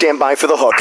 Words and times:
Stand 0.00 0.20
by 0.20 0.36
for 0.36 0.46
the 0.46 0.54
hook. 0.56 0.76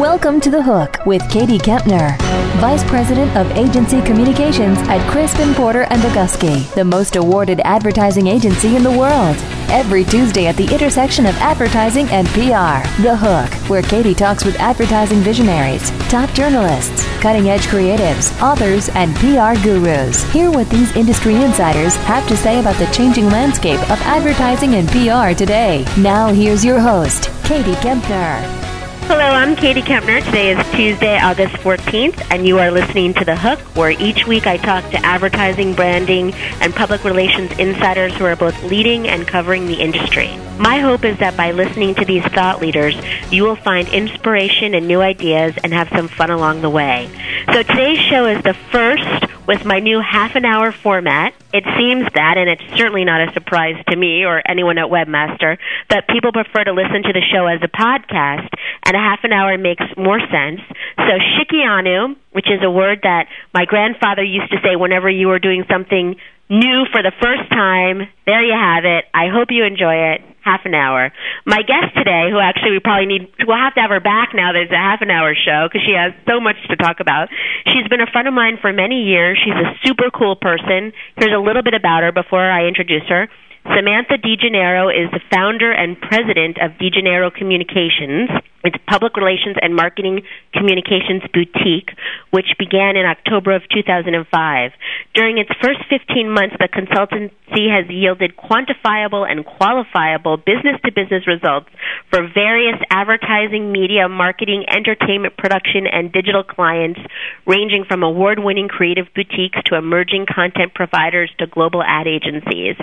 Welcome 0.00 0.40
to 0.42 0.48
The 0.48 0.62
Hook 0.62 1.04
with 1.06 1.28
Katie 1.28 1.58
Kempner, 1.58 2.16
Vice 2.60 2.84
President 2.84 3.36
of 3.36 3.50
Agency 3.56 4.00
Communications 4.02 4.78
at 4.82 5.04
Crispin 5.10 5.54
Porter 5.54 5.88
and 5.90 6.00
Bogusky, 6.02 6.72
the 6.76 6.84
most 6.84 7.16
awarded 7.16 7.58
advertising 7.64 8.28
agency 8.28 8.76
in 8.76 8.84
the 8.84 8.96
world. 8.96 9.36
Every 9.68 10.04
Tuesday 10.04 10.46
at 10.46 10.56
the 10.56 10.72
intersection 10.72 11.26
of 11.26 11.34
advertising 11.36 12.08
and 12.10 12.28
PR, 12.28 12.86
The 13.02 13.16
Hook, 13.16 13.52
where 13.68 13.82
Katie 13.82 14.14
talks 14.14 14.44
with 14.44 14.58
advertising 14.60 15.18
visionaries, 15.20 15.90
top 16.08 16.32
journalists, 16.34 17.04
cutting 17.20 17.50
edge 17.50 17.66
creatives, 17.66 18.40
authors, 18.40 18.88
and 18.90 19.14
PR 19.16 19.60
gurus. 19.64 20.22
Hear 20.32 20.52
what 20.52 20.70
these 20.70 20.94
industry 20.94 21.34
insiders 21.34 21.96
have 21.96 22.26
to 22.28 22.36
say 22.36 22.60
about 22.60 22.76
the 22.76 22.92
changing 22.92 23.26
landscape 23.26 23.80
of 23.90 24.00
advertising 24.02 24.76
and 24.76 24.88
PR 24.88 25.36
today. 25.36 25.84
Now, 25.98 26.32
here's 26.32 26.64
your 26.64 26.78
host, 26.78 27.30
Katie 27.44 27.74
Kempner. 27.74 28.65
Hello, 29.08 29.20
I'm 29.20 29.54
Katie 29.54 29.82
Kempner. 29.82 30.20
Today 30.24 30.50
is 30.50 30.70
Tuesday, 30.72 31.16
August 31.16 31.54
14th, 31.58 32.26
and 32.32 32.44
you 32.44 32.58
are 32.58 32.72
listening 32.72 33.14
to 33.14 33.24
The 33.24 33.36
Hook, 33.36 33.60
where 33.76 33.92
each 33.92 34.26
week 34.26 34.48
I 34.48 34.56
talk 34.56 34.82
to 34.90 34.96
advertising, 34.96 35.74
branding, 35.74 36.34
and 36.60 36.74
public 36.74 37.04
relations 37.04 37.52
insiders 37.56 38.12
who 38.16 38.24
are 38.24 38.34
both 38.34 38.60
leading 38.64 39.06
and 39.06 39.24
covering 39.24 39.66
the 39.66 39.80
industry. 39.80 40.36
My 40.58 40.80
hope 40.80 41.04
is 41.04 41.20
that 41.20 41.36
by 41.36 41.52
listening 41.52 41.94
to 41.94 42.04
these 42.04 42.24
thought 42.24 42.60
leaders, 42.60 42.96
you 43.30 43.44
will 43.44 43.54
find 43.54 43.86
inspiration 43.90 44.74
and 44.74 44.88
new 44.88 45.00
ideas 45.00 45.54
and 45.62 45.72
have 45.72 45.88
some 45.90 46.08
fun 46.08 46.32
along 46.32 46.62
the 46.62 46.70
way. 46.70 47.08
So 47.52 47.62
today's 47.62 48.00
show 48.00 48.26
is 48.26 48.42
the 48.42 48.54
first 48.72 49.26
with 49.46 49.64
my 49.64 49.78
new 49.78 50.00
half 50.00 50.34
an 50.34 50.44
hour 50.44 50.72
format. 50.72 51.32
It 51.52 51.64
seems 51.78 52.04
that, 52.14 52.36
and 52.36 52.50
it's 52.50 52.76
certainly 52.76 53.04
not 53.04 53.28
a 53.28 53.32
surprise 53.32 53.82
to 53.88 53.96
me 53.96 54.24
or 54.24 54.42
anyone 54.44 54.78
at 54.78 54.86
Webmaster, 54.86 55.58
that 55.90 56.08
people 56.08 56.32
prefer 56.32 56.64
to 56.64 56.72
listen 56.72 57.02
to 57.04 57.12
the 57.12 57.22
show 57.32 57.46
as 57.46 57.60
a 57.62 57.68
podcast, 57.68 58.48
and 58.82 58.95
a 58.96 59.00
half 59.00 59.20
an 59.22 59.32
hour 59.32 59.56
makes 59.58 59.84
more 59.96 60.18
sense. 60.18 60.60
So 60.96 61.12
Shehecheyanu, 61.20 62.16
which 62.32 62.46
is 62.46 62.60
a 62.64 62.70
word 62.70 63.00
that 63.02 63.26
my 63.54 63.64
grandfather 63.64 64.24
used 64.24 64.50
to 64.50 64.58
say 64.64 64.76
whenever 64.76 65.10
you 65.10 65.28
were 65.28 65.38
doing 65.38 65.64
something 65.70 66.16
new 66.48 66.86
for 66.92 67.02
the 67.02 67.12
first 67.22 67.50
time. 67.50 68.06
There 68.26 68.42
you 68.42 68.54
have 68.54 68.84
it. 68.84 69.04
I 69.14 69.28
hope 69.34 69.48
you 69.50 69.64
enjoy 69.64 70.14
it. 70.14 70.20
Half 70.46 70.62
an 70.64 70.74
hour. 70.74 71.10
My 71.44 71.58
guest 71.66 71.90
today, 71.98 72.30
who 72.30 72.38
actually 72.38 72.78
we 72.78 72.78
probably 72.78 73.06
need, 73.06 73.34
we'll 73.42 73.58
have 73.58 73.74
to 73.74 73.82
have 73.82 73.90
her 73.90 73.98
back 73.98 74.30
now 74.30 74.54
that 74.54 74.70
it's 74.70 74.72
a 74.72 74.78
half 74.78 75.02
an 75.02 75.10
hour 75.10 75.34
show 75.34 75.66
because 75.66 75.82
she 75.82 75.90
has 75.98 76.14
so 76.22 76.38
much 76.38 76.54
to 76.70 76.76
talk 76.78 77.02
about. 77.02 77.34
She's 77.66 77.82
been 77.90 78.00
a 78.00 78.06
friend 78.06 78.30
of 78.30 78.34
mine 78.34 78.62
for 78.62 78.72
many 78.72 79.10
years. 79.10 79.42
She's 79.42 79.58
a 79.58 79.74
super 79.82 80.06
cool 80.14 80.38
person. 80.38 80.94
Here's 81.18 81.34
a 81.34 81.42
little 81.42 81.66
bit 81.66 81.74
about 81.74 82.06
her 82.06 82.12
before 82.12 82.46
I 82.46 82.70
introduce 82.70 83.02
her. 83.10 83.26
Samantha 83.74 84.18
DiGennaro 84.18 84.92
is 84.94 85.10
the 85.10 85.20
founder 85.32 85.72
and 85.72 85.98
president 86.00 86.58
of 86.62 86.72
DiGennaro 86.78 87.34
Communications. 87.34 88.30
It's 88.62 88.76
public 88.86 89.16
relations 89.16 89.56
and 89.60 89.74
marketing 89.74 90.22
communications 90.56 91.22
boutique, 91.32 91.90
which 92.30 92.56
began 92.58 92.96
in 92.96 93.04
October 93.04 93.54
of 93.54 93.62
2005. 93.68 94.72
During 95.14 95.38
its 95.38 95.50
first 95.62 95.80
15 95.88 96.30
months, 96.30 96.56
the 96.58 96.68
consultancy 96.68 97.68
has 97.68 97.88
yielded 97.88 98.36
quantifiable 98.36 99.28
and 99.28 99.44
qualifiable 99.44 100.36
business 100.42 100.80
to 100.84 100.92
business 100.92 101.26
results 101.26 101.68
for 102.10 102.26
various 102.32 102.76
advertising, 102.90 103.72
media, 103.72 104.08
marketing, 104.08 104.64
entertainment 104.68 105.36
production, 105.36 105.86
and 105.86 106.12
digital 106.12 106.42
clients, 106.42 107.00
ranging 107.46 107.84
from 107.88 108.02
award 108.02 108.38
winning 108.38 108.68
creative 108.68 109.06
boutiques 109.14 109.58
to 109.66 109.76
emerging 109.76 110.26
content 110.26 110.74
providers 110.74 111.30
to 111.38 111.46
global 111.46 111.82
ad 111.82 112.06
agencies. 112.06 112.76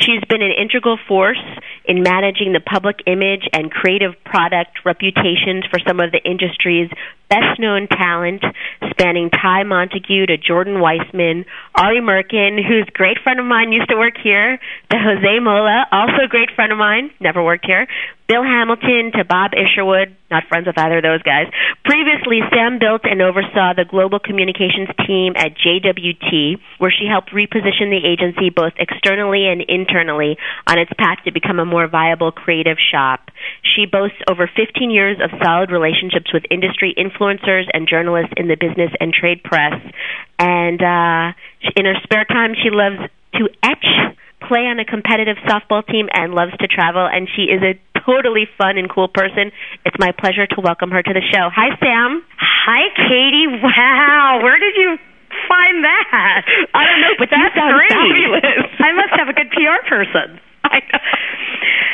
She's 0.00 0.22
been 0.28 0.42
an 0.42 0.52
integral 0.52 0.98
force 1.08 1.42
in 1.84 2.02
managing 2.02 2.52
the 2.52 2.60
public 2.60 3.02
image 3.06 3.48
and 3.52 3.70
creative 3.70 4.12
product 4.24 4.80
reputations 4.84 5.64
for 5.70 5.78
some 5.86 6.00
of 6.00 6.12
the 6.12 6.22
industry's 6.24 6.90
best 7.30 7.58
known 7.58 7.86
talent, 7.86 8.42
spanning 8.90 9.30
Ty 9.30 9.62
Montague 9.62 10.26
to 10.26 10.36
Jordan 10.36 10.82
Weissmann, 10.82 11.46
Ari 11.76 12.02
Merkin, 12.02 12.58
who's 12.58 12.86
a 12.88 12.92
great 12.92 13.18
friend 13.22 13.38
of 13.38 13.46
mine, 13.46 13.72
used 13.72 13.88
to 13.88 13.96
work 13.96 14.18
here, 14.22 14.58
to 14.90 14.96
Jose 14.98 15.38
Molla, 15.38 15.86
also 15.92 16.26
a 16.26 16.28
great 16.28 16.50
friend 16.54 16.72
of 16.72 16.78
mine, 16.78 17.10
never 17.20 17.42
worked 17.42 17.64
here, 17.64 17.86
Bill 18.30 18.44
Hamilton 18.44 19.10
to 19.18 19.24
Bob 19.24 19.50
Isherwood, 19.58 20.14
not 20.30 20.46
friends 20.46 20.66
with 20.66 20.78
either 20.78 20.98
of 20.98 21.02
those 21.02 21.22
guys. 21.22 21.50
Previously, 21.84 22.38
Sam 22.54 22.78
built 22.78 23.02
and 23.02 23.20
oversaw 23.20 23.74
the 23.74 23.82
global 23.82 24.20
communications 24.20 24.86
team 25.02 25.34
at 25.34 25.58
JWT, 25.58 26.54
where 26.78 26.94
she 26.94 27.10
helped 27.10 27.34
reposition 27.34 27.90
the 27.90 27.98
agency 28.06 28.50
both 28.54 28.74
externally 28.78 29.50
and 29.50 29.62
internally 29.66 30.38
on 30.68 30.78
its 30.78 30.92
path 30.96 31.18
to 31.24 31.32
become 31.32 31.58
a 31.58 31.66
more 31.66 31.88
viable 31.88 32.30
creative 32.30 32.78
shop. 32.78 33.30
She 33.76 33.86
boasts 33.86 34.18
over 34.28 34.50
15 34.50 34.90
years 34.90 35.18
of 35.22 35.30
solid 35.42 35.70
relationships 35.70 36.32
with 36.32 36.44
industry 36.50 36.94
influencers 36.96 37.64
and 37.72 37.88
journalists 37.88 38.32
in 38.36 38.48
the 38.48 38.56
business 38.56 38.90
and 39.00 39.12
trade 39.12 39.42
press. 39.42 39.74
And 40.38 40.80
uh, 40.82 41.32
in 41.76 41.84
her 41.86 41.94
spare 42.02 42.24
time, 42.24 42.54
she 42.54 42.70
loves 42.70 42.98
to 43.38 43.48
etch 43.62 43.86
play 44.48 44.66
on 44.66 44.80
a 44.80 44.84
competitive 44.84 45.36
softball 45.46 45.86
team 45.86 46.08
and 46.12 46.34
loves 46.34 46.52
to 46.58 46.66
travel 46.66 47.06
and 47.06 47.28
she 47.36 47.46
is 47.52 47.62
a 47.62 47.78
totally 48.04 48.48
fun 48.58 48.78
and 48.78 48.90
cool 48.90 49.08
person. 49.08 49.52
It's 49.84 49.96
my 49.98 50.12
pleasure 50.16 50.46
to 50.46 50.58
welcome 50.60 50.90
her 50.90 51.02
to 51.02 51.12
the 51.12 51.22
show. 51.30 51.52
Hi, 51.52 51.76
Sam. 51.78 52.24
Hi, 52.40 52.88
Katie. 52.96 53.46
Wow, 53.62 54.40
where 54.42 54.58
did 54.58 54.74
you 54.74 54.96
find 55.46 55.84
that? 55.84 56.42
I 56.74 56.82
don't 56.88 57.00
know, 57.00 57.14
but 57.18 57.28
that's 57.30 57.54
great. 57.54 57.92
fabulous. 57.92 58.74
I 58.80 58.92
must 58.96 59.14
have 59.14 59.28
a 59.28 59.34
good 59.36 59.50
PR 59.52 59.80
person. 59.86 60.40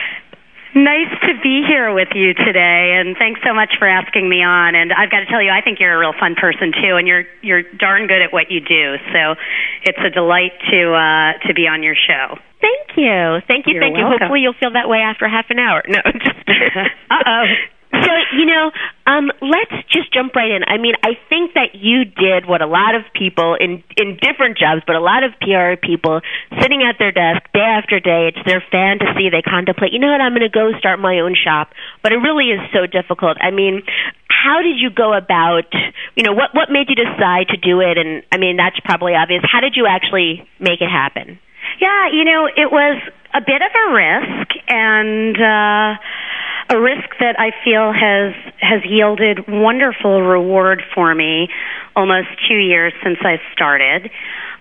Nice 0.76 1.08
to 1.24 1.32
be 1.40 1.64
here 1.64 1.88
with 1.94 2.12
you 2.12 2.34
today, 2.34 3.00
and 3.00 3.16
thanks 3.16 3.40
so 3.40 3.54
much 3.54 3.72
for 3.78 3.88
asking 3.88 4.28
me 4.28 4.44
on. 4.44 4.74
And 4.74 4.92
I've 4.92 5.10
got 5.10 5.20
to 5.20 5.26
tell 5.26 5.40
you, 5.40 5.48
I 5.48 5.64
think 5.64 5.80
you're 5.80 5.96
a 5.96 5.98
real 5.98 6.12
fun 6.12 6.36
person 6.36 6.68
too, 6.76 7.00
and 7.00 7.08
you're 7.08 7.24
you're 7.40 7.62
darn 7.80 8.06
good 8.06 8.20
at 8.20 8.30
what 8.30 8.50
you 8.52 8.60
do. 8.60 9.00
So 9.08 9.40
it's 9.88 9.98
a 10.04 10.10
delight 10.10 10.52
to 10.68 10.92
uh, 10.92 11.48
to 11.48 11.54
be 11.56 11.64
on 11.64 11.82
your 11.82 11.96
show. 11.96 12.36
Thank 12.60 12.92
you, 13.00 13.40
thank 13.48 13.64
you, 13.64 13.80
You're 13.80 13.88
thank 13.88 13.96
you. 13.96 14.04
Hopefully, 14.04 14.44
you'll 14.44 14.58
feel 14.60 14.76
that 14.76 14.86
way 14.86 15.00
after 15.00 15.26
half 15.26 15.46
an 15.48 15.58
hour. 15.58 15.80
No, 15.88 16.00
just 16.12 16.44
Uh 17.10 17.24
oh. 17.24 17.44
So, 18.04 18.12
you 18.36 18.46
know, 18.46 18.70
um, 19.06 19.30
let's 19.40 19.72
just 19.88 20.12
jump 20.12 20.34
right 20.34 20.50
in. 20.50 20.64
I 20.66 20.78
mean, 20.78 20.94
I 21.02 21.14
think 21.28 21.54
that 21.54 21.74
you 21.74 22.04
did 22.04 22.46
what 22.46 22.60
a 22.60 22.66
lot 22.66 22.94
of 22.94 23.02
people 23.14 23.54
in 23.54 23.82
in 23.96 24.18
different 24.20 24.58
jobs, 24.58 24.82
but 24.86 24.96
a 24.96 25.00
lot 25.00 25.24
of 25.24 25.32
PR 25.40 25.78
people 25.80 26.20
sitting 26.60 26.82
at 26.82 26.98
their 26.98 27.12
desk 27.12 27.46
day 27.54 27.64
after 27.64 28.00
day, 28.00 28.28
it's 28.28 28.42
their 28.46 28.62
fantasy. 28.70 29.30
They 29.30 29.42
contemplate, 29.42 29.92
you 29.92 29.98
know 29.98 30.10
what, 30.10 30.20
I'm 30.20 30.32
going 30.32 30.46
to 30.46 30.52
go 30.52 30.76
start 30.78 30.98
my 30.98 31.20
own 31.20 31.34
shop. 31.34 31.70
But 32.02 32.12
it 32.12 32.18
really 32.18 32.50
is 32.50 32.60
so 32.72 32.86
difficult. 32.86 33.38
I 33.40 33.50
mean, 33.50 33.82
how 34.28 34.62
did 34.62 34.78
you 34.78 34.90
go 34.90 35.14
about, 35.14 35.70
you 36.14 36.22
know, 36.22 36.32
what 36.32 36.54
what 36.54 36.70
made 36.70 36.88
you 36.88 36.96
decide 36.96 37.48
to 37.54 37.56
do 37.56 37.80
it? 37.80 37.98
And 37.98 38.22
I 38.32 38.36
mean, 38.36 38.56
that's 38.56 38.78
probably 38.84 39.14
obvious. 39.14 39.42
How 39.46 39.60
did 39.60 39.74
you 39.76 39.86
actually 39.86 40.46
make 40.60 40.80
it 40.80 40.90
happen? 40.90 41.38
Yeah, 41.80 42.08
you 42.12 42.24
know, 42.24 42.46
it 42.46 42.70
was 42.70 43.02
a 43.34 43.40
bit 43.40 43.60
of 43.60 43.72
a 43.74 43.86
risk 43.92 44.48
and 44.68 45.36
uh 45.36 46.00
a 46.68 46.80
risk 46.80 47.08
that 47.20 47.38
I 47.38 47.52
feel 47.64 47.92
has 47.92 48.34
has 48.60 48.82
yielded 48.84 49.46
wonderful 49.48 50.22
reward 50.22 50.82
for 50.94 51.14
me 51.14 51.48
almost 51.94 52.28
2 52.48 52.54
years 52.54 52.92
since 53.02 53.18
I 53.22 53.40
started. 53.52 54.10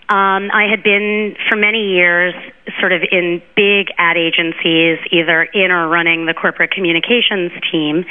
Um, 0.08 0.52
I 0.54 0.68
had 0.70 0.84
been 0.84 1.36
for 1.50 1.56
many 1.56 1.96
years 1.96 2.36
sort 2.80 2.92
of 2.92 3.02
in 3.12 3.42
big 3.56 3.88
ad 3.98 4.18
agencies, 4.18 5.00
either 5.12 5.44
in 5.44 5.72
or 5.72 5.88
running 5.88 6.28
the 6.28 6.36
corporate 6.36 6.70
communications 6.70 7.52
team. 7.72 8.06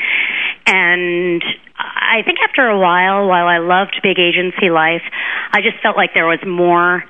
And 0.66 1.42
I 1.78 2.22
think 2.24 2.38
after 2.42 2.66
a 2.66 2.78
while, 2.78 3.28
while 3.28 3.46
I 3.46 3.58
loved 3.58 4.00
big 4.02 4.18
agency 4.18 4.70
life, 4.70 5.02
I 5.52 5.60
just 5.60 5.80
felt 5.82 5.96
like 5.96 6.14
there 6.14 6.26
was 6.26 6.40
more 6.44 7.04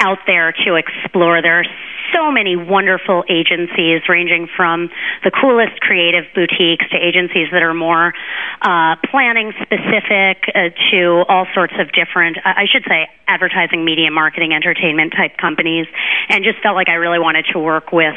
out 0.00 0.18
there 0.26 0.52
to 0.52 0.74
explore. 0.74 1.42
There 1.42 1.60
are 1.60 1.66
so 2.14 2.30
many 2.30 2.56
wonderful 2.56 3.24
agencies 3.28 4.02
ranging 4.08 4.48
from 4.56 4.90
the 5.24 5.30
coolest 5.30 5.80
creative 5.80 6.24
boutiques 6.34 6.88
to 6.90 6.96
agencies 6.96 7.48
that 7.52 7.62
are 7.62 7.74
more 7.74 8.14
uh, 8.62 8.96
planning 9.10 9.52
specific 9.62 10.44
uh, 10.54 10.70
to 10.90 11.24
all 11.28 11.46
sorts 11.54 11.74
of 11.78 11.92
different, 11.92 12.38
I 12.44 12.66
should 12.70 12.84
say, 12.88 13.08
advertising, 13.26 13.84
media, 13.84 14.10
marketing, 14.10 14.52
entertainment 14.52 15.12
type 15.12 15.36
companies, 15.36 15.86
and 16.28 16.44
just 16.44 16.62
felt 16.62 16.74
like 16.74 16.88
I 16.88 16.94
really 16.94 17.18
wanted 17.18 17.46
to 17.52 17.58
work 17.58 17.92
with 17.92 18.16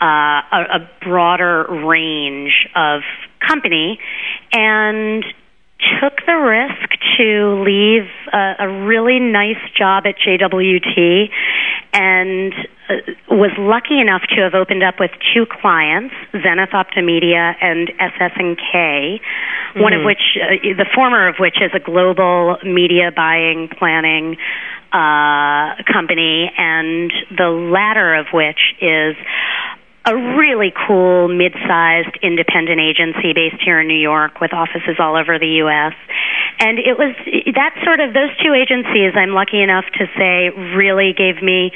uh, 0.00 0.04
a, 0.04 0.60
a 0.80 0.90
broader 1.02 1.66
range 1.86 2.68
of 2.74 3.02
company 3.46 3.98
and 4.52 5.24
took 6.00 6.24
the 6.26 6.34
risk 6.34 6.90
to 7.18 7.62
leave 7.64 8.08
a, 8.32 8.54
a 8.60 8.68
really 8.86 9.18
nice 9.18 9.60
job 9.76 10.04
at 10.06 10.16
JWT 10.18 11.30
and 11.92 12.54
uh, 12.88 12.94
was 13.30 13.50
lucky 13.58 14.00
enough 14.00 14.22
to 14.34 14.42
have 14.42 14.54
opened 14.54 14.82
up 14.82 15.00
with 15.00 15.10
two 15.34 15.46
clients, 15.46 16.14
Zenith 16.32 16.70
Optimedia 16.70 17.54
and 17.60 17.90
SS&K, 17.98 19.20
one 19.76 19.92
of 19.92 20.00
Mhm. 20.00 20.06
which, 20.06 20.38
uh, 20.40 20.48
the 20.76 20.86
former 20.94 21.26
of 21.28 21.38
which 21.38 21.60
is 21.60 21.72
a 21.74 21.80
global 21.80 22.58
media 22.64 23.10
buying, 23.10 23.68
planning, 23.68 24.36
uh, 24.92 25.74
company, 25.92 26.52
and 26.56 27.12
the 27.30 27.48
latter 27.48 28.14
of 28.14 28.26
which 28.32 28.74
is 28.80 29.16
a 30.06 30.16
really 30.16 30.72
cool 30.86 31.28
mid-sized 31.28 32.16
independent 32.22 32.80
agency 32.80 33.32
based 33.34 33.60
here 33.62 33.80
in 33.80 33.88
New 33.88 34.00
York 34.00 34.40
with 34.40 34.52
offices 34.52 34.96
all 34.98 35.16
over 35.16 35.38
the 35.38 35.60
US. 35.64 35.92
And 36.58 36.78
it 36.78 36.96
was 36.96 37.14
that 37.54 37.76
sort 37.84 38.00
of 38.00 38.14
those 38.14 38.32
two 38.42 38.54
agencies 38.54 39.12
I'm 39.14 39.32
lucky 39.32 39.62
enough 39.62 39.84
to 39.98 40.06
say 40.16 40.48
really 40.74 41.12
gave 41.12 41.42
me 41.42 41.72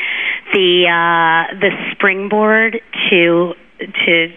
the 0.53 0.89
uh 0.89 1.55
the 1.61 1.71
springboard 1.93 2.81
to 3.11 3.55
to 3.81 4.33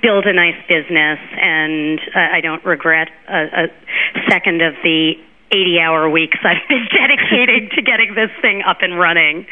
build 0.00 0.24
a 0.26 0.32
nice 0.32 0.60
business 0.68 1.18
and 1.36 2.00
uh, 2.14 2.36
I 2.36 2.40
don't 2.40 2.64
regret 2.64 3.08
a, 3.28 3.64
a 3.64 4.30
second 4.30 4.62
of 4.62 4.74
the 4.82 5.14
80 5.50 5.80
hour 5.80 6.08
weeks 6.08 6.38
I've 6.44 6.66
been 6.68 6.86
dedicating 6.92 7.68
to 7.74 7.82
getting 7.82 8.14
this 8.14 8.30
thing 8.40 8.62
up 8.66 8.78
and 8.80 8.98
running. 8.98 9.46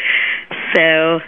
So 0.75 1.20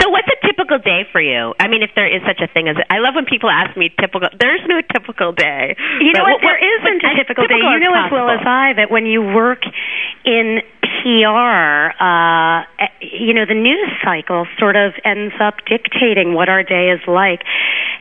so 0.00 0.10
what's 0.10 0.28
a 0.28 0.38
typical 0.46 0.78
day 0.78 1.04
for 1.10 1.20
you? 1.20 1.54
I 1.58 1.68
mean, 1.68 1.82
if 1.82 1.90
there 1.94 2.08
is 2.08 2.22
such 2.26 2.40
a 2.40 2.48
thing 2.52 2.68
as 2.68 2.76
I 2.90 2.98
love 2.98 3.14
when 3.14 3.26
people 3.26 3.50
ask 3.50 3.76
me 3.76 3.90
typical. 4.00 4.28
There's 4.38 4.62
no 4.66 4.80
typical 4.92 5.32
day. 5.32 5.76
You 6.00 6.12
know 6.12 6.24
what? 6.24 6.40
what 6.40 6.42
there 6.42 6.60
isn't 6.60 7.00
a 7.04 7.12
typical, 7.16 7.46
day. 7.46 7.60
You 7.60 7.80
know 7.80 7.94
as 7.94 8.10
well 8.10 8.30
as 8.30 8.40
I 8.44 8.72
that 8.76 8.90
when 8.90 9.06
you 9.06 9.22
work 9.22 9.62
in 10.24 10.60
PR, 11.02 11.90
uh, 11.98 12.62
you 13.00 13.34
know, 13.34 13.46
the 13.46 13.58
news 13.58 13.90
cycle 14.04 14.46
sort 14.58 14.76
of 14.76 14.92
ends 15.04 15.34
up 15.40 15.54
dictating 15.66 16.34
what 16.34 16.48
our 16.48 16.62
day 16.62 16.90
is 16.90 17.00
like. 17.06 17.42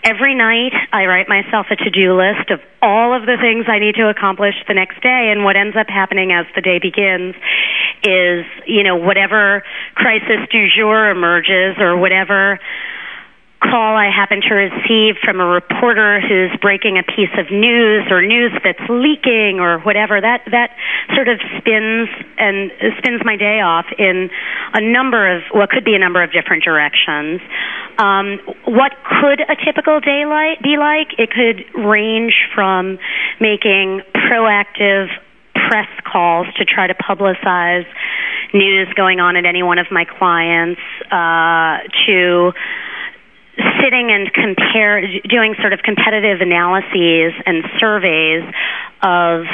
Every 0.04 0.34
night, 0.34 0.74
I 0.92 1.06
write 1.06 1.30
myself 1.30 1.68
a 1.70 1.76
to-do 1.76 2.18
list 2.18 2.50
of 2.50 2.60
all 2.82 3.14
of 3.16 3.26
the 3.26 3.38
things 3.42 3.66
I 3.70 3.78
need 3.78 3.96
to 3.96 4.10
accomplish 4.10 4.56
the 4.68 4.74
next 4.74 5.02
day, 5.02 5.30
and 5.32 5.44
what 5.44 5.56
ends 5.56 5.76
up 5.78 5.88
happening 5.90 6.32
as 6.32 6.46
the 6.56 6.62
day 6.62 6.80
begins 6.80 7.36
is, 8.04 8.46
you 8.66 8.84
know, 8.84 8.96
whatever 8.96 9.64
crisis 9.94 10.42
du 10.50 10.68
jour 10.70 11.10
emerges 11.10 11.71
or 11.80 11.98
whatever 11.98 12.60
call 13.62 13.96
I 13.96 14.10
happen 14.10 14.42
to 14.42 14.54
receive 14.54 15.22
from 15.24 15.40
a 15.40 15.46
reporter 15.46 16.20
who's 16.20 16.50
breaking 16.62 16.98
a 16.98 17.04
piece 17.04 17.30
of 17.38 17.52
news 17.52 18.10
or 18.10 18.26
news 18.26 18.52
that's 18.64 18.82
leaking 18.90 19.62
or 19.62 19.80
whatever 19.86 20.20
that 20.20 20.42
that 20.50 20.74
sort 21.14 21.30
of 21.30 21.38
spins 21.62 22.10
and 22.42 22.72
spins 22.98 23.22
my 23.24 23.38
day 23.38 23.62
off 23.62 23.86
in 24.00 24.30
a 24.74 24.82
number 24.82 25.30
of 25.30 25.44
what 25.54 25.70
could 25.70 25.86
be 25.86 25.94
a 25.94 26.00
number 26.00 26.24
of 26.24 26.32
different 26.34 26.64
directions. 26.64 27.40
Um, 28.00 28.40
what 28.66 28.94
could 29.06 29.42
a 29.46 29.56
typical 29.64 30.00
day 30.00 30.26
be 30.64 30.78
like? 30.78 31.14
It 31.22 31.30
could 31.30 31.62
range 31.78 32.34
from 32.56 32.98
making 33.40 34.02
proactive 34.16 35.08
press 35.68 35.90
calls 36.06 36.48
to 36.58 36.66
try 36.66 36.88
to 36.88 36.94
publicize 36.96 37.86
news 38.54 38.88
going 38.96 39.20
on 39.20 39.36
at 39.36 39.46
any 39.46 39.64
one 39.64 39.80
of 39.80 39.88
my 39.92 40.06
clients 40.06 40.82
uh, 41.12 41.80
to 42.06 42.52
sitting 43.84 44.12
and 44.12 44.32
compare 44.34 45.02
doing 45.28 45.56
sort 45.60 45.74
of 45.74 45.80
competitive 45.84 46.42
analyses 46.42 47.34
and 47.46 47.64
surveys 47.80 48.44
of 49.04 49.46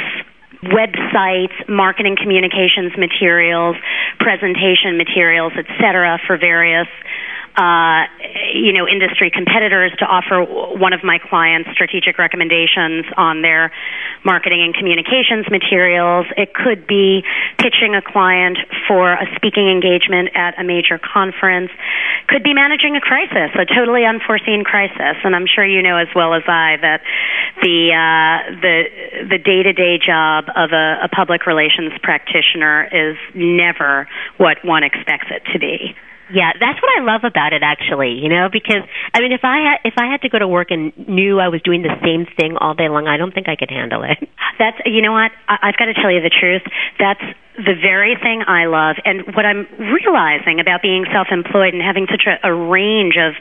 websites, 0.62 1.54
marketing 1.68 2.16
communications 2.20 2.96
materials, 2.98 3.76
presentation 4.18 4.96
materials, 4.96 5.52
etc. 5.56 6.18
for 6.26 6.36
various 6.36 6.88
you 8.54 8.72
know, 8.72 8.86
industry 8.86 9.30
competitors 9.34 9.92
to 9.98 10.04
offer 10.06 10.42
one 10.78 10.92
of 10.92 11.02
my 11.02 11.18
clients 11.18 11.68
strategic 11.72 12.18
recommendations 12.18 13.04
on 13.16 13.42
their 13.42 13.72
marketing 14.24 14.62
and 14.62 14.74
communications 14.74 15.46
materials. 15.50 16.26
It 16.36 16.54
could 16.54 16.86
be 16.86 17.24
pitching 17.58 17.94
a 17.94 18.02
client 18.02 18.58
for 18.86 19.12
a 19.12 19.26
speaking 19.36 19.68
engagement 19.68 20.30
at 20.34 20.58
a 20.58 20.64
major 20.64 20.98
conference. 20.98 21.70
Could 22.28 22.42
be 22.42 22.54
managing 22.54 22.94
a 22.96 23.00
crisis, 23.00 23.50
a 23.58 23.66
totally 23.66 24.04
unforeseen 24.04 24.62
crisis. 24.62 25.18
And 25.24 25.34
I'm 25.34 25.46
sure 25.46 25.64
you 25.64 25.82
know 25.82 25.96
as 25.96 26.08
well 26.14 26.34
as 26.34 26.42
I 26.46 26.76
that 26.80 27.02
the 27.62 27.90
uh, 27.90 28.54
the 28.60 28.76
the 29.34 29.38
day 29.38 29.62
to 29.62 29.72
day 29.72 29.98
job 29.98 30.46
of 30.54 30.70
a, 30.72 31.04
a 31.04 31.08
public 31.08 31.46
relations 31.46 31.92
practitioner 32.02 32.86
is 32.92 33.16
never 33.34 34.06
what 34.36 34.58
one 34.64 34.84
expects 34.84 35.26
it 35.30 35.42
to 35.52 35.58
be. 35.58 35.96
Yeah, 36.32 36.52
that's 36.60 36.80
what 36.82 36.92
I 36.92 37.00
love 37.04 37.24
about 37.24 37.52
it 37.52 37.62
actually, 37.62 38.20
you 38.20 38.28
know, 38.28 38.48
because 38.52 38.84
I 39.14 39.20
mean 39.20 39.32
if 39.32 39.40
I 39.44 39.64
had 39.64 39.78
if 39.84 39.94
I 39.96 40.06
had 40.06 40.20
to 40.22 40.28
go 40.28 40.38
to 40.38 40.48
work 40.48 40.70
and 40.70 40.92
knew 41.08 41.40
I 41.40 41.48
was 41.48 41.62
doing 41.62 41.82
the 41.82 41.96
same 42.04 42.26
thing 42.36 42.56
all 42.60 42.74
day 42.74 42.88
long, 42.88 43.08
I 43.08 43.16
don't 43.16 43.32
think 43.32 43.48
I 43.48 43.56
could 43.56 43.70
handle 43.70 44.04
it. 44.04 44.18
That's 44.58 44.76
you 44.84 45.00
know 45.00 45.12
what? 45.12 45.32
I, 45.48 45.72
I've 45.72 45.76
got 45.76 45.86
to 45.86 45.94
tell 45.94 46.12
you 46.12 46.20
the 46.20 46.32
truth. 46.32 46.62
That's 46.98 47.24
the 47.56 47.74
very 47.74 48.14
thing 48.14 48.44
I 48.46 48.66
love 48.66 48.96
and 49.04 49.34
what 49.34 49.44
I'm 49.44 49.66
realizing 49.80 50.60
about 50.60 50.80
being 50.80 51.04
self-employed 51.10 51.74
and 51.74 51.82
having 51.82 52.06
such 52.06 52.22
a, 52.28 52.38
a 52.46 52.54
range 52.54 53.18
of 53.18 53.34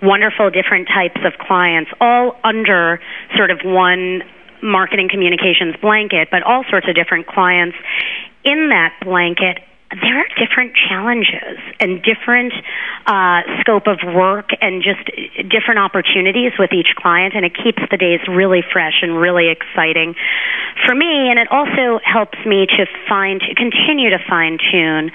wonderful 0.00 0.50
different 0.50 0.86
types 0.86 1.18
of 1.26 1.34
clients 1.42 1.90
all 2.00 2.38
under 2.44 3.00
sort 3.34 3.50
of 3.50 3.58
one 3.64 4.22
marketing 4.62 5.08
communications 5.10 5.74
blanket, 5.82 6.28
but 6.30 6.42
all 6.44 6.64
sorts 6.70 6.86
of 6.88 6.94
different 6.94 7.26
clients 7.26 7.76
in 8.44 8.70
that 8.70 8.94
blanket 9.02 9.58
there 10.00 10.18
are 10.18 10.26
different 10.38 10.72
challenges 10.88 11.58
and 11.78 12.02
different 12.02 12.52
uh, 13.06 13.42
scope 13.60 13.86
of 13.86 13.98
work 14.02 14.50
and 14.60 14.82
just 14.82 15.04
different 15.48 15.78
opportunities 15.78 16.52
with 16.58 16.72
each 16.72 16.94
client, 16.96 17.34
and 17.34 17.44
it 17.44 17.54
keeps 17.54 17.82
the 17.90 17.96
days 17.96 18.20
really 18.28 18.62
fresh 18.72 19.02
and 19.02 19.16
really 19.16 19.50
exciting 19.50 20.14
for 20.86 20.94
me. 20.94 21.30
And 21.30 21.38
it 21.38 21.48
also 21.50 22.00
helps 22.04 22.38
me 22.46 22.66
to 22.66 22.86
find, 23.08 23.40
continue 23.56 24.10
to 24.10 24.18
fine 24.28 24.58
tune 24.58 25.10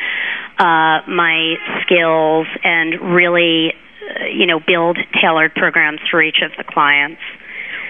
uh, 0.57 1.03
my 1.07 1.55
skills 1.83 2.47
and 2.63 3.15
really, 3.15 3.73
uh, 4.03 4.25
you 4.25 4.45
know, 4.45 4.59
build 4.59 4.97
tailored 5.21 5.53
programs 5.55 5.99
for 6.09 6.21
each 6.21 6.41
of 6.43 6.51
the 6.57 6.63
clients. 6.63 7.21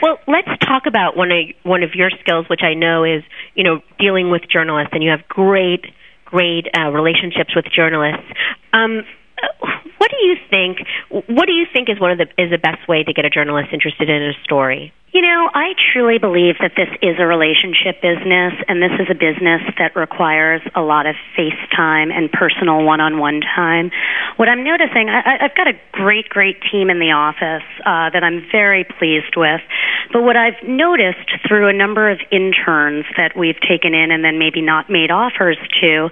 Well, 0.01 0.17
let's 0.27 0.47
talk 0.65 0.83
about 0.87 1.17
one 1.17 1.31
of 1.31 1.37
one 1.63 1.83
of 1.83 1.93
your 1.93 2.09
skills, 2.21 2.47
which 2.49 2.61
I 2.63 2.73
know 2.73 3.03
is, 3.03 3.21
you 3.53 3.65
know, 3.65 3.81
dealing 3.99 4.31
with 4.31 4.43
journalists, 4.49 4.91
and 4.93 5.03
you 5.03 5.09
have 5.09 5.27
great 5.27 5.83
great 6.29 6.67
uh, 6.77 6.89
relationships 6.91 7.55
with 7.55 7.65
journalists. 7.65 8.25
Um, 8.73 9.03
what 9.97 10.11
do 10.11 10.17
you 10.25 10.35
think? 10.49 10.77
What 11.09 11.45
do 11.45 11.53
you 11.53 11.65
think 11.71 11.89
is 11.89 11.99
one 11.99 12.11
of 12.11 12.17
the 12.17 12.27
is 12.37 12.51
the 12.51 12.57
best 12.57 12.87
way 12.87 13.03
to 13.03 13.13
get 13.13 13.25
a 13.25 13.29
journalist 13.29 13.69
interested 13.73 14.09
in 14.09 14.21
a 14.23 14.33
story? 14.43 14.93
You 15.11 15.23
know, 15.23 15.49
I 15.51 15.73
truly 15.91 16.19
believe 16.19 16.61
that 16.61 16.73
this 16.77 16.89
is 17.01 17.17
a 17.17 17.25
relationship 17.25 17.97
business, 17.99 18.53
and 18.67 18.77
this 18.77 18.93
is 18.99 19.07
a 19.09 19.17
business 19.17 19.61
that 19.79 19.95
requires 19.95 20.61
a 20.75 20.81
lot 20.81 21.07
of 21.07 21.15
face 21.35 21.57
time 21.75 22.11
and 22.11 22.31
personal 22.31 22.83
one 22.85 23.01
on 23.01 23.17
one 23.17 23.41
time. 23.41 23.89
What 24.37 24.49
I'm 24.49 24.63
noticing, 24.63 25.09
I, 25.09 25.45
I've 25.45 25.55
got 25.55 25.67
a 25.67 25.73
great, 25.91 26.29
great 26.29 26.57
team 26.71 26.91
in 26.91 26.99
the 26.99 27.17
office 27.17 27.65
uh, 27.81 28.13
that 28.13 28.21
I'm 28.23 28.45
very 28.51 28.83
pleased 28.83 29.33
with, 29.35 29.61
but 30.13 30.21
what 30.21 30.37
I've 30.37 30.61
noticed 30.61 31.25
through 31.47 31.69
a 31.69 31.73
number 31.73 32.11
of 32.11 32.19
interns 32.31 33.05
that 33.17 33.33
we've 33.35 33.59
taken 33.67 33.95
in 33.95 34.11
and 34.11 34.23
then 34.23 34.37
maybe 34.37 34.61
not 34.61 34.91
made 34.91 35.09
offers 35.09 35.57
to 35.81 36.09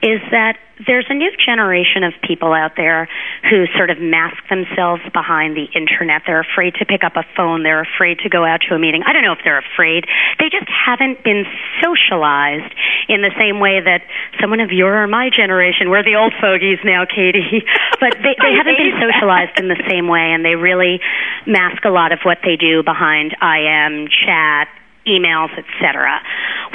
is 0.00 0.20
that 0.30 0.56
there's 0.86 1.06
a 1.08 1.14
new 1.14 1.30
generation 1.44 2.04
of 2.04 2.12
people 2.22 2.52
out 2.52 2.72
there 2.76 3.08
who 3.50 3.66
sort 3.76 3.90
of 3.90 3.98
mask 3.98 4.38
themselves 4.48 5.02
behind 5.12 5.56
the 5.56 5.66
internet. 5.74 6.22
They're 6.26 6.44
afraid 6.44 6.74
to 6.78 6.86
pick 6.86 7.02
up 7.02 7.16
a 7.16 7.24
phone. 7.36 7.62
They're 7.62 7.82
afraid 7.82 8.20
to 8.20 8.28
go 8.28 8.44
out 8.44 8.60
to 8.68 8.74
a 8.74 8.78
meeting. 8.78 9.02
I 9.06 9.12
don't 9.12 9.22
know 9.22 9.32
if 9.32 9.42
they're 9.42 9.58
afraid. 9.58 10.06
They 10.38 10.50
just 10.50 10.70
haven't 10.70 11.24
been 11.24 11.44
socialized 11.82 12.70
in 13.08 13.22
the 13.22 13.34
same 13.38 13.58
way 13.58 13.80
that 13.80 14.06
someone 14.40 14.60
of 14.60 14.70
your 14.70 15.02
or 15.02 15.06
my 15.06 15.30
generation, 15.34 15.90
we're 15.90 16.04
the 16.04 16.14
old 16.14 16.34
fogies 16.40 16.78
now, 16.84 17.04
Katie, 17.04 17.66
but 18.00 18.14
they, 18.22 18.38
they 18.38 18.54
haven't 18.58 18.78
been 18.78 18.94
socialized 19.02 19.58
in 19.58 19.66
the 19.66 19.80
same 19.90 20.06
way, 20.06 20.30
and 20.30 20.44
they 20.44 20.54
really 20.54 21.00
mask 21.46 21.84
a 21.84 21.90
lot 21.90 22.12
of 22.12 22.20
what 22.22 22.38
they 22.44 22.56
do 22.56 22.82
behind 22.82 23.34
IM, 23.42 24.06
chat, 24.06 24.68
emails, 25.08 25.50
etc. 25.56 26.20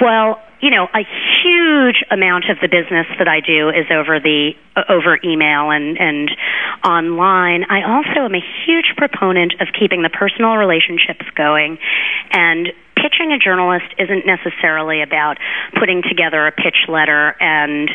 Well, 0.01 0.41
you 0.63 0.69
know, 0.71 0.87
a 0.95 1.03
huge 1.43 2.03
amount 2.09 2.49
of 2.49 2.57
the 2.61 2.67
business 2.71 3.05
that 3.19 3.27
I 3.27 3.41
do 3.41 3.69
is 3.69 3.85
over 3.91 4.19
the 4.19 4.55
uh, 4.75 4.83
over 4.89 5.19
email 5.23 5.71
and 5.71 5.99
and 5.99 6.31
online. 6.83 7.65
I 7.69 7.83
also 7.83 8.25
am 8.25 8.33
a 8.33 8.43
huge 8.65 8.95
proponent 8.95 9.55
of 9.59 9.67
keeping 9.77 10.01
the 10.01 10.09
personal 10.09 10.55
relationships 10.55 11.27
going 11.35 11.77
and 12.31 12.71
pitching 12.95 13.35
a 13.35 13.37
journalist 13.37 13.91
isn't 13.99 14.25
necessarily 14.25 15.01
about 15.01 15.35
putting 15.77 16.01
together 16.01 16.47
a 16.47 16.51
pitch 16.51 16.87
letter 16.87 17.35
and 17.41 17.91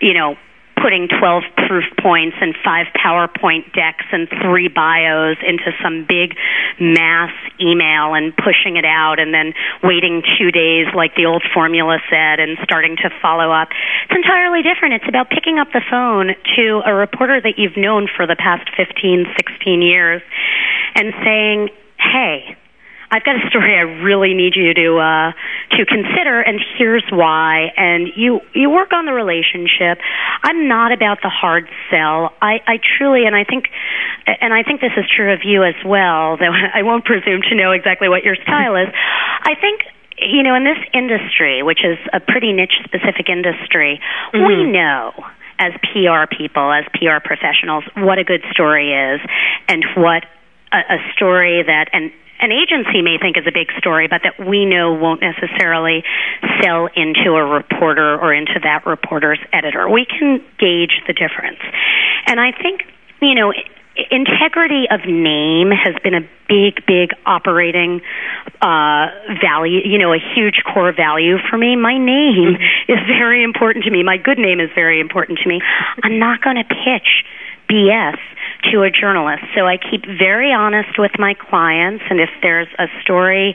you 0.00 0.14
know 0.14 0.34
putting 0.82 1.08
12 1.08 1.42
proof 1.66 1.84
points 2.00 2.36
and 2.40 2.54
five 2.64 2.86
PowerPoint 2.94 3.72
decks 3.72 4.06
and 4.12 4.28
three 4.42 4.68
bios 4.68 5.36
into 5.46 5.70
some 5.82 6.06
big 6.08 6.36
mass 6.80 7.32
email 7.60 8.14
and 8.14 8.34
pushing 8.36 8.76
it 8.76 8.84
out 8.84 9.18
and 9.18 9.34
then 9.34 9.52
waiting 9.82 10.22
two 10.38 10.50
days 10.50 10.86
like 10.94 11.14
the 11.14 11.26
old 11.26 11.42
formula 11.52 11.98
said 12.10 12.40
and 12.40 12.58
starting 12.62 12.96
to 12.96 13.10
follow 13.20 13.50
up. 13.50 13.68
It's 14.08 14.16
entirely 14.16 14.62
different. 14.62 14.94
It's 14.94 15.08
about 15.08 15.30
picking 15.30 15.58
up 15.58 15.68
the 15.72 15.82
phone 15.90 16.34
to 16.56 16.82
a 16.86 16.94
reporter 16.94 17.40
that 17.40 17.58
you've 17.58 17.76
known 17.76 18.08
for 18.08 18.26
the 18.26 18.36
past 18.36 18.70
15, 18.76 19.26
16 19.36 19.82
years 19.82 20.22
and 20.94 21.12
saying, 21.24 21.68
hey, 21.98 22.56
I've 23.10 23.24
got 23.24 23.36
a 23.36 23.48
story 23.48 23.74
I 23.74 23.88
really 24.04 24.34
need 24.34 24.52
you 24.54 24.74
to 24.74 24.98
uh, 24.98 25.32
to 25.76 25.86
consider, 25.86 26.40
and 26.40 26.60
here's 26.76 27.04
why. 27.10 27.72
And 27.76 28.08
you 28.16 28.40
you 28.54 28.68
work 28.68 28.92
on 28.92 29.06
the 29.06 29.12
relationship. 29.12 29.98
I'm 30.42 30.68
not 30.68 30.92
about 30.92 31.18
the 31.22 31.30
hard 31.30 31.68
sell. 31.90 32.34
I, 32.42 32.60
I 32.66 32.76
truly, 32.98 33.24
and 33.24 33.34
I 33.34 33.44
think, 33.44 33.66
and 34.26 34.52
I 34.52 34.62
think 34.62 34.80
this 34.80 34.92
is 34.96 35.04
true 35.08 35.32
of 35.32 35.40
you 35.44 35.64
as 35.64 35.76
well. 35.84 36.36
Though 36.40 36.52
I 36.52 36.82
won't 36.82 37.04
presume 37.04 37.40
to 37.48 37.54
know 37.54 37.72
exactly 37.72 38.08
what 38.08 38.24
your 38.24 38.36
style 38.36 38.76
is. 38.76 38.88
I 38.92 39.54
think 39.60 39.82
you 40.20 40.42
know, 40.42 40.54
in 40.54 40.64
this 40.64 40.78
industry, 40.92 41.62
which 41.62 41.84
is 41.84 41.96
a 42.12 42.18
pretty 42.20 42.52
niche 42.52 42.74
specific 42.84 43.28
industry, 43.30 44.00
mm-hmm. 44.34 44.46
we 44.46 44.64
know 44.64 45.12
as 45.58 45.72
PR 45.92 46.26
people, 46.26 46.72
as 46.72 46.84
PR 46.94 47.22
professionals, 47.24 47.84
what 47.96 48.18
a 48.18 48.24
good 48.24 48.42
story 48.50 48.92
is 48.92 49.20
and 49.68 49.84
what 49.96 50.24
a, 50.72 50.78
a 50.94 50.98
story 51.14 51.62
that 51.62 51.88
and 51.92 52.12
an 52.40 52.52
agency 52.52 53.02
may 53.02 53.18
think 53.18 53.36
is 53.36 53.46
a 53.46 53.52
big 53.52 53.70
story, 53.78 54.08
but 54.08 54.22
that 54.22 54.38
we 54.38 54.64
know 54.64 54.94
won't 54.94 55.20
necessarily 55.20 56.04
sell 56.62 56.88
into 56.94 57.34
a 57.34 57.44
reporter 57.44 58.18
or 58.18 58.32
into 58.32 58.58
that 58.62 58.86
reporter's 58.86 59.40
editor. 59.52 59.88
We 59.88 60.06
can 60.06 60.38
gauge 60.58 61.02
the 61.06 61.12
difference. 61.12 61.58
And 62.26 62.38
I 62.38 62.52
think, 62.52 62.82
you 63.20 63.34
know, 63.34 63.52
integrity 64.10 64.86
of 64.90 65.00
name 65.06 65.70
has 65.74 65.94
been 66.02 66.14
a 66.14 66.22
big, 66.48 66.86
big 66.86 67.10
operating 67.26 68.00
uh, 68.62 69.06
value, 69.42 69.80
you 69.84 69.98
know, 69.98 70.12
a 70.12 70.22
huge 70.34 70.62
core 70.62 70.92
value 70.92 71.36
for 71.50 71.58
me. 71.58 71.74
My 71.74 71.98
name 71.98 72.54
mm-hmm. 72.54 72.92
is 72.92 72.98
very 73.06 73.42
important 73.42 73.84
to 73.84 73.90
me. 73.90 74.02
My 74.02 74.16
good 74.16 74.38
name 74.38 74.60
is 74.60 74.70
very 74.74 75.00
important 75.00 75.40
to 75.40 75.48
me. 75.48 75.60
I'm 76.02 76.18
not 76.18 76.40
going 76.42 76.56
to 76.56 76.64
pitch 76.64 77.26
BS 77.70 78.18
to 78.72 78.82
a 78.82 78.90
journalist. 78.90 79.44
So 79.56 79.66
I 79.66 79.76
keep 79.76 80.04
very 80.04 80.52
honest 80.52 80.98
with 80.98 81.12
my 81.18 81.34
clients, 81.34 82.04
and 82.10 82.20
if 82.20 82.30
there's 82.42 82.68
a 82.78 82.86
story 83.02 83.54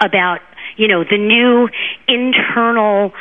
about 0.00 0.40
you 0.76 0.88
know, 0.88 1.04
the 1.04 1.18
new 1.18 1.68
internal 2.08 3.12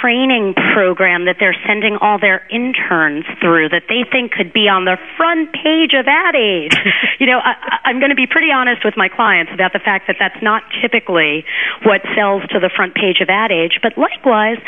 training 0.00 0.54
program 0.74 1.26
that 1.26 1.36
they're 1.38 1.56
sending 1.66 1.98
all 2.00 2.18
their 2.18 2.46
interns 2.48 3.24
through 3.40 3.68
that 3.70 3.84
they 3.88 4.04
think 4.08 4.32
could 4.32 4.52
be 4.52 4.68
on 4.68 4.84
the 4.84 4.96
front 5.16 5.52
page 5.52 5.92
of 5.92 6.06
Ad 6.08 6.34
Age. 6.34 6.72
you 7.20 7.26
know, 7.26 7.38
I, 7.38 7.78
I'm 7.84 7.98
going 7.98 8.10
to 8.10 8.16
be 8.16 8.26
pretty 8.26 8.50
honest 8.52 8.84
with 8.84 8.96
my 8.96 9.08
clients 9.08 9.52
about 9.52 9.72
the 9.72 9.80
fact 9.80 10.06
that 10.08 10.16
that's 10.18 10.40
not 10.42 10.62
typically 10.80 11.44
what 11.84 12.00
sells 12.16 12.42
to 12.50 12.60
the 12.60 12.70
front 12.74 12.94
page 12.94 13.20
of 13.20 13.28
Ad 13.28 13.52
Age, 13.52 13.80
but 13.82 13.98
likewise, 13.98 14.58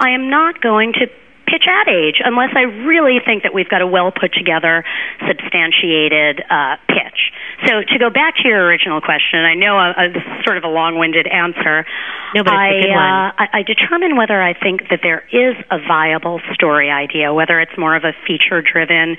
I 0.00 0.10
am 0.10 0.28
not 0.30 0.60
going 0.60 0.92
to 0.94 1.06
pitch 1.46 1.64
Ad 1.66 1.88
Age 1.88 2.20
unless 2.24 2.50
I 2.54 2.62
really 2.84 3.18
think 3.24 3.42
that 3.44 3.54
we've 3.54 3.68
got 3.68 3.80
a 3.80 3.86
well 3.86 4.10
put 4.10 4.34
together, 4.34 4.84
substantiated 5.26 6.42
uh, 6.50 6.76
pitch. 6.88 7.32
So 7.64 7.80
to 7.80 7.96
go 7.98 8.10
back 8.10 8.36
to 8.42 8.48
your 8.48 8.66
original 8.66 9.00
question, 9.00 9.40
I 9.40 9.54
know 9.54 9.78
uh, 9.78 9.96
uh, 9.96 10.12
this 10.12 10.22
is 10.22 10.44
sort 10.44 10.58
of 10.58 10.64
a 10.64 10.68
long-winded 10.68 11.26
answer. 11.26 11.86
No, 12.34 12.44
but 12.44 12.52
I, 12.52 12.68
uh, 12.84 13.32
I, 13.32 13.46
I 13.52 13.62
determine 13.62 14.16
whether 14.16 14.42
I 14.42 14.52
think 14.52 14.90
that 14.90 15.00
there 15.02 15.24
is 15.32 15.56
a 15.70 15.78
viable 15.78 16.40
story 16.52 16.90
idea, 16.90 17.32
whether 17.32 17.58
it's 17.60 17.72
more 17.78 17.96
of 17.96 18.04
a 18.04 18.12
feature-driven, 18.26 19.16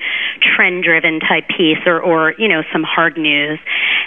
trend-driven 0.54 1.18
type 1.20 1.48
piece, 1.48 1.82
or, 1.86 1.98
or 1.98 2.34
you 2.38 2.46
know 2.46 2.62
some 2.72 2.84
hard 2.84 3.16
news, 3.18 3.58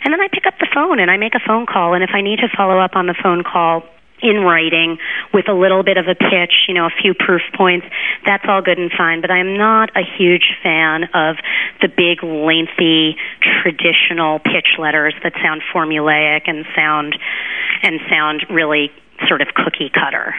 and 0.05 0.13
then 0.13 0.21
I 0.21 0.29
pick 0.31 0.45
up 0.45 0.55
the 0.59 0.67
phone 0.73 0.99
and 0.99 1.11
I 1.11 1.17
make 1.17 1.35
a 1.35 1.43
phone 1.45 1.65
call, 1.65 1.93
and 1.93 2.03
if 2.03 2.11
I 2.13 2.21
need 2.21 2.39
to 2.39 2.47
follow 2.55 2.79
up 2.79 2.95
on 2.95 3.07
the 3.07 3.15
phone 3.21 3.43
call 3.43 3.83
in 4.21 4.41
writing 4.41 4.97
with 5.33 5.47
a 5.49 5.53
little 5.53 5.83
bit 5.83 5.97
of 5.97 6.07
a 6.07 6.15
pitch, 6.15 6.67
you 6.67 6.73
know, 6.73 6.85
a 6.85 6.95
few 7.01 7.13
proof 7.13 7.41
points. 7.55 7.85
That's 8.25 8.43
all 8.47 8.61
good 8.61 8.77
and 8.77 8.91
fine, 8.95 9.21
but 9.21 9.31
I'm 9.31 9.57
not 9.57 9.89
a 9.95 10.01
huge 10.17 10.53
fan 10.63 11.05
of 11.13 11.37
the 11.81 11.87
big, 11.87 12.23
lengthy, 12.23 13.15
traditional 13.41 14.39
pitch 14.39 14.77
letters 14.77 15.13
that 15.23 15.33
sound 15.43 15.61
formulaic 15.73 16.41
and 16.45 16.65
sound 16.75 17.17
and 17.83 17.99
sound 18.09 18.45
really 18.49 18.91
sort 19.27 19.41
of 19.41 19.49
cookie 19.55 19.91
cutter. 19.93 20.35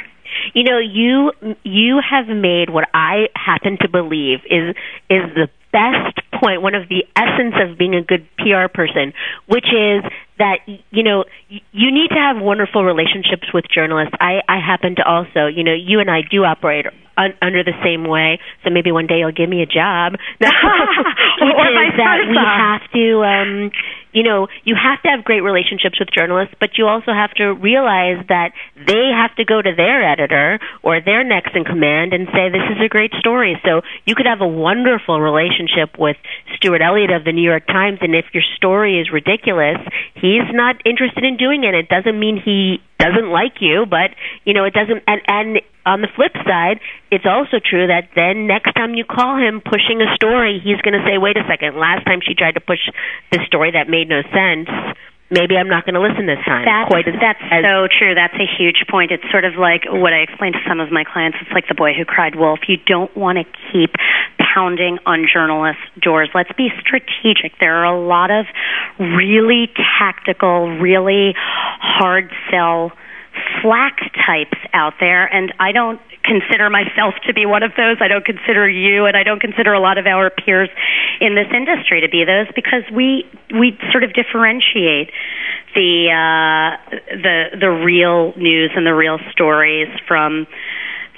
You 0.54 0.64
know, 0.64 0.78
you 0.78 1.32
you 1.62 2.00
have 2.00 2.26
made 2.28 2.70
what 2.70 2.88
I 2.94 3.28
happen 3.36 3.76
to 3.82 3.88
believe 3.88 4.40
is 4.48 4.74
is 5.10 5.22
the 5.34 5.48
best 5.72 6.18
point, 6.40 6.62
one 6.62 6.74
of 6.74 6.88
the 6.88 7.04
essence 7.16 7.54
of 7.60 7.78
being 7.78 7.94
a 7.94 8.02
good 8.02 8.26
PR 8.38 8.68
person, 8.72 9.12
which 9.46 9.66
is 9.66 10.04
that 10.38 10.58
you 10.66 11.02
know 11.02 11.24
you 11.48 11.92
need 11.92 12.08
to 12.08 12.20
have 12.20 12.40
wonderful 12.40 12.84
relationships 12.84 13.52
with 13.52 13.64
journalists. 13.72 14.14
I 14.20 14.40
I 14.48 14.58
happen 14.58 14.96
to 14.96 15.04
also, 15.04 15.46
you 15.46 15.64
know, 15.64 15.74
you 15.74 16.00
and 16.00 16.10
I 16.10 16.22
do 16.22 16.44
operate 16.44 16.86
un- 17.16 17.34
under 17.42 17.62
the 17.62 17.76
same 17.84 18.04
way. 18.04 18.40
So 18.64 18.70
maybe 18.70 18.92
one 18.92 19.06
day 19.06 19.18
you'll 19.18 19.32
give 19.32 19.48
me 19.48 19.62
a 19.62 19.66
job. 19.66 20.14
or 20.42 21.66
vice 21.74 21.96
that 21.96 22.26
we 22.28 22.36
have 22.36 22.82
to 22.92 23.24
um 23.24 23.70
you 24.12 24.22
know, 24.22 24.46
you 24.64 24.76
have 24.76 25.00
to 25.02 25.08
have 25.08 25.24
great 25.24 25.40
relationships 25.40 25.98
with 25.98 26.08
journalists, 26.12 26.54
but 26.60 26.76
you 26.76 26.86
also 26.86 27.12
have 27.12 27.32
to 27.40 27.52
realize 27.52 28.20
that 28.28 28.52
they 28.76 29.08
have 29.08 29.34
to 29.36 29.44
go 29.44 29.60
to 29.60 29.72
their 29.74 30.04
editor 30.04 30.60
or 30.82 31.00
their 31.00 31.24
next 31.24 31.56
in 31.56 31.64
command 31.64 32.12
and 32.12 32.28
say, 32.28 32.52
this 32.52 32.68
is 32.76 32.78
a 32.84 32.88
great 32.88 33.12
story. 33.18 33.60
So 33.64 33.80
you 34.04 34.14
could 34.14 34.26
have 34.26 34.40
a 34.40 34.46
wonderful 34.46 35.20
relationship 35.20 35.98
with 35.98 36.16
Stuart 36.56 36.82
Elliott 36.82 37.10
of 37.10 37.24
the 37.24 37.32
New 37.32 37.42
York 37.42 37.66
Times, 37.66 37.98
and 38.02 38.14
if 38.14 38.26
your 38.34 38.44
story 38.56 39.00
is 39.00 39.10
ridiculous, 39.10 39.80
he's 40.22 40.46
not 40.54 40.80
interested 40.86 41.24
in 41.24 41.36
doing 41.36 41.64
it. 41.64 41.74
It 41.74 41.90
doesn't 41.90 42.18
mean 42.18 42.40
he 42.40 42.80
doesn't 42.98 43.28
like 43.28 43.60
you, 43.60 43.84
but 43.84 44.14
you 44.46 44.54
know, 44.54 44.64
it 44.64 44.72
doesn't. 44.72 45.02
And 45.06 45.20
and 45.26 45.60
on 45.84 46.00
the 46.00 46.08
flip 46.14 46.32
side, 46.46 46.78
it's 47.10 47.26
also 47.26 47.58
true 47.58 47.90
that 47.90 48.14
then 48.14 48.46
next 48.46 48.72
time 48.72 48.94
you 48.94 49.04
call 49.04 49.36
him 49.36 49.60
pushing 49.60 50.00
a 50.00 50.14
story, 50.14 50.62
he's 50.62 50.80
going 50.80 50.94
to 50.94 51.04
say, 51.04 51.18
"Wait 51.18 51.36
a 51.36 51.44
second, 51.50 51.76
last 51.76 52.06
time 52.06 52.22
she 52.22 52.34
tried 52.34 52.54
to 52.54 52.62
push 52.62 52.80
this 53.34 53.42
story 53.46 53.72
that 53.72 53.90
made 53.90 54.08
no 54.08 54.22
sense." 54.30 54.70
Maybe 55.32 55.56
I'm 55.56 55.68
not 55.68 55.88
going 55.88 55.96
to 55.96 56.04
listen 56.04 56.28
this 56.28 56.44
time. 56.44 56.68
That's, 56.68 56.92
Quite 56.92 57.08
as, 57.08 57.16
that's 57.16 57.40
as, 57.48 57.64
so 57.64 57.88
true. 57.88 58.14
That's 58.14 58.36
a 58.36 58.44
huge 58.44 58.84
point. 58.86 59.10
It's 59.10 59.24
sort 59.32 59.48
of 59.48 59.56
like 59.56 59.88
what 59.88 60.12
I 60.12 60.20
explained 60.20 60.54
to 60.60 60.64
some 60.68 60.78
of 60.78 60.92
my 60.92 61.02
clients. 61.02 61.38
It's 61.40 61.50
like 61.50 61.66
the 61.66 61.74
boy 61.74 61.96
who 61.96 62.04
cried 62.04 62.36
wolf. 62.36 62.60
You 62.68 62.76
don't 62.76 63.10
want 63.16 63.40
to 63.40 63.44
keep 63.72 63.96
pounding 64.36 65.00
on 65.08 65.24
journalists' 65.26 65.82
doors. 65.96 66.28
Let's 66.36 66.52
be 66.52 66.68
strategic. 66.78 67.58
There 67.58 67.82
are 67.82 67.88
a 67.88 67.98
lot 67.98 68.30
of 68.30 68.44
really 69.00 69.72
tactical, 69.98 70.78
really 70.78 71.32
hard 71.80 72.30
sell 72.52 72.92
flack 73.62 73.96
types 74.26 74.58
out 74.74 74.94
there, 75.00 75.24
and 75.24 75.52
I 75.58 75.72
don't 75.72 76.00
consider 76.24 76.70
myself 76.70 77.14
to 77.26 77.34
be 77.34 77.46
one 77.46 77.62
of 77.62 77.72
those. 77.76 77.98
I 78.00 78.08
don't 78.08 78.24
consider 78.24 78.68
you, 78.68 79.06
and 79.06 79.16
I 79.16 79.22
don't 79.22 79.40
consider 79.40 79.72
a 79.72 79.80
lot 79.80 79.98
of 79.98 80.06
our 80.06 80.30
peers 80.30 80.70
in 81.20 81.34
this 81.34 81.48
industry 81.54 82.00
to 82.00 82.08
be 82.08 82.24
those 82.24 82.46
because 82.54 82.82
we 82.94 83.24
we 83.50 83.78
sort 83.90 84.04
of 84.04 84.12
differentiate 84.14 85.10
the 85.74 86.10
uh, 86.10 86.96
the 87.10 87.58
the 87.60 87.70
real 87.70 88.32
news 88.36 88.70
and 88.74 88.86
the 88.86 88.94
real 88.94 89.18
stories 89.32 89.88
from 90.06 90.46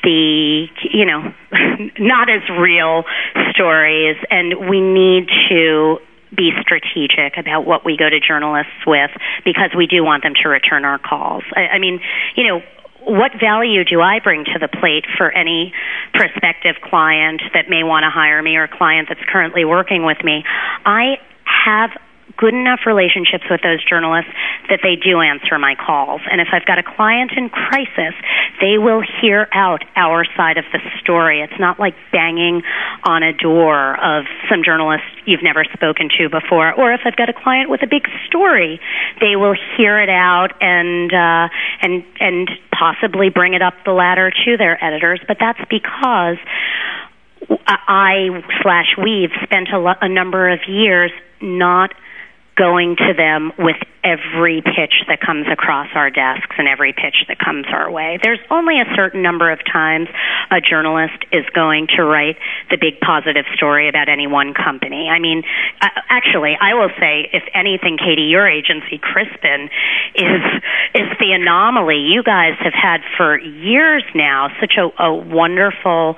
the 0.03 0.67
you 0.93 1.05
know 1.05 1.33
not 1.99 2.29
as 2.31 2.43
real 2.59 3.05
stories, 3.51 4.17
and 4.31 4.69
we 4.69 4.81
need 4.81 5.29
to 5.49 5.99
be 6.37 6.51
strategic 6.61 7.39
about 7.39 7.65
what 7.65 7.85
we 7.85 7.97
go 7.97 8.11
to 8.11 8.19
journalists 8.19 8.83
with 8.87 9.11
because 9.45 9.71
we 9.77 9.87
do 9.87 10.03
want 10.03 10.23
them 10.23 10.35
to 10.43 10.49
return 10.49 10.85
our 10.85 10.99
calls. 10.99 11.45
I, 11.55 11.77
I 11.77 11.79
mean, 11.79 12.01
you 12.35 12.49
know, 12.49 12.61
what 13.07 13.33
value 13.39 13.85
do 13.85 14.01
I 14.01 14.21
bring 14.21 14.45
to 14.45 14.59
the 14.59 14.69
plate 14.69 15.05
for 15.17 15.31
any 15.31 15.73
prospective 16.13 16.77
client 16.83 17.43
that 17.53 17.69
may 17.69 17.83
want 17.83 18.05
to 18.05 18.11
hire 18.11 18.43
me 18.43 18.57
or 18.57 18.69
client 18.69 19.09
that's 19.09 19.25
currently 19.29 19.65
working 19.65 20.05
with 20.05 20.23
me? 20.25 20.45
I 20.85 21.19
have 21.45 21.91
good 22.37 22.55
enough 22.55 22.81
relationships 22.87 23.45
with 23.51 23.61
those 23.63 23.85
journalists 23.85 24.31
that 24.69 24.81
they 24.83 24.97
do 24.97 25.21
answer 25.21 25.59
my 25.59 25.75
calls. 25.75 26.21
And 26.31 26.41
if 26.41 26.49
I've 26.53 26.65
got 26.65 26.79
a 26.79 26.83
client 26.83 27.33
in 27.37 27.49
crisis, 27.49 28.15
they 28.61 28.79
will 28.79 29.03
hear 29.21 29.49
out 29.53 29.85
our 29.97 30.25
side 30.37 30.57
of 30.59 30.65
the 30.73 30.81
story. 31.01 31.43
It's 31.43 31.61
not 31.61 31.79
like 31.79 31.95
banging 32.13 32.63
on 33.05 33.23
a 33.23 33.33
door 33.33 33.95
of 34.01 34.25
some 34.49 34.65
journalist 34.65 35.05
you've 35.27 35.43
never 35.43 35.65
spoken 35.73 36.09
to 36.19 36.29
before. 36.29 36.73
Or 36.73 36.93
if 36.93 37.01
I've 37.05 37.17
got 37.17 37.29
a 37.29 37.37
client 37.37 37.71
with 37.71 37.83
a 37.83 37.89
big 37.89 38.09
story, 38.27 38.81
they 39.21 39.37
will 39.37 39.55
hear 39.77 40.01
it 40.01 40.09
out 40.09 40.57
and 40.61 41.13
uh, 41.13 41.49
and 41.83 42.05
and 42.21 42.51
possibly 42.73 43.29
bring 43.29 43.55
it 43.55 43.63
up 43.63 43.75
the 43.85 43.93
ladder 43.93 44.31
to 44.31 44.57
their 44.57 44.83
editors. 44.83 45.21
But 45.29 45.37
that's 45.39 45.61
because 45.69 46.37
I 47.59 48.29
slash 48.63 48.97
we've 48.97 49.33
spent 49.43 49.69
a, 49.73 49.79
lo- 49.79 50.01
a 50.01 50.09
number 50.09 50.51
of 50.51 50.61
years 50.67 51.11
not 51.41 51.93
going 52.57 52.97
to 52.97 53.15
them 53.17 53.53
with 53.59 53.77
every 54.05 54.61
pitch 54.61 55.09
that 55.09 55.21
comes 55.25 55.47
across 55.51 55.89
our 55.95 56.11
desks 56.11 56.55
and 56.59 56.69
every 56.69 56.93
pitch 56.93 57.25
that 57.29 57.39
comes 57.39 57.65
our 57.73 57.91
way. 57.91 58.19
There's 58.23 58.39
only 58.51 58.79
a 58.79 58.85
certain 58.95 59.23
number 59.23 59.51
of 59.51 59.59
times 59.65 60.09
a 60.53 60.61
journalist 60.61 61.25
is 61.33 61.45
going 61.55 61.89
to 61.97 62.05
write 62.05 62.37
the 62.69 62.77
big 62.77 63.01
positive 63.01 63.49
story 63.57 63.89
about 63.89 64.09
any 64.09 64.27
one 64.27 64.53
company. 64.53 65.09
I 65.09 65.19
mean, 65.19 65.43
uh, 65.81 65.89
actually, 66.11 66.53
I 66.61 66.75
will 66.75 66.93
say, 67.01 67.31
if 67.33 67.43
anything, 67.55 67.97
Katie, 67.97 68.29
your 68.29 68.47
agency, 68.47 69.01
Crispin, 69.01 69.73
is 70.15 70.45
is 70.95 71.09
the 71.19 71.33
anomaly. 71.33 71.97
You 71.97 72.23
guys 72.23 72.55
have 72.61 72.77
had 72.77 73.01
for 73.17 73.39
years 73.41 74.05
now 74.15 74.49
such 74.61 74.77
a, 74.77 74.93
a 75.03 75.15
wonderful 75.15 76.17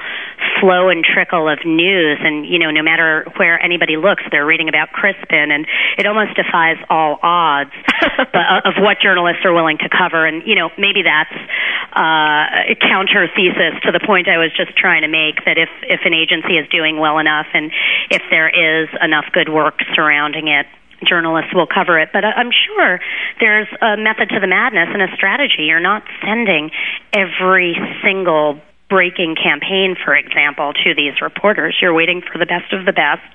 flow 0.61 0.89
and 0.89 1.05
trickle 1.05 1.49
of 1.49 1.61
news, 1.65 2.19
and 2.21 2.45
you 2.45 2.59
know, 2.59 2.71
no 2.71 2.83
matter 2.83 3.25
where 3.37 3.63
anybody 3.63 3.97
looks, 3.97 4.23
they're 4.31 4.47
reading 4.47 4.69
about 4.69 4.91
Crispin, 4.91 5.55
and 5.55 5.67
it 5.99 6.07
almost 6.07 6.35
defies 6.35 6.77
all 6.91 7.19
odds 7.23 7.76
of 8.65 8.75
what 8.79 9.01
journalists 9.01 9.45
are 9.45 9.53
willing 9.53 9.79
to 9.79 9.89
cover. 9.89 10.27
And, 10.27 10.47
you 10.47 10.55
know, 10.55 10.71
maybe 10.79 11.03
that's 11.03 11.35
uh, 11.97 12.73
a 12.73 12.77
counter 12.81 13.29
thesis 13.35 13.81
to 13.85 13.93
the 13.93 14.01
point 14.05 14.29
I 14.29 14.39
was 14.39 14.51
just 14.57 14.77
trying 14.77 15.03
to 15.03 15.09
make 15.09 15.45
that 15.45 15.59
if, 15.59 15.71
if 15.83 16.01
an 16.05 16.15
agency 16.15 16.59
is 16.59 16.69
doing 16.69 16.99
well 16.99 17.19
enough 17.19 17.47
and 17.55 17.71
if 18.11 18.23
there 18.31 18.49
is 18.49 18.89
enough 19.01 19.27
good 19.33 19.49
work 19.49 19.81
surrounding 19.95 20.49
it, 20.49 20.67
journalists 21.05 21.55
will 21.55 21.67
cover 21.67 21.99
it. 21.99 22.11
But 22.13 22.25
I'm 22.25 22.51
sure 22.51 23.01
there's 23.41 23.69
a 23.83 23.97
method 23.97 24.31
to 24.31 24.41
the 24.41 24.47
madness 24.47 24.89
and 24.93 25.03
a 25.03 25.15
strategy. 25.15 25.65
You're 25.69 25.81
not 25.81 26.03
sending 26.25 26.71
every 27.13 27.77
single 28.03 28.61
breaking 28.89 29.35
campaign, 29.35 29.97
for 29.99 30.15
example, 30.15 30.73
to 30.73 30.95
these 30.95 31.21
reporters. 31.21 31.77
You're 31.83 31.95
waiting 31.95 32.23
for 32.23 32.39
the 32.39 32.47
best 32.47 32.73
of 32.73 32.87
the 32.87 32.93
best 32.93 33.27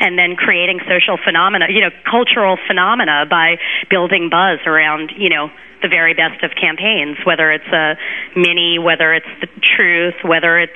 and 0.00 0.18
then 0.18 0.34
creating 0.36 0.80
social 0.88 1.16
phenomena, 1.22 1.66
you 1.70 1.80
know, 1.80 1.90
cultural 2.08 2.58
phenomena 2.66 3.24
by 3.28 3.56
building 3.88 4.28
buzz 4.30 4.58
around, 4.66 5.12
you 5.16 5.30
know, 5.30 5.50
the 5.82 5.88
very 5.88 6.14
best 6.14 6.42
of 6.42 6.50
campaigns, 6.58 7.18
whether 7.24 7.52
it's 7.52 7.68
a 7.70 7.94
mini, 8.34 8.78
whether 8.78 9.14
it's 9.14 9.30
the 9.40 9.48
truth, 9.76 10.14
whether 10.24 10.58
it's 10.58 10.72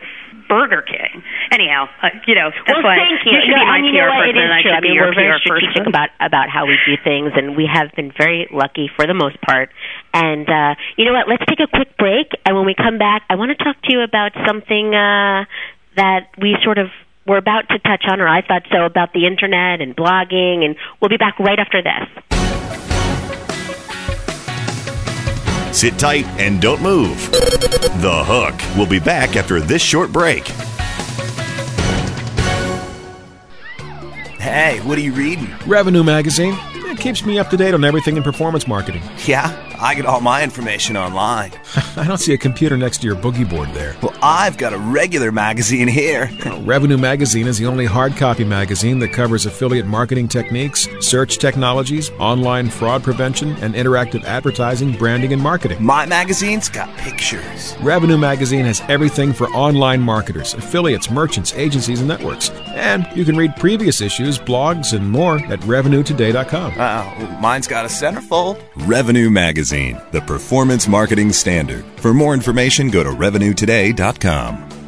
Burger 0.51 0.83
King. 0.83 1.23
Anyhow, 1.55 1.87
uh, 2.03 2.11
you 2.27 2.35
know, 2.35 2.51
that's 2.51 2.83
well, 2.83 2.91
why 2.91 2.99
thank 2.99 3.23
you. 3.23 3.31
you 3.31 3.39
should 3.47 3.55
no, 3.55 3.63
be 3.63 3.71
my 3.71 3.81
PR 3.87 4.11
know 4.11 4.19
person 4.19 4.43
and 4.43 4.51
I 4.51 4.61
should 4.67 4.75
I 4.75 4.83
mean, 4.83 4.91
be 4.91 4.99
your 4.99 5.15
we're 5.15 5.15
very 5.15 5.39
PR 5.39 5.47
strategic 5.47 5.87
person. 5.87 5.95
about 5.95 6.11
about 6.19 6.51
how 6.51 6.67
we 6.67 6.75
do 6.83 6.99
things, 7.07 7.31
and 7.39 7.55
we 7.55 7.71
have 7.71 7.95
been 7.95 8.11
very 8.11 8.51
lucky 8.51 8.91
for 8.91 9.07
the 9.07 9.15
most 9.15 9.39
part. 9.47 9.71
And 10.11 10.51
uh, 10.51 10.75
you 10.99 11.07
know 11.07 11.15
what? 11.15 11.31
Let's 11.31 11.47
take 11.47 11.63
a 11.63 11.71
quick 11.71 11.95
break, 11.95 12.35
and 12.43 12.59
when 12.59 12.67
we 12.67 12.75
come 12.75 12.99
back, 12.99 13.23
I 13.31 13.39
want 13.39 13.55
to 13.55 13.59
talk 13.63 13.79
to 13.87 13.91
you 13.95 14.03
about 14.03 14.35
something 14.43 14.91
uh, 14.91 15.47
that 15.95 16.35
we 16.43 16.59
sort 16.67 16.83
of 16.83 16.91
were 17.31 17.39
about 17.39 17.71
to 17.71 17.79
touch 17.79 18.03
on, 18.11 18.21
or 18.21 18.27
I 18.27 18.43
thought 18.43 18.67
so, 18.75 18.83
about 18.83 19.15
the 19.15 19.31
internet 19.31 19.81
and 19.81 19.95
blogging. 19.95 20.67
And 20.67 20.75
we'll 20.99 21.15
be 21.15 21.17
back 21.17 21.39
right 21.39 21.59
after 21.59 21.79
this. 21.79 23.00
Sit 25.73 25.99
tight 25.99 26.27
and 26.39 26.61
don't 26.61 26.83
move. 26.83 27.31
The 27.31 28.25
Hook 28.27 28.77
will 28.77 28.87
be 28.87 28.99
back 28.99 29.37
after 29.37 29.61
this 29.61 29.81
short 29.81 30.13
break. 30.13 30.49
Hey, 34.39 34.81
what 34.81 34.99
are 34.99 35.03
you 35.03 35.13
reading? 35.13 35.49
Revenue 35.67 36.03
Magazine. 36.03 36.55
It 36.75 36.99
keeps 36.99 37.25
me 37.25 37.39
up 37.39 37.51
to 37.51 37.57
date 37.57 37.73
on 37.73 37.85
everything 37.85 38.17
in 38.17 38.23
performance 38.23 38.67
marketing. 38.67 39.03
Yeah, 39.27 39.51
I 39.81 39.95
get 39.95 40.05
all 40.05 40.21
my 40.21 40.43
information 40.43 40.97
online. 40.97 41.53
I 41.97 42.07
don't 42.07 42.19
see 42.19 42.35
a 42.35 42.39
computer 42.39 42.77
next 42.77 42.99
to 42.99 43.07
your 43.07 43.17
boogie 43.17 43.49
board 43.49 43.71
there. 43.71 43.97
Well, 44.03 44.15
I've 44.23 44.59
got 44.59 44.75
a 44.75 44.79
regular 44.79 45.33
magazine 45.33 45.89
here. 45.89 46.31
Revenue 46.61 46.99
Magazine 46.99 47.47
is 47.47 47.57
the 47.57 47.67
only 47.67 47.87
hard 47.87 48.15
copy 48.17 48.45
magazine 48.45 48.99
that 48.99 49.09
covers 49.09 49.47
affiliate 49.47 49.87
marketing 49.87 50.29
techniques, 50.29 50.87
search 51.01 51.39
technologies, 51.39 52.11
online 52.19 52.69
fraud 52.69 53.03
prevention, 53.03 53.53
and 53.63 53.75
interactive 53.75 54.23
advertising, 54.25 54.93
branding, 54.93 55.33
and 55.33 55.41
marketing. 55.41 55.83
My 55.83 56.05
magazine's 56.05 56.69
got 56.69 56.95
pictures. 56.99 57.75
Revenue 57.81 58.19
Magazine 58.19 58.67
has 58.67 58.83
everything 58.89 59.33
for 59.33 59.49
online 59.49 60.03
marketers, 60.03 60.53
affiliates, 60.53 61.11
merchants, 61.11 61.55
agencies, 61.55 62.01
and 62.01 62.09
networks. 62.09 62.51
And 62.75 63.09
you 63.15 63.25
can 63.25 63.37
read 63.37 63.57
previous 63.57 64.03
issues, 64.03 64.39
blogs, 64.39 64.93
and 64.93 65.11
more 65.11 65.39
at 65.47 65.61
revenuetoday.com. 65.61 66.77
Wow, 66.77 67.39
mine's 67.41 67.67
got 67.67 67.87
a 67.87 67.89
centerfold. 67.89 68.63
Revenue 68.87 69.31
Magazine, 69.31 69.70
the 69.71 70.23
performance 70.27 70.89
marketing 70.89 71.33
standard. 71.33 71.85
For 71.97 72.13
more 72.13 72.35
information, 72.35 72.91
go 72.91 73.03
to 73.03 73.11
revenuetoday.com. 73.11 74.80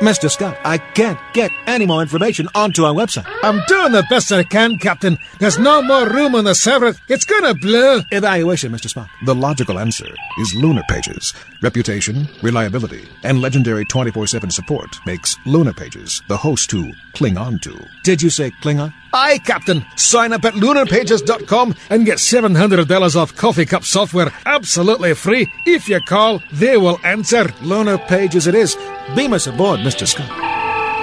Mr. 0.00 0.30
Scott, 0.30 0.56
I 0.64 0.78
can't 0.78 1.18
get 1.34 1.50
any 1.66 1.84
more 1.84 2.00
information 2.00 2.48
onto 2.54 2.84
our 2.84 2.94
website. 2.94 3.26
I'm 3.42 3.62
doing 3.68 3.92
the 3.92 4.06
best 4.08 4.32
I 4.32 4.44
can, 4.44 4.78
Captain. 4.78 5.18
There's 5.40 5.58
no 5.58 5.82
more 5.82 6.08
room 6.08 6.34
on 6.34 6.44
the 6.44 6.54
server. 6.54 6.94
It's 7.08 7.26
gonna 7.26 7.52
blow. 7.52 8.00
Evaluation, 8.10 8.72
Mr. 8.72 8.90
Spock. 8.90 9.08
The 9.26 9.34
logical 9.34 9.78
answer 9.78 10.08
is 10.38 10.54
Lunar 10.54 10.82
Pages. 10.88 11.34
Reputation, 11.60 12.26
reliability, 12.42 13.06
and 13.24 13.42
legendary 13.42 13.84
24-7 13.84 14.50
support 14.50 14.88
makes 15.04 15.36
Lunar 15.44 15.74
Pages 15.74 16.22
the 16.28 16.36
host 16.38 16.70
to 16.70 16.90
cling 17.12 17.36
on 17.36 17.58
to. 17.58 17.78
Did 18.02 18.22
you 18.22 18.30
say 18.30 18.50
cling 18.62 18.80
on? 18.80 18.94
Aye, 19.12 19.38
Captain. 19.38 19.84
Sign 19.96 20.32
up 20.32 20.44
at 20.44 20.54
lunarpages.com 20.54 21.74
and 21.90 22.06
get 22.06 22.18
$700 22.18 23.16
off 23.16 23.36
coffee 23.36 23.66
cup 23.66 23.84
software 23.84 24.32
absolutely 24.46 25.14
free. 25.14 25.46
If 25.66 25.88
you 25.88 26.00
call, 26.00 26.42
they 26.52 26.76
will 26.76 26.98
answer. 27.04 27.52
Lunar 27.62 27.98
Pages 27.98 28.46
it 28.46 28.54
is. 28.54 28.76
Beam 29.16 29.32
us 29.32 29.46
aboard, 29.46 29.80
Mr. 29.80 30.06
Scott. 30.06 30.28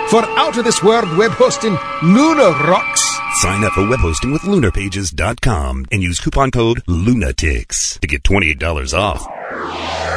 For 0.10 0.24
out 0.40 0.58
of 0.58 0.64
this 0.64 0.82
world 0.82 1.18
web 1.18 1.32
hosting, 1.32 1.78
Lunar 2.02 2.52
rocks. 2.66 3.02
Sign 3.42 3.64
up 3.64 3.74
for 3.74 3.88
web 3.90 4.00
hosting 4.00 4.32
with 4.32 4.42
lunarpages.com 4.44 5.86
and 5.92 6.02
use 6.02 6.20
coupon 6.20 6.50
code 6.52 6.82
LUNATICS 6.88 8.00
to 8.00 8.08
get 8.08 8.24
$28 8.24 8.98
off. 8.98 10.17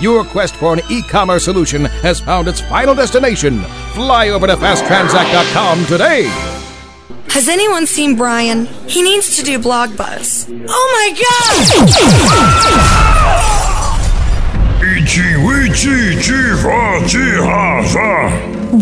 Your 0.00 0.24
quest 0.24 0.56
for 0.56 0.72
an 0.72 0.80
e-commerce 0.88 1.44
solution 1.44 1.84
has 1.84 2.20
found 2.20 2.48
its 2.48 2.60
final 2.60 2.94
destination. 2.94 3.60
Fly 3.92 4.30
over 4.30 4.46
to 4.46 4.56
fasttransact.com 4.56 5.84
today. 5.84 6.22
Has 7.28 7.48
anyone 7.48 7.86
seen 7.86 8.16
Brian? 8.16 8.64
He 8.86 9.02
needs 9.02 9.36
to 9.36 9.42
do 9.42 9.58
blog 9.58 9.96
buzz. 9.96 10.46
Oh 10.50 10.86
my 10.96 11.12
god! 11.20 13.10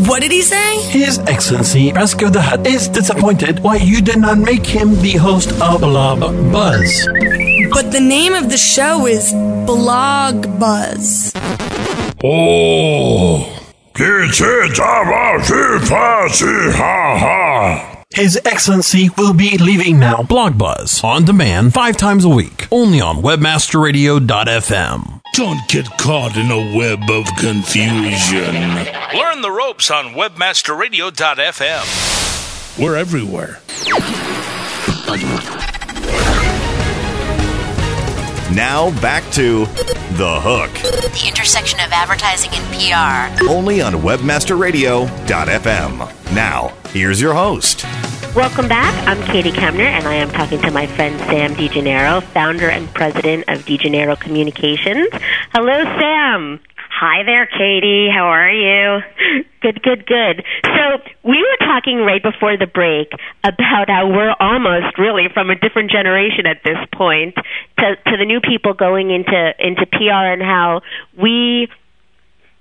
What 0.06 0.20
did 0.22 0.30
he 0.30 0.42
say? 0.42 0.80
His 0.82 1.18
Excellency 1.20 1.92
Rascal 1.92 2.30
the 2.30 2.40
Hutt 2.40 2.66
is 2.66 2.86
disappointed 2.88 3.58
why 3.60 3.76
you 3.76 4.00
did 4.00 4.18
not 4.18 4.38
make 4.38 4.64
him 4.64 4.94
the 5.02 5.16
host 5.16 5.50
of 5.60 5.80
Blob 5.80 6.20
Buzz. 6.52 7.47
But 7.80 7.92
the 7.92 8.00
name 8.00 8.34
of 8.34 8.50
the 8.50 8.56
show 8.58 9.06
is 9.06 9.32
Blog 9.32 10.58
Buzz. 10.58 11.32
Oh. 12.24 13.46
Kitsitsa 13.94 15.04
Basi 15.04 15.78
Fasi 15.86 16.72
Ha 16.72 17.18
Ha. 17.20 18.04
His 18.10 18.36
Excellency 18.44 19.10
will 19.16 19.32
be 19.32 19.56
leaving 19.58 20.00
now. 20.00 20.24
Blog 20.24 20.58
Buzz 20.58 21.04
on 21.04 21.24
demand 21.24 21.72
five 21.72 21.96
times 21.96 22.24
a 22.24 22.28
week, 22.28 22.66
only 22.72 23.00
on 23.00 23.22
WebmasterRadio.fm. 23.22 25.20
Don't 25.34 25.68
get 25.68 25.86
caught 25.98 26.36
in 26.36 26.50
a 26.50 26.76
web 26.76 27.08
of 27.08 27.26
confusion. 27.36 28.54
Learn 29.16 29.40
the 29.40 29.52
ropes 29.56 29.88
on 29.92 30.14
WebmasterRadio.fm. 30.14 31.84
We're 32.82 32.96
everywhere. 32.96 33.60
Now 38.58 38.90
back 39.00 39.22
to 39.34 39.66
The 40.16 40.40
Hook, 40.42 40.72
The 40.82 41.24
intersection 41.28 41.78
of 41.78 41.92
advertising 41.92 42.50
and 42.54 42.66
PR. 42.74 43.28
only 43.48 43.80
on 43.80 43.92
WebmasterRadio.fm. 43.92 46.34
Now, 46.34 46.72
here's 46.88 47.20
your 47.20 47.34
host. 47.34 47.84
Welcome 48.34 48.66
back. 48.66 48.92
I'm 49.06 49.22
Katie 49.28 49.52
Kempner, 49.52 49.86
and 49.86 50.08
I 50.08 50.14
am 50.14 50.28
talking 50.32 50.60
to 50.62 50.72
my 50.72 50.88
friend 50.88 51.16
Sam 51.20 51.54
DiGennaro, 51.54 52.20
founder 52.24 52.68
and 52.68 52.92
president 52.94 53.44
of 53.46 53.60
DiGennaro 53.60 54.18
Communications. 54.18 55.06
Hello, 55.52 55.84
Sam. 56.00 56.58
Hi 57.00 57.22
there, 57.22 57.46
Katie. 57.46 58.08
How 58.12 58.26
are 58.26 58.50
you? 58.50 58.98
Good, 59.60 59.82
good, 59.82 60.06
good. 60.06 60.44
So 60.62 61.02
we 61.24 61.36
were 61.36 61.66
talking 61.66 61.98
right 61.98 62.22
before 62.22 62.56
the 62.56 62.68
break 62.68 63.10
about 63.42 63.90
how 63.90 64.08
we're 64.08 64.34
almost 64.38 64.96
really 64.96 65.24
from 65.34 65.50
a 65.50 65.56
different 65.56 65.90
generation 65.90 66.46
at 66.46 66.62
this 66.62 66.78
point 66.94 67.34
to, 67.34 67.96
to 67.96 68.16
the 68.16 68.24
new 68.24 68.40
people 68.40 68.72
going 68.72 69.10
into 69.10 69.52
into 69.58 69.84
PR 69.86 70.30
and 70.30 70.40
how 70.40 70.82
we, 71.20 71.68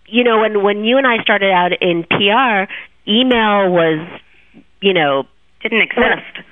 you 0.07 0.23
know, 0.23 0.39
when 0.39 0.63
when 0.63 0.85
you 0.85 0.97
and 0.97 1.05
I 1.05 1.21
started 1.21 1.51
out 1.51 1.71
in 1.81 2.03
PR, 2.09 2.65
email 3.07 3.69
was, 3.69 4.09
you 4.81 4.95
know, 4.95 5.25
didn't 5.61 5.81
exist. 5.81 6.47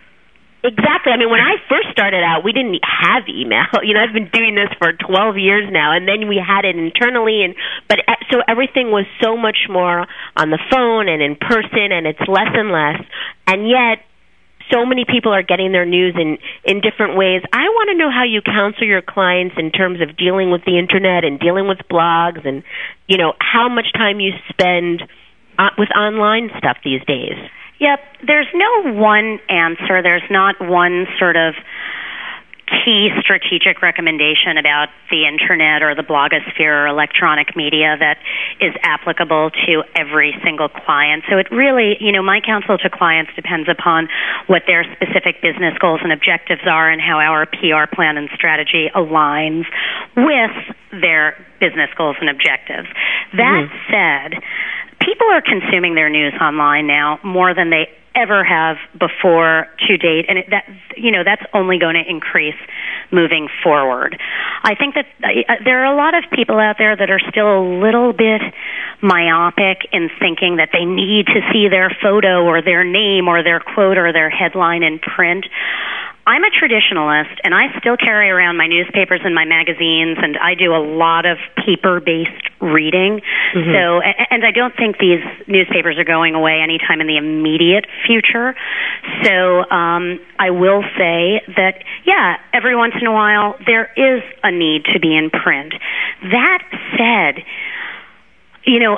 Exactly. 0.65 1.13
I 1.13 1.17
mean, 1.17 1.29
when 1.29 1.45
I 1.45 1.61
first 1.69 1.93
started 1.93 2.25
out, 2.25 2.43
we 2.43 2.51
didn't 2.51 2.81
have 2.81 3.29
email. 3.29 3.69
You 3.85 3.93
know, 3.93 4.01
I've 4.01 4.13
been 4.13 4.33
doing 4.33 4.55
this 4.55 4.73
for 4.79 4.93
12 4.93 5.37
years 5.37 5.69
now, 5.69 5.93
and 5.93 6.07
then 6.07 6.27
we 6.27 6.41
had 6.41 6.65
it 6.65 6.75
internally, 6.75 7.43
and 7.45 7.53
but 7.87 7.99
uh, 7.99 8.17
so 8.31 8.41
everything 8.47 8.89
was 8.89 9.05
so 9.21 9.37
much 9.37 9.69
more 9.69 10.07
on 10.35 10.49
the 10.49 10.57
phone 10.71 11.07
and 11.07 11.21
in 11.21 11.35
person, 11.35 11.93
and 11.93 12.07
it's 12.07 12.25
less 12.25 12.49
and 12.49 12.71
less. 12.73 12.97
And 13.45 13.69
yet, 13.69 14.01
so 14.73 14.85
many 14.85 15.05
people 15.05 15.31
are 15.33 15.43
getting 15.43 15.71
their 15.71 15.85
news 15.85 16.15
in 16.17 16.39
in 16.65 16.81
different 16.81 17.15
ways. 17.15 17.43
I 17.53 17.69
want 17.69 17.93
to 17.93 17.97
know 17.97 18.09
how 18.09 18.23
you 18.23 18.41
counsel 18.41 18.87
your 18.87 19.03
clients 19.03 19.53
in 19.59 19.69
terms 19.69 20.01
of 20.01 20.17
dealing 20.17 20.49
with 20.49 20.65
the 20.65 20.79
internet 20.79 21.23
and 21.23 21.39
dealing 21.39 21.67
with 21.67 21.77
blogs 21.85 22.41
and 22.41 22.63
you 23.05 23.17
know 23.17 23.33
how 23.37 23.69
much 23.69 23.93
time 23.93 24.19
you 24.19 24.33
spend 24.49 25.03
uh, 25.59 25.69
with 25.77 25.89
online 25.93 26.49
stuff 26.57 26.77
these 26.83 27.05
days. 27.05 27.37
Yep, 27.79 27.99
there's 28.25 28.47
no 28.53 28.93
one 28.93 29.39
answer. 29.49 30.01
There's 30.01 30.23
not 30.29 30.55
one 30.61 31.07
sort 31.19 31.35
of 31.35 31.53
key 32.65 33.09
strategic 33.21 33.81
recommendation 33.81 34.57
about 34.57 34.89
the 35.11 35.27
internet 35.27 35.83
or 35.83 35.93
the 35.93 36.01
blogosphere 36.01 36.85
or 36.85 36.87
electronic 36.87 37.55
media 37.55 37.95
that 37.99 38.17
is 38.59 38.73
applicable 38.81 39.51
to 39.65 39.83
every 39.95 40.33
single 40.43 40.69
client. 40.69 41.23
So 41.29 41.37
it 41.37 41.47
really, 41.51 41.97
you 41.99 42.11
know, 42.11 42.23
my 42.23 42.41
counsel 42.41 42.77
to 42.79 42.89
clients 42.89 43.31
depends 43.35 43.69
upon 43.69 44.09
what 44.47 44.63
their 44.65 44.83
specific 44.97 45.41
business 45.41 45.77
goals 45.79 46.01
and 46.03 46.11
objectives 46.11 46.65
are 46.65 46.89
and 46.89 47.01
how 47.01 47.17
our 47.21 47.45
PR 47.45 47.85
plan 47.93 48.17
and 48.17 48.29
strategy 48.33 48.89
aligns 48.95 49.65
with 50.17 50.55
their 50.89 51.37
business 51.59 51.89
goals 51.97 52.17
and 52.19 52.29
objectives. 52.29 52.87
That 53.33 53.69
mm-hmm. 53.69 53.93
said, 53.93 54.41
people 55.01 55.27
are 55.29 55.41
consuming 55.41 55.93
their 55.93 56.09
news 56.09 56.33
online 56.41 56.87
now 56.87 57.19
more 57.23 57.53
than 57.53 57.69
they 57.69 57.89
ever 58.15 58.43
have 58.43 58.77
before 58.97 59.67
to 59.87 59.97
date, 59.97 60.25
and 60.27 60.39
it, 60.39 60.45
that 60.49 60.65
you 60.97 61.11
know 61.11 61.23
that's 61.23 61.43
only 61.53 61.77
going 61.77 61.95
to 61.95 62.09
increase 62.09 62.57
moving 63.11 63.47
forward. 63.63 64.17
I 64.63 64.75
think 64.75 64.95
that 64.95 65.05
uh, 65.23 65.63
there 65.63 65.85
are 65.85 65.93
a 65.93 65.95
lot 65.95 66.15
of 66.15 66.23
people 66.31 66.57
out 66.57 66.77
there 66.77 66.95
that 66.95 67.09
are 67.09 67.19
still 67.29 67.47
a 67.47 67.63
little 67.81 68.13
bit 68.13 68.41
myopic 69.01 69.85
in 69.91 70.09
thinking 70.19 70.57
that 70.57 70.69
they 70.73 70.85
need 70.85 71.27
to 71.27 71.41
see 71.51 71.67
their 71.69 71.95
photo 72.01 72.43
or 72.43 72.61
their 72.61 72.83
name 72.83 73.27
or 73.27 73.43
their 73.43 73.59
quote 73.59 73.97
or 73.97 74.11
their 74.11 74.29
headline 74.29 74.83
in 74.83 74.99
print. 74.99 75.45
I'm 76.27 76.43
a 76.43 76.49
traditionalist 76.49 77.37
and 77.43 77.53
I 77.53 77.77
still 77.79 77.97
carry 77.97 78.29
around 78.29 78.57
my 78.57 78.65
newspapers 78.65 79.21
and 79.23 79.35
my 79.35 79.45
magazines 79.45 80.17
and 80.21 80.37
I 80.37 80.55
do 80.55 80.73
a 80.73 80.81
lot 80.81 81.25
of 81.25 81.37
paper 81.55 81.99
based 81.99 82.49
reading. 82.59 83.21
Mm-hmm. 83.53 83.71
So, 83.71 84.01
and 84.31 84.43
I 84.43 84.49
don't 84.49 84.75
think 84.75 84.97
these 84.97 85.21
newspapers 85.47 85.97
are 85.99 86.03
going 86.03 86.33
away 86.33 86.61
anytime 86.63 86.99
in 86.99 87.05
the 87.05 87.17
immediate 87.17 87.85
future. 88.07 88.55
So, 89.23 89.69
um, 89.69 90.19
I 90.39 90.49
will 90.49 90.81
say 90.97 91.45
that, 91.55 91.83
yeah, 92.05 92.37
every 92.53 92.75
once 92.75 92.95
in 92.99 93.05
a 93.05 93.13
while 93.13 93.55
there 93.65 93.91
is 93.95 94.23
a 94.41 94.51
need 94.51 94.85
to 94.93 94.99
be 94.99 95.15
in 95.15 95.29
print. 95.29 95.73
That 96.23 96.63
said, 96.97 97.45
you 98.65 98.79
know, 98.79 98.97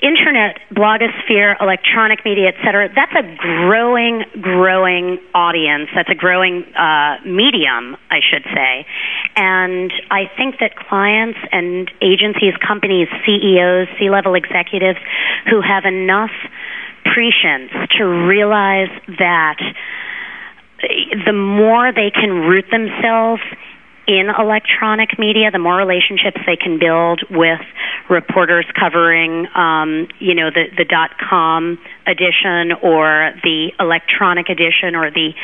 internet, 0.00 0.58
blogosphere, 0.72 1.56
electronic 1.60 2.24
media, 2.24 2.48
et 2.48 2.54
cetera, 2.64 2.88
that's 2.94 3.12
a 3.12 3.22
growing, 3.36 4.24
growing 4.40 5.18
audience. 5.34 5.88
That's 5.94 6.10
a 6.10 6.14
growing 6.14 6.64
uh, 6.74 7.16
medium, 7.24 7.96
I 8.10 8.20
should 8.20 8.44
say. 8.44 8.86
And 9.36 9.92
I 10.10 10.30
think 10.36 10.56
that 10.60 10.76
clients 10.76 11.38
and 11.50 11.90
agencies, 12.02 12.54
companies, 12.66 13.08
CEOs, 13.24 13.88
C-level 13.98 14.34
executives 14.34 14.98
who 15.48 15.60
have 15.60 15.84
enough 15.84 16.32
prescience 17.04 17.72
to 17.98 18.04
realize 18.04 18.90
that 19.18 19.56
the 21.24 21.32
more 21.32 21.92
they 21.92 22.10
can 22.10 22.30
root 22.30 22.66
themselves 22.70 23.42
in 24.06 24.28
electronic 24.38 25.18
media, 25.18 25.50
the 25.50 25.58
more 25.58 25.76
relationships 25.76 26.38
they 26.46 26.56
can 26.56 26.78
build 26.78 27.22
with 27.30 27.60
reporters 28.08 28.66
covering, 28.78 29.46
um, 29.54 30.08
you 30.18 30.34
know, 30.34 30.50
the 30.50 30.64
the 30.76 30.84
dot 30.84 31.10
com 31.18 31.78
edition 32.06 32.72
or 32.82 33.32
the 33.42 33.72
electronic 33.80 34.48
edition 34.48 34.94
or 34.94 35.10
the 35.10 35.34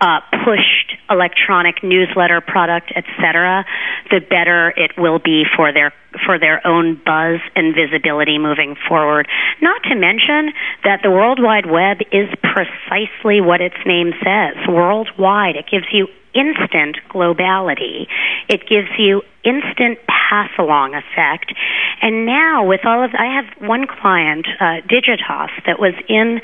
uh, 0.00 0.20
pushed 0.44 0.94
electronic 1.10 1.82
newsletter 1.82 2.40
product, 2.40 2.92
etc., 2.94 3.64
the 4.10 4.20
better 4.20 4.72
it 4.76 4.92
will 4.96 5.18
be 5.18 5.44
for 5.56 5.72
their 5.72 5.92
for 6.24 6.38
their 6.38 6.64
own 6.66 6.94
buzz 7.04 7.40
and 7.54 7.74
visibility 7.74 8.38
moving 8.38 8.76
forward. 8.88 9.28
Not 9.60 9.82
to 9.84 9.94
mention 9.94 10.54
that 10.84 11.00
the 11.02 11.10
World 11.10 11.40
Wide 11.42 11.66
Web 11.66 11.98
is 12.12 12.28
precisely 12.42 13.40
what 13.40 13.60
its 13.60 13.76
name 13.84 14.12
says, 14.22 14.56
worldwide. 14.68 15.56
It 15.56 15.66
gives 15.70 15.86
you 15.92 16.08
instant 16.36 16.98
globality. 17.08 18.06
It 18.48 18.68
gives 18.68 18.92
you 18.98 19.22
instant 19.42 19.98
pass 20.06 20.50
along 20.58 20.94
effect. 20.94 21.54
And 22.02 22.26
now 22.26 22.66
with 22.66 22.84
all 22.84 23.02
of, 23.02 23.10
I 23.14 23.40
have 23.40 23.46
one 23.62 23.86
client, 23.86 24.46
uh, 24.60 24.82
Digitas, 24.84 25.50
that 25.64 25.78
was 25.78 25.94
in 26.08 26.40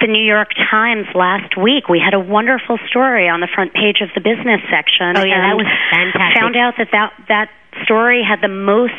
the 0.00 0.06
New 0.06 0.24
York 0.24 0.54
Times 0.70 1.06
last 1.14 1.58
week. 1.58 1.88
We 1.88 2.00
had 2.00 2.14
a 2.14 2.20
wonderful 2.20 2.78
story 2.88 3.28
on 3.28 3.40
the 3.40 3.48
front 3.52 3.74
page 3.74 4.00
of 4.00 4.08
the 4.14 4.22
business 4.22 4.62
section. 4.70 5.18
Oh 5.18 5.26
yeah, 5.26 5.50
that 5.50 5.56
was 5.58 5.66
fantastic. 5.90 6.40
Found 6.40 6.56
out 6.56 6.74
that 6.78 6.88
that, 6.92 7.12
that 7.28 7.50
story 7.84 8.22
had 8.22 8.40
the 8.40 8.48
most, 8.48 8.94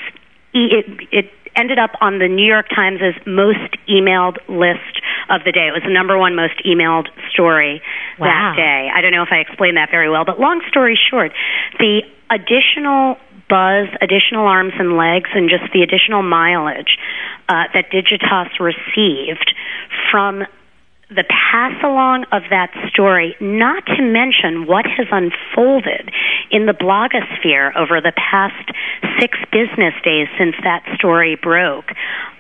it, 0.53 0.85
it 1.11 1.31
ended 1.55 1.79
up 1.79 1.91
on 2.01 2.19
the 2.19 2.27
New 2.27 2.45
York 2.45 2.67
Times' 2.69 3.01
most 3.25 3.75
emailed 3.87 4.37
list 4.47 5.01
of 5.29 5.41
the 5.45 5.51
day. 5.51 5.67
It 5.67 5.73
was 5.73 5.83
the 5.83 5.93
number 5.93 6.17
one 6.17 6.35
most 6.35 6.55
emailed 6.65 7.07
story 7.31 7.81
wow. 8.17 8.25
that 8.25 8.55
day. 8.55 8.89
I 8.93 9.01
don't 9.01 9.11
know 9.11 9.23
if 9.23 9.31
I 9.31 9.37
explained 9.37 9.77
that 9.77 9.89
very 9.91 10.09
well, 10.09 10.25
but 10.25 10.39
long 10.39 10.61
story 10.69 10.97
short, 11.09 11.31
the 11.77 12.01
additional 12.29 13.17
buzz, 13.49 13.89
additional 14.01 14.45
arms 14.45 14.73
and 14.77 14.95
legs, 14.95 15.29
and 15.33 15.49
just 15.49 15.73
the 15.73 15.81
additional 15.81 16.21
mileage 16.21 16.97
uh, 17.49 17.65
that 17.73 17.89
Digitas 17.91 18.59
received 18.59 19.53
from 20.11 20.45
the 21.09 21.25
pass 21.25 21.73
along 21.83 22.25
of 22.31 22.43
that 22.51 22.69
story, 22.93 23.35
not 23.41 23.83
to 23.87 24.01
mention 24.01 24.67
what 24.67 24.85
has 24.85 25.07
unfolded 25.09 26.13
in 26.51 26.65
the 26.65 26.73
blogosphere 26.73 27.75
over 27.75 28.01
the 28.01 28.13
past 28.15 28.71
six 29.19 29.37
business 29.51 29.93
days 30.03 30.27
since 30.37 30.55
that 30.63 30.83
story 30.95 31.35
broke. 31.35 31.91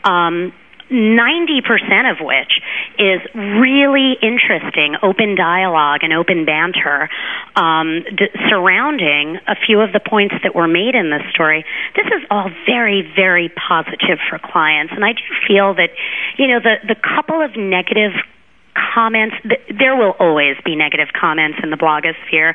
Um, 0.03 0.53
90% 0.91 2.11
of 2.11 2.17
which 2.25 2.61
is 2.97 3.21
really 3.35 4.17
interesting 4.21 4.95
open 5.03 5.35
dialogue 5.35 5.99
and 6.01 6.13
open 6.13 6.45
banter 6.45 7.09
um, 7.55 8.03
d- 8.17 8.29
surrounding 8.49 9.37
a 9.47 9.55
few 9.55 9.81
of 9.81 9.93
the 9.93 9.99
points 9.99 10.35
that 10.43 10.55
were 10.55 10.67
made 10.67 10.95
in 10.95 11.11
this 11.11 11.21
story. 11.31 11.63
This 11.95 12.07
is 12.07 12.25
all 12.31 12.49
very, 12.65 13.03
very 13.15 13.49
positive 13.49 14.17
for 14.29 14.39
clients, 14.39 14.93
and 14.95 15.05
I 15.05 15.13
do 15.13 15.21
feel 15.47 15.75
that, 15.75 15.89
you 16.37 16.47
know, 16.47 16.59
the 16.59 16.77
the 16.87 16.95
couple 16.95 17.41
of 17.41 17.55
negative 17.55 18.13
comments. 18.93 19.35
There 19.77 19.95
will 19.95 20.15
always 20.19 20.55
be 20.63 20.75
negative 20.75 21.09
comments 21.19 21.59
in 21.61 21.69
the 21.69 21.77
blogosphere. 21.77 22.53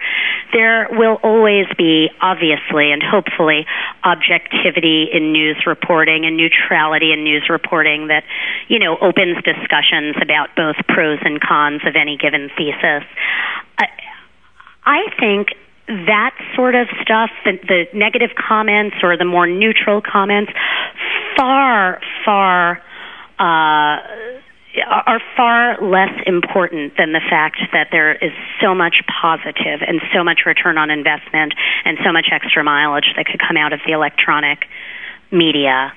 There 0.53 0.89
will 0.91 1.19
always 1.23 1.67
be, 1.77 2.09
obviously 2.21 2.93
and 2.93 3.03
hopefully, 3.03 3.67
objectivity 4.03 5.09
in 5.13 5.33
news 5.33 5.63
reporting 5.67 6.25
and 6.25 6.37
neutrality 6.37 7.13
in 7.13 7.25
news 7.25 7.49
reporting 7.49 8.09
that, 8.09 8.25
you 8.69 8.79
know, 8.79 8.97
opens 9.01 9.37
discussions 9.45 10.17
about 10.21 10.55
both 10.57 10.77
pros 10.89 11.19
and 11.23 11.41
cons 11.41 11.83
of 11.87 11.97
any 11.97 12.17
given 12.17 12.51
thesis. 12.57 13.05
I, 13.79 13.87
I 14.85 15.01
think 15.19 15.49
that 15.87 16.35
sort 16.57 16.75
of 16.75 16.89
stuff, 17.03 17.31
the, 17.45 17.59
the 17.69 17.85
negative 17.93 18.31
comments 18.37 18.97
or 19.03 19.17
the 19.17 19.25
more 19.25 19.47
neutral 19.47 20.01
comments, 20.01 20.53
far, 21.37 22.01
far 22.25 22.83
uh, 23.39 23.99
are 24.83 25.21
far 25.37 25.79
less 25.81 26.13
important 26.27 26.95
than 26.99 27.13
the 27.13 27.21
fact 27.31 27.59
that 27.73 27.89
there 27.93 28.13
is 28.15 28.33
so 28.61 28.75
much 28.75 29.03
positive 29.07 29.81
and 29.87 30.01
so 30.13 30.25
much 30.25 30.41
return 30.47 30.79
on 30.79 30.91
investment 30.91 31.55
and 31.85 31.99
so 32.05 32.13
much 32.13 32.27
extra 32.33 32.65
mileage 32.65 33.13
that 33.17 33.27
could 33.27 33.41
come 33.41 33.57
out 33.57 33.73
of 33.73 33.81
the 33.87 33.93
electronic 33.93 34.67
media. 35.31 35.93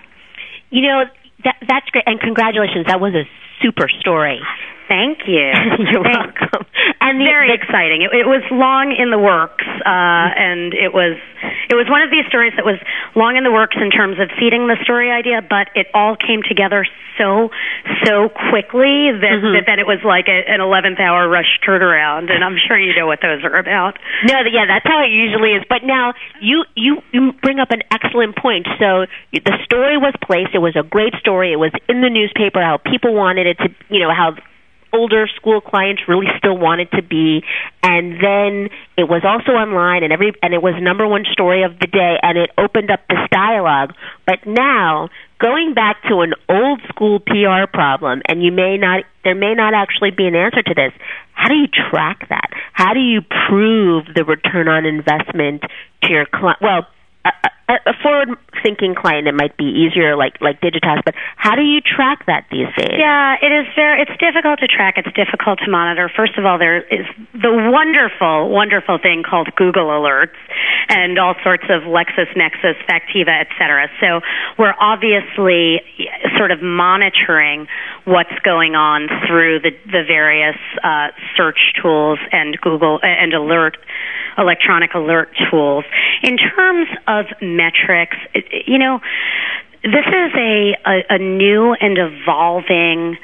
You 0.69 0.81
know, 0.83 1.03
that, 1.43 1.55
that's 1.67 1.89
great. 1.89 2.03
And 2.05 2.19
congratulations. 2.19 2.85
That 2.87 2.99
was 2.99 3.13
a 3.13 3.23
super 3.61 3.89
story. 3.89 4.41
Thank 4.87 5.27
you. 5.27 5.51
You're 5.91 6.03
welcome. 6.03 6.65
And 6.99 7.19
the, 7.19 7.25
very 7.25 7.53
exciting. 7.53 8.01
It, 8.03 8.11
it 8.11 8.27
was 8.27 8.43
long 8.51 8.91
in 8.91 9.11
the 9.11 9.19
works, 9.19 9.63
uh, 9.63 10.27
and 10.33 10.73
it 10.73 10.91
was 10.91 11.15
it 11.69 11.75
was 11.75 11.87
one 11.87 12.01
of 12.01 12.11
these 12.11 12.25
stories 12.27 12.51
that 12.55 12.65
was 12.65 12.79
long 13.15 13.35
in 13.35 13.43
the 13.43 13.51
works 13.51 13.75
in 13.79 13.91
terms 13.91 14.19
of 14.19 14.27
seeding 14.39 14.67
the 14.67 14.75
story 14.83 15.11
idea, 15.11 15.43
but 15.43 15.67
it 15.75 15.87
all 15.93 16.15
came 16.15 16.43
together 16.43 16.87
so 17.15 17.51
so 18.03 18.27
quickly 18.51 19.11
that 19.13 19.39
mm-hmm. 19.39 19.55
that, 19.55 19.63
that 19.67 19.77
it 19.79 19.87
was 19.87 19.99
like 20.03 20.27
a, 20.27 20.37
an 20.47 20.59
eleventh 20.59 20.99
hour 20.99 21.27
rush 21.27 21.59
turnaround. 21.63 22.31
And 22.31 22.43
I'm 22.43 22.57
sure 22.59 22.79
you 22.79 22.95
know 22.95 23.07
what 23.07 23.19
those 23.21 23.43
are 23.43 23.55
about. 23.55 23.99
No, 24.27 24.43
yeah, 24.47 24.67
that's 24.67 24.87
how 24.87 25.03
it 25.03 25.11
usually 25.11 25.55
is. 25.55 25.63
But 25.69 25.83
now 25.83 26.13
you 26.41 26.63
you 26.75 27.03
you 27.11 27.31
bring 27.43 27.59
up 27.59 27.71
an 27.71 27.83
excellent 27.91 28.35
point. 28.35 28.67
So 28.79 29.07
the 29.31 29.55
story 29.63 29.95
was 29.95 30.15
placed. 30.23 30.55
It 30.55 30.63
was 30.63 30.75
a 30.75 30.83
great 30.83 31.13
story. 31.19 31.51
It 31.51 31.59
was 31.59 31.71
in 31.87 32.01
the 32.01 32.09
newspaper. 32.09 32.63
How 32.63 32.79
people 32.79 33.13
wanted 33.13 33.47
it 33.47 33.57
to, 33.59 33.69
you 33.89 33.99
know, 33.99 34.11
how 34.11 34.35
older 34.93 35.27
school 35.35 35.61
clients 35.61 36.03
really 36.07 36.27
still 36.37 36.57
wanted 36.57 36.89
to 36.91 37.01
be 37.01 37.43
and 37.83 38.13
then 38.21 38.69
it 38.97 39.07
was 39.07 39.21
also 39.23 39.51
online 39.51 40.03
and 40.03 40.11
every 40.11 40.33
and 40.41 40.53
it 40.53 40.61
was 40.61 40.73
number 40.81 41.07
one 41.07 41.25
story 41.31 41.63
of 41.63 41.79
the 41.79 41.87
day 41.87 42.17
and 42.21 42.37
it 42.37 42.49
opened 42.57 42.91
up 42.91 43.01
this 43.09 43.19
dialogue 43.31 43.93
but 44.25 44.39
now 44.45 45.09
going 45.39 45.73
back 45.73 46.01
to 46.09 46.21
an 46.21 46.33
old 46.49 46.81
school 46.89 47.19
PR 47.19 47.69
problem, 47.71 48.21
and 48.27 48.43
you 48.43 48.51
may 48.51 48.77
not, 48.77 49.03
there 49.23 49.35
may 49.35 49.53
not 49.53 49.73
actually 49.73 50.11
be 50.11 50.25
an 50.25 50.35
answer 50.35 50.61
to 50.61 50.73
this. 50.73 50.91
How 51.33 51.49
do 51.49 51.55
you 51.55 51.67
track 51.67 52.27
that? 52.29 52.49
How 52.73 52.93
do 52.93 52.99
you 52.99 53.21
prove 53.21 54.05
the 54.15 54.23
return 54.25 54.67
on 54.67 54.85
investment 54.85 55.61
to 56.03 56.09
your 56.09 56.25
client? 56.25 56.59
Well, 56.61 56.87
uh, 57.23 57.31
uh, 57.43 57.49
a, 57.67 57.91
a 57.91 57.93
forward-thinking 58.01 58.95
client, 58.95 59.27
it 59.27 59.35
might 59.35 59.57
be 59.57 59.65
easier, 59.65 60.15
like 60.15 60.39
like 60.41 60.61
Digitas. 60.61 61.03
But 61.03 61.15
how 61.35 61.55
do 61.55 61.61
you 61.61 61.81
track 61.81 62.25
that 62.27 62.45
these 62.51 62.67
days? 62.77 62.95
Yeah, 62.97 63.35
it 63.41 63.51
is 63.51 63.67
very. 63.75 64.01
It's 64.01 64.17
difficult 64.19 64.59
to 64.59 64.67
track. 64.67 64.95
It's 64.97 65.11
difficult 65.15 65.59
to 65.65 65.69
monitor. 65.69 66.09
First 66.15 66.37
of 66.37 66.45
all, 66.45 66.57
there 66.57 66.79
is 66.79 67.05
the 67.33 67.51
wonderful, 67.51 68.49
wonderful 68.49 68.97
thing 69.01 69.23
called 69.27 69.49
Google 69.55 69.87
Alerts 69.87 70.37
and 70.89 71.19
all 71.19 71.35
sorts 71.43 71.65
of 71.69 71.83
LexisNexis, 71.83 72.75
Factiva, 72.87 73.35
et 73.41 73.47
cetera. 73.59 73.87
So 73.99 74.21
we're 74.57 74.75
obviously 74.79 75.81
sort 76.37 76.51
of 76.51 76.61
monitoring 76.61 77.67
what's 78.05 78.37
going 78.43 78.75
on 78.75 79.07
through 79.27 79.59
the 79.59 79.71
the 79.85 80.03
various 80.07 80.57
uh, 80.83 81.09
search 81.35 81.73
tools 81.81 82.19
and 82.31 82.59
Google 82.61 82.99
and 83.03 83.33
alert 83.33 83.77
electronic 84.37 84.93
alert 84.93 85.29
tools. 85.49 85.85
In 86.23 86.37
terms 86.37 86.87
of 87.07 87.25
metrics, 87.41 88.17
you 88.65 88.77
know, 88.77 88.99
this 89.83 90.05
is 90.07 90.31
a, 90.35 90.75
a, 90.85 91.03
a 91.11 91.17
new 91.17 91.73
and 91.73 91.97
evolving 91.97 93.17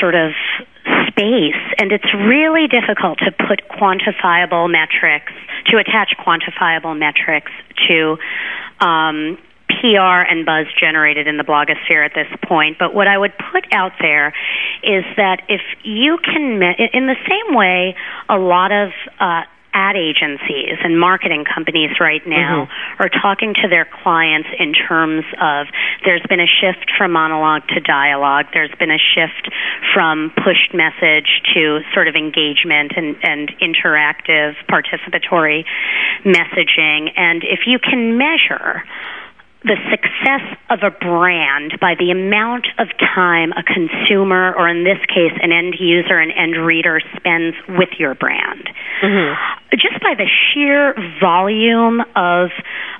sort 0.00 0.14
of 0.14 0.32
space, 1.08 1.62
and 1.78 1.92
it's 1.92 2.12
really 2.14 2.66
difficult 2.66 3.18
to 3.18 3.30
put 3.30 3.62
quantifiable 3.68 4.70
metrics, 4.70 5.32
to 5.66 5.78
attach 5.78 6.14
quantifiable 6.18 6.98
metrics 6.98 7.50
to 7.88 8.16
um, 8.80 9.38
PR 9.68 10.22
and 10.28 10.46
buzz 10.46 10.66
generated 10.78 11.26
in 11.26 11.36
the 11.36 11.44
blogosphere 11.44 12.04
at 12.04 12.12
this 12.14 12.28
point. 12.44 12.78
But 12.78 12.94
what 12.94 13.06
I 13.06 13.18
would 13.18 13.32
put 13.52 13.66
out 13.72 13.92
there 14.00 14.28
is 14.82 15.04
that 15.16 15.42
if 15.48 15.60
you 15.82 16.18
can, 16.22 16.62
in 16.92 17.06
the 17.06 17.16
same 17.28 17.54
way, 17.54 17.94
a 18.28 18.38
lot 18.38 18.72
of 18.72 18.90
uh, 19.20 19.42
ad 19.76 19.94
agencies 19.94 20.80
and 20.82 20.98
marketing 20.98 21.44
companies 21.44 21.90
right 22.00 22.26
now 22.26 22.64
mm-hmm. 22.64 23.02
are 23.02 23.10
talking 23.12 23.52
to 23.52 23.68
their 23.68 23.84
clients 23.84 24.48
in 24.58 24.72
terms 24.72 25.22
of 25.36 25.66
there's 26.02 26.24
been 26.30 26.40
a 26.40 26.48
shift 26.48 26.88
from 26.96 27.12
monologue 27.12 27.68
to 27.68 27.80
dialogue, 27.80 28.46
there's 28.54 28.72
been 28.80 28.90
a 28.90 28.98
shift 28.98 29.52
from 29.92 30.32
pushed 30.42 30.72
message 30.72 31.28
to 31.52 31.80
sort 31.92 32.08
of 32.08 32.16
engagement 32.16 32.96
and, 32.96 33.16
and 33.22 33.52
interactive 33.60 34.56
participatory 34.64 35.66
messaging. 36.24 37.12
And 37.14 37.44
if 37.44 37.68
you 37.68 37.78
can 37.78 38.16
measure 38.16 38.82
the 39.66 39.76
success 39.90 40.46
of 40.70 40.80
a 40.86 40.90
brand 40.90 41.74
by 41.80 41.94
the 41.98 42.10
amount 42.10 42.66
of 42.78 42.86
time 43.14 43.50
a 43.52 43.62
consumer, 43.66 44.54
or 44.54 44.68
in 44.68 44.84
this 44.84 44.98
case, 45.10 45.34
an 45.42 45.50
end 45.50 45.74
user, 45.80 46.18
an 46.18 46.30
end 46.30 46.54
reader, 46.54 47.00
spends 47.16 47.56
with 47.68 47.90
your 47.98 48.14
brand. 48.14 48.70
Mm-hmm. 49.02 49.34
Just 49.72 50.00
by 50.00 50.14
the 50.14 50.26
sheer 50.30 50.94
volume 51.20 52.00
of 52.14 52.50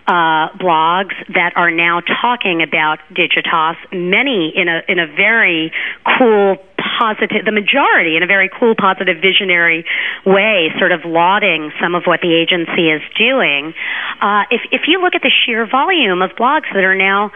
uh, 0.09 0.51
blogs 0.59 1.15
that 1.35 1.53
are 1.55 1.71
now 1.71 2.01
talking 2.01 2.63
about 2.63 2.99
Digitas, 3.15 3.77
many 3.93 4.53
in 4.55 4.69
a 4.69 4.83
in 4.89 4.99
a 4.99 5.07
very 5.07 5.73
cool 6.19 6.57
positive, 6.99 7.45
the 7.45 7.53
majority 7.53 8.17
in 8.17 8.23
a 8.23 8.27
very 8.27 8.49
cool, 8.49 8.75
positive, 8.75 9.21
visionary 9.21 9.85
way, 10.25 10.73
sort 10.79 10.93
of 10.93 11.05
lauding 11.05 11.73
some 11.81 11.95
of 11.95 12.05
what 12.05 12.21
the 12.21 12.33
agency 12.35 12.89
is 12.91 13.03
doing. 13.19 13.75
Uh, 14.21 14.45
if 14.51 14.63
if 14.73 14.83
you 14.89 15.01
look 15.01 15.15
at 15.15 15.23
the 15.23 15.31
sheer 15.45 15.67
volume 15.69 16.23
of 16.23 16.31
blogs 16.33 16.73
that 16.73 16.85
are 16.85 16.95
now 16.97 17.33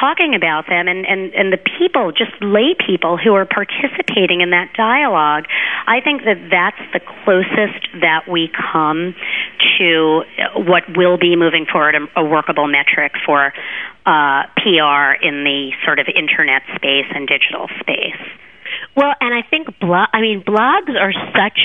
talking 0.00 0.34
about 0.34 0.66
them, 0.66 0.88
and 0.88 1.06
and 1.06 1.32
and 1.34 1.52
the 1.52 1.60
people, 1.78 2.12
just 2.12 2.32
lay 2.40 2.74
people 2.74 3.16
who 3.16 3.34
are 3.34 3.46
participating 3.46 4.40
in 4.40 4.50
that 4.50 4.72
dialogue, 4.74 5.44
I 5.86 6.00
think 6.00 6.24
that 6.24 6.50
that's 6.50 6.82
the 6.92 7.00
closest 7.24 7.86
that 8.00 8.28
we 8.28 8.50
come 8.50 9.14
to 9.78 10.22
what 10.56 10.84
will 10.96 11.18
be 11.18 11.36
moving 11.36 11.66
forward 11.70 11.94
a, 11.94 12.20
a 12.20 12.24
workable 12.24 12.66
metric 12.66 13.12
for 13.24 13.52
uh, 14.06 14.42
PR 14.56 15.18
in 15.22 15.44
the 15.44 15.72
sort 15.84 15.98
of 15.98 16.06
internet 16.08 16.62
space 16.74 17.06
and 17.14 17.26
digital 17.28 17.68
space. 17.80 18.20
Well, 18.96 19.12
and 19.20 19.34
I 19.34 19.42
think 19.48 19.78
blog. 19.78 20.08
I 20.12 20.20
mean, 20.20 20.42
blogs 20.42 20.96
are 20.98 21.12
such. 21.36 21.60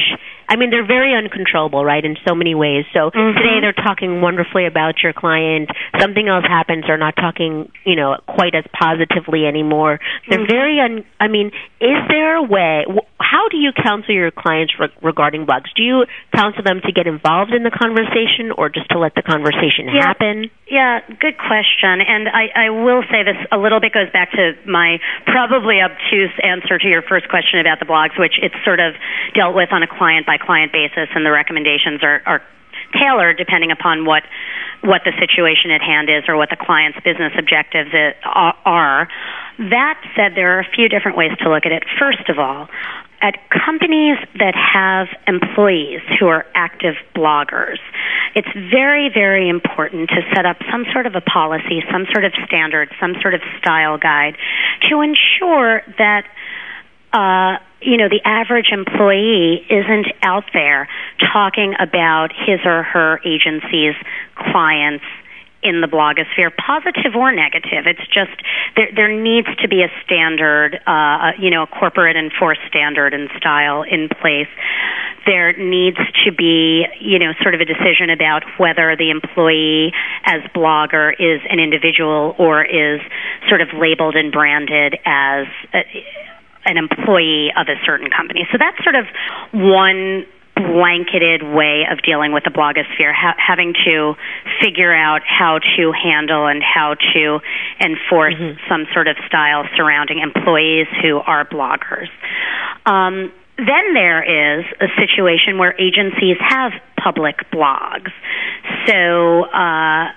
I 0.52 0.58
mean, 0.58 0.70
they're 0.70 0.86
very 0.86 1.16
uncontrollable, 1.16 1.86
right, 1.86 2.04
in 2.04 2.18
so 2.28 2.36
many 2.36 2.56
ways. 2.56 2.84
So 2.92 3.08
mm-hmm. 3.08 3.40
today 3.40 3.64
they're 3.64 3.72
talking 3.72 4.20
wonderfully 4.20 4.68
about 4.68 5.00
your 5.02 5.14
client. 5.14 5.72
Something 5.98 6.28
else 6.28 6.44
happens, 6.44 6.84
they're 6.86 7.00
not 7.00 7.16
talking, 7.16 7.72
you 7.86 7.96
know, 7.96 8.18
quite 8.28 8.54
as 8.54 8.66
positively 8.76 9.48
anymore. 9.48 10.04
They're 10.28 10.44
mm-hmm. 10.44 10.52
very 10.52 10.76
un. 10.84 11.06
I 11.22 11.30
mean, 11.30 11.56
is 11.80 11.96
there 12.12 12.36
a 12.36 12.44
way? 12.44 12.84
How 13.16 13.48
do 13.48 13.56
you 13.56 13.72
counsel 13.72 14.14
your 14.14 14.30
clients 14.30 14.74
re- 14.78 14.92
regarding 15.02 15.46
blogs? 15.48 15.72
Do 15.74 15.84
you 15.84 16.04
counsel 16.36 16.64
them 16.68 16.82
to 16.84 16.92
get 16.92 17.08
involved 17.08 17.56
in 17.56 17.64
the 17.64 17.72
conversation, 17.72 18.52
or 18.52 18.68
just 18.68 18.90
to 18.92 19.00
let 19.00 19.16
the 19.16 19.24
conversation 19.24 19.88
yeah. 19.88 20.04
happen? 20.04 20.52
Yeah, 20.68 21.00
good 21.08 21.40
question. 21.40 22.04
And 22.04 22.28
I, 22.28 22.68
I 22.68 22.70
will 22.76 23.04
say 23.08 23.24
this 23.24 23.40
a 23.52 23.58
little 23.58 23.80
bit 23.80 23.94
goes 23.94 24.12
back 24.12 24.32
to 24.36 24.60
my 24.68 25.00
probably 25.28 25.80
obtuse 25.80 26.36
answer 26.44 26.76
to 26.76 26.88
your 26.88 27.04
first 27.08 27.30
question 27.32 27.64
about 27.64 27.80
the 27.80 27.88
blogs, 27.88 28.20
which 28.20 28.36
it's 28.42 28.56
sort 28.68 28.80
of 28.80 29.00
dealt 29.32 29.56
with 29.56 29.72
on 29.72 29.84
a 29.84 29.88
client 29.88 30.26
by 30.26 30.41
client 30.44 30.72
basis, 30.72 31.08
and 31.14 31.26
the 31.26 31.32
recommendations 31.32 32.04
are, 32.04 32.22
are 32.26 32.42
tailored 32.94 33.38
depending 33.38 33.72
upon 33.72 34.06
what 34.06 34.24
what 34.84 35.02
the 35.06 35.14
situation 35.20 35.70
at 35.70 35.82
hand 35.82 36.10
is 36.10 36.24
or 36.28 36.36
what 36.36 36.50
the 36.50 36.58
client's 36.58 36.98
business 37.06 37.32
objectives 37.38 37.92
are. 38.26 39.08
That 39.60 40.02
said, 40.16 40.34
there 40.34 40.58
are 40.58 40.62
a 40.62 40.70
few 40.74 40.90
different 40.90 41.18
ways 41.18 41.32
to 41.44 41.50
look 41.50 41.68
at 41.68 41.72
it. 41.72 41.84
First 42.00 42.30
of 42.30 42.40
all, 42.40 42.68
at 43.22 43.38
companies 43.54 44.18
that 44.40 44.56
have 44.58 45.08
employees 45.28 46.02
who 46.20 46.26
are 46.28 46.46
active 46.56 46.96
bloggers, 47.16 47.78
it's 48.34 48.50
very, 48.74 49.10
very 49.14 49.50
important 49.50 50.10
to 50.10 50.22
set 50.34 50.48
up 50.48 50.58
some 50.72 50.86
sort 50.92 51.06
of 51.06 51.14
a 51.14 51.22
policy, 51.22 51.84
some 51.92 52.08
sort 52.12 52.26
of 52.26 52.34
standard, 52.48 52.90
some 53.00 53.14
sort 53.22 53.36
of 53.36 53.42
style 53.60 54.00
guide 54.00 54.36
to 54.90 55.02
ensure 55.02 55.84
that 56.00 56.26
uh, 57.14 57.62
you 57.82 57.98
know, 57.98 58.10
the 58.10 58.22
average 58.26 58.70
employee 58.72 59.66
isn't 59.70 60.08
out 60.24 60.46
there 60.54 60.88
talking 61.34 61.74
about 61.80 62.30
his 62.32 62.60
or 62.66 62.84
her 62.84 63.20
agency's 63.26 63.96
clients 64.36 65.04
in 65.64 65.82
the 65.82 65.88
blogosphere, 65.88 66.50
positive 66.58 67.16
or 67.16 67.32
negative. 67.32 67.86
It's 67.86 68.06
just 68.08 68.34
there, 68.76 68.90
there 68.96 69.12
needs 69.14 69.48
to 69.62 69.68
be 69.68 69.84
a 69.84 69.90
standard, 70.04 70.80
uh, 70.88 71.32
you 71.40 71.50
know, 71.50 71.64
a 71.64 71.68
corporate 71.68 72.16
enforced 72.18 72.62
standard 72.68 73.14
and 73.14 73.30
style 73.38 73.84
in 73.84 74.10
place. 74.10 74.50
There 75.26 75.54
needs 75.54 75.98
to 76.26 76.32
be, 76.32 76.86
you 77.00 77.20
know, 77.20 77.34
sort 77.44 77.54
of 77.54 77.62
a 77.62 77.66
decision 77.66 78.10
about 78.10 78.44
whether 78.58 78.96
the 78.98 79.12
employee 79.12 79.94
as 80.26 80.42
blogger 80.56 81.14
is 81.14 81.42
an 81.48 81.60
individual 81.60 82.36
or 82.40 82.64
is 82.66 83.00
sort 83.48 83.62
of 83.62 83.70
labeled 83.78 84.16
and 84.16 84.32
branded 84.32 84.98
as. 85.06 85.46
A, 85.74 85.82
an 86.66 86.78
employee 86.78 87.52
of 87.58 87.68
a 87.68 87.78
certain 87.86 88.10
company. 88.10 88.48
So 88.52 88.58
that's 88.60 88.78
sort 88.84 88.96
of 88.96 89.06
one 89.54 90.26
blanketed 90.56 91.44
way 91.44 91.84
of 91.90 92.02
dealing 92.04 92.34
with 92.34 92.44
the 92.44 92.52
blogosphere, 92.52 93.14
ha- 93.14 93.36
having 93.38 93.74
to 93.86 94.14
figure 94.62 94.94
out 94.94 95.22
how 95.26 95.60
to 95.78 95.92
handle 95.92 96.48
and 96.48 96.62
how 96.62 96.96
to 97.14 97.40
enforce 97.80 98.36
mm-hmm. 98.36 98.60
some 98.70 98.86
sort 98.94 99.08
of 99.08 99.16
style 99.28 99.64
surrounding 99.76 100.20
employees 100.20 100.88
who 101.02 101.18
are 101.18 101.46
bloggers. 101.46 102.10
Um, 102.86 103.32
then 103.58 103.94
there 103.94 104.24
is 104.24 104.66
a 104.80 104.88
situation 104.98 105.58
where 105.58 105.74
agencies 105.80 106.38
have 106.40 106.72
public 107.02 107.38
blogs. 107.52 108.12
So, 108.88 109.44
uh, 109.46 110.12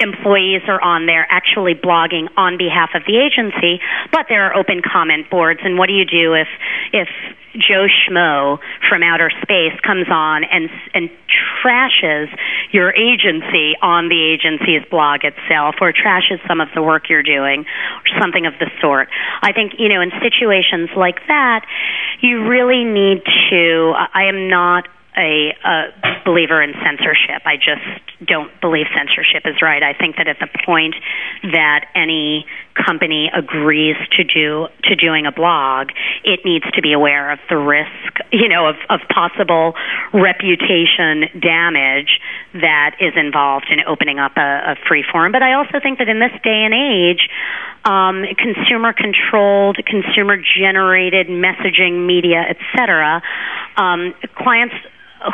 employees 0.00 0.62
are 0.66 0.80
on 0.80 1.06
there 1.06 1.26
actually 1.30 1.74
blogging 1.74 2.28
on 2.36 2.56
behalf 2.56 2.90
of 2.94 3.02
the 3.06 3.20
agency, 3.20 3.80
but 4.10 4.26
there 4.28 4.44
are 4.50 4.56
open 4.56 4.82
comment 4.82 5.30
boards. 5.30 5.60
And 5.62 5.78
what 5.78 5.86
do 5.86 5.94
you 5.94 6.04
do 6.04 6.34
if 6.34 6.48
if 6.92 7.08
Joe 7.54 7.86
Schmo 7.86 8.58
from 8.88 9.02
outer 9.02 9.30
space 9.42 9.78
comes 9.84 10.06
on 10.10 10.44
and 10.44 10.70
and 10.94 11.10
trashes 11.62 12.28
your 12.72 12.94
agency 12.94 13.76
on 13.82 14.08
the 14.08 14.32
agency's 14.34 14.88
blog 14.90 15.24
itself, 15.24 15.76
or 15.80 15.92
trashes 15.92 16.40
some 16.48 16.60
of 16.60 16.68
the 16.74 16.82
work 16.82 17.10
you're 17.10 17.22
doing, 17.22 17.66
or 17.66 18.20
something 18.20 18.46
of 18.46 18.54
the 18.58 18.70
sort? 18.80 19.08
I 19.42 19.52
think 19.52 19.74
you 19.78 19.88
know 19.88 20.00
in 20.00 20.10
situations 20.22 20.90
like 20.96 21.26
that, 21.28 21.66
you 22.20 22.46
really 22.46 22.84
need 22.84 23.22
to. 23.50 23.94
I 24.14 24.24
am 24.24 24.48
not 24.48 24.88
a, 25.16 25.52
a 25.64 26.22
believer 26.24 26.62
in 26.62 26.72
censorship. 26.84 27.42
I 27.44 27.56
just 27.56 28.09
don't 28.26 28.50
believe 28.60 28.86
censorship 28.96 29.42
is 29.44 29.62
right. 29.62 29.82
I 29.82 29.94
think 29.94 30.16
that 30.16 30.28
at 30.28 30.38
the 30.40 30.48
point 30.64 30.94
that 31.42 31.86
any 31.94 32.46
company 32.74 33.30
agrees 33.32 33.96
to 34.16 34.24
do 34.24 34.68
to 34.84 34.96
doing 34.96 35.26
a 35.26 35.32
blog, 35.32 35.88
it 36.24 36.40
needs 36.44 36.64
to 36.72 36.82
be 36.82 36.92
aware 36.92 37.32
of 37.32 37.38
the 37.48 37.56
risk, 37.56 38.20
you 38.32 38.48
know, 38.48 38.68
of, 38.68 38.76
of 38.88 39.00
possible 39.08 39.74
reputation 40.12 41.40
damage 41.40 42.20
that 42.54 42.96
is 43.00 43.12
involved 43.16 43.66
in 43.70 43.80
opening 43.86 44.18
up 44.18 44.36
a, 44.36 44.72
a 44.72 44.76
free 44.88 45.04
forum. 45.10 45.32
But 45.32 45.42
I 45.42 45.54
also 45.54 45.80
think 45.82 45.98
that 45.98 46.08
in 46.08 46.20
this 46.20 46.32
day 46.42 46.64
and 46.64 46.74
age, 46.74 47.28
um, 47.84 48.24
consumer 48.36 48.92
controlled, 48.92 49.78
consumer 49.86 50.36
generated 50.36 51.28
messaging, 51.28 52.06
media, 52.06 52.44
etc., 52.48 53.22
um, 53.76 54.14
clients 54.36 54.74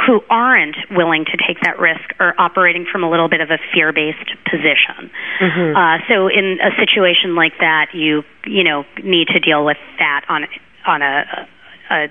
who 0.06 0.20
aren't 0.28 0.76
willing 0.90 1.24
to 1.24 1.36
take 1.46 1.60
that 1.62 1.78
risk 1.78 2.02
are 2.18 2.34
operating 2.38 2.86
from 2.90 3.04
a 3.04 3.10
little 3.10 3.28
bit 3.28 3.40
of 3.40 3.50
a 3.50 3.58
fear-based 3.72 4.30
position. 4.50 5.10
Mm-hmm. 5.40 5.76
Uh, 5.76 5.98
so 6.08 6.28
in 6.28 6.58
a 6.60 6.74
situation 6.78 7.34
like 7.34 7.54
that, 7.60 7.94
you 7.94 8.22
you 8.44 8.64
know 8.64 8.84
need 9.02 9.28
to 9.28 9.40
deal 9.40 9.64
with 9.64 9.78
that 9.98 10.24
on 10.28 10.46
on 10.86 11.02
a, 11.02 11.48
a 11.90 12.08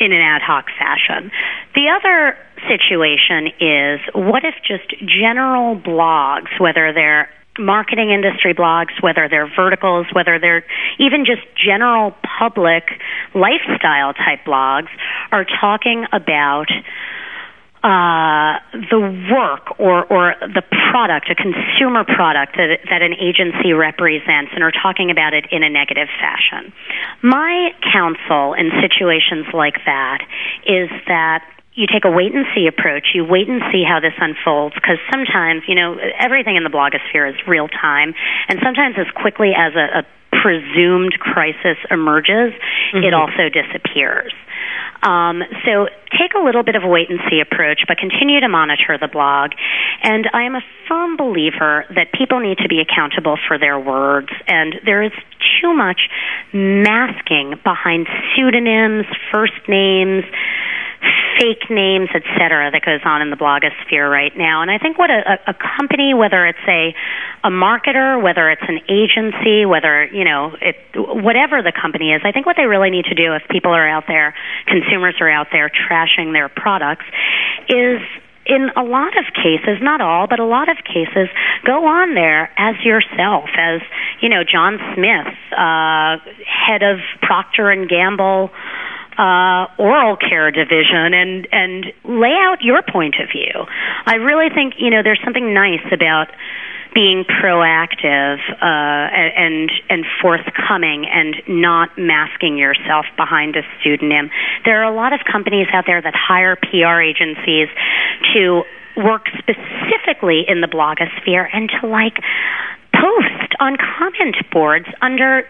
in 0.00 0.12
an 0.12 0.20
ad 0.20 0.42
hoc 0.42 0.66
fashion. 0.78 1.30
The 1.74 1.88
other 1.88 2.36
situation 2.68 3.48
is 3.60 4.00
what 4.14 4.44
if 4.44 4.54
just 4.66 4.88
general 5.00 5.76
blogs, 5.76 6.58
whether 6.58 6.92
they're 6.92 7.28
marketing 7.58 8.10
industry 8.10 8.54
blogs, 8.54 9.00
whether 9.00 9.28
they're 9.28 9.50
verticals, 9.54 10.06
whether 10.12 10.38
they're 10.38 10.64
even 10.98 11.24
just 11.24 11.42
general 11.56 12.14
public 12.38 12.84
lifestyle 13.34 14.12
type 14.14 14.44
blogs, 14.46 14.88
are 15.30 15.44
talking 15.60 16.06
about 16.12 16.70
uh, 17.84 18.58
the 18.72 18.98
work 19.30 19.78
or, 19.78 20.04
or 20.06 20.34
the 20.40 20.62
product, 20.90 21.28
a 21.28 21.34
consumer 21.34 22.02
product 22.02 22.56
that, 22.56 22.78
that 22.88 23.02
an 23.02 23.12
agency 23.12 23.74
represents, 23.74 24.52
and 24.54 24.64
are 24.64 24.72
talking 24.72 25.10
about 25.10 25.34
it 25.34 25.44
in 25.52 25.62
a 25.62 25.68
negative 25.68 26.08
fashion. 26.18 26.72
My 27.22 27.70
counsel 27.92 28.54
in 28.54 28.70
situations 28.80 29.46
like 29.52 29.76
that 29.84 30.24
is 30.66 30.88
that 31.06 31.44
you 31.74 31.86
take 31.86 32.04
a 32.04 32.10
wait 32.10 32.34
and 32.34 32.46
see 32.54 32.66
approach. 32.66 33.14
You 33.14 33.24
wait 33.24 33.48
and 33.48 33.60
see 33.72 33.82
how 33.82 34.00
this 34.00 34.14
unfolds 34.20 34.74
because 34.74 34.98
sometimes, 35.10 35.62
you 35.66 35.74
know, 35.74 35.96
everything 36.18 36.56
in 36.56 36.62
the 36.62 36.70
blogosphere 36.70 37.28
is 37.28 37.36
real 37.46 37.68
time, 37.68 38.14
and 38.48 38.60
sometimes 38.62 38.94
as 38.98 39.10
quickly 39.14 39.52
as 39.56 39.74
a, 39.74 40.00
a 40.00 40.02
presumed 40.30 41.18
crisis 41.20 41.78
emerges, 41.90 42.52
Mm-hmm. 42.94 43.04
it 43.04 43.14
also 43.14 43.48
disappears. 43.50 44.32
Um, 45.02 45.42
so 45.66 45.88
take 46.12 46.32
a 46.38 46.38
little 46.38 46.62
bit 46.62 46.76
of 46.76 46.84
a 46.84 46.86
wait 46.86 47.10
and 47.10 47.18
see 47.28 47.40
approach, 47.40 47.82
but 47.88 47.98
continue 47.98 48.38
to 48.40 48.48
monitor 48.48 48.96
the 49.00 49.08
blog. 49.08 49.50
And 50.02 50.30
I 50.32 50.44
am 50.44 50.54
a 50.54 50.60
firm 50.86 51.16
believer 51.16 51.84
that 51.96 52.12
people 52.12 52.38
need 52.38 52.58
to 52.58 52.68
be 52.68 52.80
accountable 52.80 53.36
for 53.48 53.58
their 53.58 53.80
words, 53.80 54.28
and 54.46 54.76
there 54.84 55.02
is 55.02 55.12
too 55.60 55.74
much 55.74 56.08
masking 56.52 57.58
behind 57.64 58.06
pseudonyms, 58.36 59.06
first 59.32 59.58
names, 59.66 60.24
fake 61.38 61.70
names, 61.70 62.08
etc., 62.14 62.70
that 62.70 62.82
goes 62.84 63.00
on 63.04 63.22
in 63.22 63.30
the 63.30 63.36
blogosphere 63.36 64.10
right 64.10 64.36
now. 64.36 64.62
And 64.62 64.70
I 64.70 64.78
think 64.78 64.98
what 64.98 65.10
a, 65.10 65.38
a 65.46 65.54
company, 65.54 66.14
whether 66.14 66.46
it's 66.46 66.66
a 66.68 66.94
a 67.44 67.50
marketer, 67.50 68.22
whether 68.22 68.48
it's 68.50 68.64
an 68.66 68.80
agency, 68.88 69.66
whether 69.66 70.04
you 70.04 70.24
know, 70.24 70.56
it, 70.60 70.76
whatever 70.96 71.62
the 71.62 71.72
company 71.72 72.12
is, 72.12 72.22
I 72.24 72.32
think 72.32 72.46
what 72.46 72.56
they 72.56 72.66
really 72.66 72.90
need 72.90 73.04
to 73.06 73.14
do 73.14 73.34
if 73.34 73.42
people 73.50 73.72
are 73.72 73.88
out 73.88 74.04
there, 74.08 74.34
consumers 74.66 75.16
are 75.20 75.30
out 75.30 75.48
there 75.52 75.68
trashing 75.68 76.32
their 76.32 76.48
products, 76.48 77.04
is 77.68 78.00
in 78.46 78.70
a 78.76 78.82
lot 78.82 79.16
of 79.16 79.24
cases, 79.34 79.80
not 79.80 80.00
all, 80.00 80.26
but 80.26 80.38
a 80.38 80.44
lot 80.44 80.68
of 80.68 80.76
cases, 80.84 81.28
go 81.64 81.86
on 81.86 82.14
there 82.14 82.50
as 82.58 82.76
yourself, 82.84 83.48
as 83.56 83.80
you 84.20 84.28
know, 84.28 84.44
John 84.44 84.78
Smith, 84.94 85.34
uh, 85.52 86.16
head 86.44 86.82
of 86.82 86.98
Procter 87.22 87.70
and 87.70 87.88
Gamble 87.88 88.50
uh, 89.18 89.66
oral 89.78 90.16
care 90.16 90.50
division 90.50 91.14
and 91.14 91.48
and 91.52 91.86
lay 92.04 92.34
out 92.34 92.62
your 92.62 92.82
point 92.82 93.16
of 93.20 93.28
view. 93.30 93.66
I 94.06 94.16
really 94.16 94.52
think 94.54 94.74
you 94.78 94.90
know 94.90 95.02
there's 95.02 95.20
something 95.24 95.54
nice 95.54 95.84
about 95.92 96.28
being 96.94 97.24
proactive 97.24 98.38
uh, 98.62 98.62
and 98.62 99.70
and 99.90 100.04
forthcoming 100.22 101.06
and 101.06 101.36
not 101.48 101.90
masking 101.98 102.56
yourself 102.56 103.04
behind 103.16 103.56
a 103.56 103.62
pseudonym. 103.82 104.30
There 104.64 104.80
are 104.82 104.90
a 104.90 104.94
lot 104.94 105.12
of 105.12 105.20
companies 105.30 105.66
out 105.72 105.84
there 105.86 106.00
that 106.00 106.14
hire 106.14 106.56
PR 106.56 107.02
agencies 107.02 107.68
to 108.32 108.62
work 108.96 109.26
specifically 109.38 110.44
in 110.46 110.60
the 110.60 110.68
blogosphere 110.68 111.48
and 111.52 111.68
to 111.80 111.86
like 111.86 112.14
post 112.94 113.54
on 113.58 113.76
comment 113.76 114.36
boards 114.52 114.86
under 115.02 115.46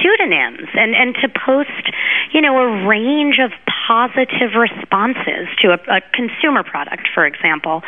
pseudonyms 0.00 0.68
and 0.74 0.94
and 0.94 1.14
to 1.16 1.28
post 1.28 1.92
you 2.32 2.40
know 2.40 2.58
a 2.58 2.86
range 2.86 3.38
of 3.42 3.52
positive 3.86 4.54
responses 4.54 5.48
to 5.62 5.72
a, 5.72 5.96
a 5.96 6.00
consumer 6.12 6.62
product 6.62 7.08
for 7.14 7.26
example. 7.26 7.82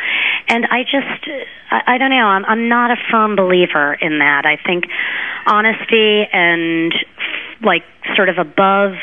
And 0.47 0.65
i 0.65 0.83
just 0.83 1.27
I, 1.69 1.95
I 1.95 1.97
don't 1.97 2.09
know 2.09 2.25
i'm 2.25 2.45
i'm 2.45 2.69
not 2.69 2.91
a 2.91 2.97
firm 3.09 3.35
believer 3.35 3.93
in 3.93 4.19
that. 4.19 4.45
I 4.45 4.57
think 4.65 4.85
honesty 5.45 6.27
and 6.31 6.93
like 7.63 7.83
sort 8.15 8.29
of 8.29 8.37
above 8.37 8.93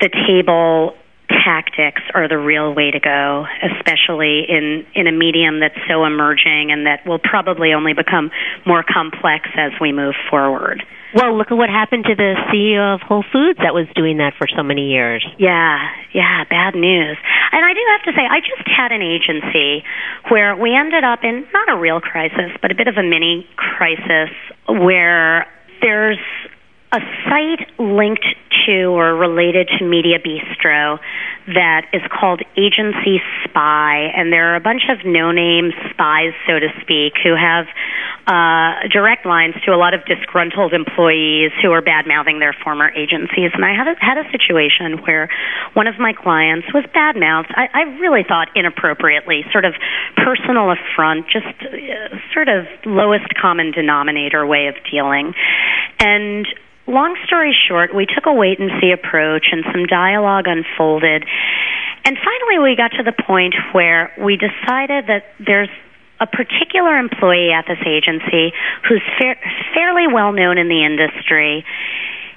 the 0.00 0.08
table 0.08 0.94
tactics 1.28 2.02
are 2.14 2.28
the 2.28 2.38
real 2.38 2.74
way 2.74 2.90
to 2.90 3.00
go, 3.00 3.46
especially 3.62 4.44
in, 4.48 4.86
in 4.94 5.06
a 5.06 5.12
medium 5.12 5.60
that's 5.60 5.78
so 5.88 6.04
emerging 6.04 6.72
and 6.72 6.86
that 6.86 7.06
will 7.06 7.18
probably 7.18 7.72
only 7.72 7.92
become 7.92 8.30
more 8.66 8.82
complex 8.82 9.48
as 9.56 9.72
we 9.80 9.92
move 9.92 10.14
forward. 10.30 10.82
Well, 11.14 11.36
look 11.36 11.50
at 11.50 11.56
what 11.56 11.70
happened 11.70 12.04
to 12.04 12.14
the 12.14 12.36
CEO 12.52 12.94
of 12.94 13.00
Whole 13.00 13.24
Foods 13.32 13.58
that 13.64 13.72
was 13.72 13.88
doing 13.96 14.18
that 14.18 14.34
for 14.36 14.46
so 14.46 14.62
many 14.62 14.92
years. 14.92 15.24
Yeah, 15.38 15.88
yeah, 16.12 16.44
bad 16.44 16.74
news. 16.74 17.16
And 17.52 17.64
I 17.64 17.72
do 17.72 17.80
have 17.96 18.02
to 18.04 18.12
say, 18.12 18.24
I 18.28 18.40
just 18.40 18.68
had 18.68 18.92
an 18.92 19.00
agency 19.00 19.84
where 20.28 20.54
we 20.54 20.76
ended 20.76 21.04
up 21.04 21.20
in 21.24 21.46
not 21.52 21.72
a 21.72 21.80
real 21.80 22.00
crisis, 22.00 22.52
but 22.60 22.70
a 22.70 22.74
bit 22.74 22.88
of 22.88 22.96
a 22.96 23.02
mini 23.02 23.48
crisis 23.56 24.28
where 24.68 25.48
there's 25.80 26.20
a 26.90 27.00
site 27.28 27.68
linked 27.78 28.24
to 28.66 28.84
or 28.86 29.14
related 29.14 29.68
to 29.78 29.84
Media 29.84 30.18
Bistro 30.18 30.98
that 31.46 31.86
is 31.92 32.02
called 32.10 32.40
Agency 32.56 33.20
Spy, 33.44 34.10
and 34.16 34.32
there 34.32 34.52
are 34.52 34.56
a 34.56 34.60
bunch 34.60 34.82
of 34.88 35.04
no-name 35.04 35.72
spies, 35.90 36.32
so 36.46 36.58
to 36.58 36.68
speak, 36.80 37.14
who 37.22 37.34
have 37.36 37.66
uh, 38.28 38.84
direct 38.92 39.24
lines 39.24 39.54
to 39.64 39.72
a 39.72 39.80
lot 39.80 39.94
of 39.94 40.04
disgruntled 40.04 40.74
employees 40.74 41.50
who 41.62 41.72
are 41.72 41.80
bad 41.80 42.06
mouthing 42.06 42.38
their 42.38 42.54
former 42.62 42.92
agencies. 42.92 43.50
And 43.54 43.64
I 43.64 43.72
had 43.72 43.88
a, 43.88 43.96
had 44.04 44.18
a 44.18 44.30
situation 44.30 45.00
where 45.08 45.30
one 45.72 45.86
of 45.86 45.98
my 45.98 46.12
clients 46.12 46.68
was 46.74 46.84
bad 46.92 47.16
mouthed. 47.16 47.48
I, 47.56 47.68
I 47.72 47.82
really 47.96 48.24
thought 48.28 48.48
inappropriately, 48.54 49.46
sort 49.50 49.64
of 49.64 49.72
personal 50.16 50.70
affront, 50.70 51.24
just 51.32 51.48
uh, 51.64 52.20
sort 52.34 52.48
of 52.48 52.66
lowest 52.84 53.32
common 53.40 53.72
denominator 53.72 54.46
way 54.46 54.68
of 54.68 54.74
dealing. 54.92 55.32
And 55.98 56.46
long 56.86 57.16
story 57.24 57.56
short, 57.66 57.94
we 57.96 58.04
took 58.04 58.26
a 58.26 58.32
wait 58.32 58.60
and 58.60 58.70
see 58.78 58.92
approach 58.92 59.46
and 59.52 59.64
some 59.72 59.86
dialogue 59.86 60.44
unfolded. 60.46 61.24
And 62.04 62.16
finally, 62.16 62.62
we 62.62 62.76
got 62.76 62.92
to 62.92 63.02
the 63.02 63.16
point 63.24 63.54
where 63.72 64.12
we 64.20 64.36
decided 64.36 65.06
that 65.08 65.32
there's 65.40 65.70
a 66.20 66.26
particular 66.26 66.98
employee 66.98 67.52
at 67.52 67.66
this 67.66 67.78
agency 67.86 68.52
who's 68.88 69.02
fa- 69.18 69.40
fairly 69.74 70.06
well 70.06 70.32
known 70.32 70.58
in 70.58 70.68
the 70.68 70.84
industry. 70.84 71.64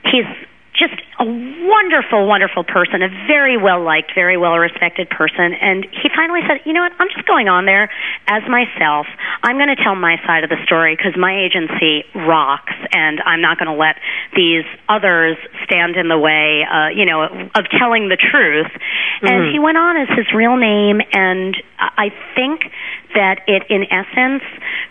He's 0.05 0.25
just 0.73 0.95
a 1.19 1.25
wonderful, 1.25 2.25
wonderful 2.25 2.63
person, 2.63 3.01
a 3.03 3.09
very 3.27 3.57
well 3.57 3.83
liked, 3.83 4.13
very 4.15 4.37
well 4.37 4.57
respected 4.57 5.09
person. 5.09 5.53
And 5.53 5.85
he 5.91 6.09
finally 6.15 6.41
said, 6.47 6.61
you 6.65 6.73
know 6.73 6.81
what, 6.81 6.93
I'm 6.97 7.09
just 7.13 7.27
going 7.27 7.47
on 7.47 7.65
there 7.65 7.91
as 8.27 8.41
myself. 8.47 9.05
I'm 9.43 9.57
going 9.57 9.69
to 9.69 9.81
tell 9.81 9.95
my 9.95 10.17
side 10.25 10.43
of 10.43 10.49
the 10.49 10.61
story 10.65 10.95
because 10.95 11.13
my 11.19 11.35
agency 11.35 12.05
rocks 12.15 12.73
and 12.93 13.19
I'm 13.25 13.41
not 13.41 13.59
going 13.59 13.67
to 13.67 13.77
let 13.77 13.97
these 14.35 14.63
others 14.87 15.37
stand 15.65 15.97
in 15.97 16.07
the 16.07 16.17
way, 16.17 16.63
uh, 16.63 16.89
you 16.89 17.05
know, 17.05 17.23
of 17.23 17.63
telling 17.77 18.07
the 18.07 18.17
truth. 18.17 18.71
Mm-hmm. 18.71 19.27
And 19.27 19.51
he 19.51 19.59
went 19.59 19.77
on 19.77 19.97
as 19.97 20.07
his 20.15 20.27
real 20.33 20.55
name 20.55 21.01
and 21.11 21.55
I 21.79 22.09
think 22.35 22.71
that 23.13 23.41
it, 23.47 23.63
in 23.69 23.83
essence, 23.91 24.43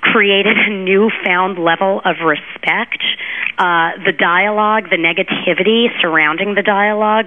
created 0.02 0.58
a 0.58 0.70
newfound 0.70 1.58
level 1.58 2.00
of 2.04 2.16
respect. 2.24 3.02
Uh, 3.56 3.96
the 4.04 4.12
dialogue, 4.12 4.90
the 4.90 4.96
negativity 4.96 5.69
surrounding 6.00 6.54
the 6.54 6.62
dialogue 6.62 7.26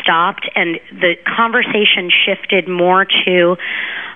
stopped, 0.00 0.48
and 0.54 0.80
the 0.90 1.14
conversation 1.24 2.10
shifted 2.24 2.68
more 2.68 3.04
to 3.04 3.56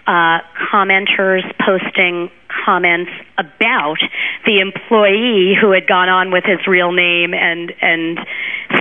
uh, 0.06 0.38
commenters 0.72 1.42
posting 1.64 2.30
comments 2.64 3.10
about 3.38 3.98
the 4.44 4.60
employee 4.60 5.54
who 5.58 5.70
had 5.72 5.86
gone 5.86 6.08
on 6.08 6.30
with 6.30 6.44
his 6.44 6.66
real 6.66 6.92
name 6.92 7.34
and 7.34 7.72
and 7.80 8.18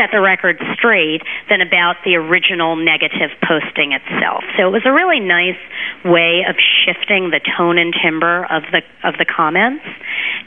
set 0.01 0.09
the 0.11 0.21
record 0.21 0.57
straight 0.73 1.21
than 1.49 1.61
about 1.61 2.01
the 2.03 2.17
original 2.17 2.75
negative 2.75 3.29
posting 3.45 3.93
itself. 3.93 4.41
So 4.57 4.65
it 4.65 4.73
was 4.73 4.81
a 4.85 4.91
really 4.91 5.21
nice 5.21 5.59
way 6.01 6.41
of 6.49 6.57
shifting 6.57 7.29
the 7.29 7.39
tone 7.57 7.77
and 7.77 7.93
timbre 7.93 8.49
of 8.49 8.63
the 8.73 8.81
of 9.05 9.21
the 9.21 9.25
comments 9.25 9.85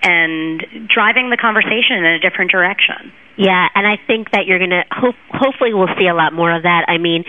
and 0.03 0.59
driving 0.91 1.31
the 1.31 1.39
conversation 1.39 2.03
in 2.03 2.19
a 2.19 2.19
different 2.19 2.51
direction. 2.51 3.15
Yeah, 3.37 3.67
and 3.75 3.87
I 3.87 3.97
think 4.07 4.31
that 4.33 4.47
you're 4.47 4.59
going 4.59 4.75
to 4.75 4.83
hope 4.91 5.15
hopefully 5.31 5.75
we'll 5.75 5.95
see 5.99 6.07
a 6.11 6.15
lot 6.15 6.33
more 6.33 6.51
of 6.51 6.65
that. 6.65 6.87
I 6.89 6.99
mean, 6.99 7.25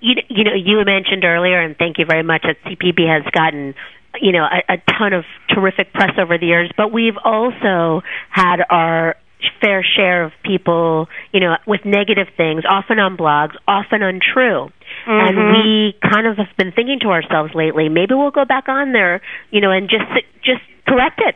you 0.00 0.18
you 0.28 0.44
know, 0.44 0.54
you 0.54 0.82
mentioned 0.84 1.24
earlier 1.24 1.62
and 1.62 1.76
thank 1.78 1.98
you 1.98 2.06
very 2.06 2.22
much 2.22 2.42
that 2.42 2.58
CPB 2.66 3.06
has 3.06 3.22
gotten 3.30 3.74
you 4.20 4.32
know 4.32 4.42
a, 4.42 4.74
a 4.74 4.76
ton 4.98 5.12
of 5.12 5.24
terrific 5.54 5.92
press 5.92 6.18
over 6.18 6.38
the 6.38 6.46
years, 6.46 6.70
but 6.76 6.92
we've 6.92 7.18
also 7.22 8.02
had 8.30 8.66
our 8.70 9.16
fair 9.60 9.84
share 9.84 10.24
of 10.24 10.32
people, 10.44 11.08
you 11.32 11.40
know, 11.40 11.56
with 11.66 11.84
negative 11.84 12.28
things, 12.36 12.64
often 12.68 12.98
on 12.98 13.16
blogs, 13.16 13.54
often 13.66 14.02
untrue. 14.02 14.70
Mm-hmm. 15.06 15.10
And 15.10 15.36
we 15.52 15.94
kind 16.02 16.26
of 16.26 16.36
have 16.38 16.54
been 16.56 16.72
thinking 16.72 16.98
to 17.02 17.08
ourselves 17.08 17.52
lately, 17.54 17.88
maybe 17.88 18.14
we'll 18.14 18.30
go 18.30 18.44
back 18.44 18.68
on 18.68 18.92
there, 18.92 19.20
you 19.50 19.60
know, 19.60 19.70
and 19.70 19.88
just 19.88 20.04
just 20.42 20.62
correct 20.86 21.20
it. 21.24 21.34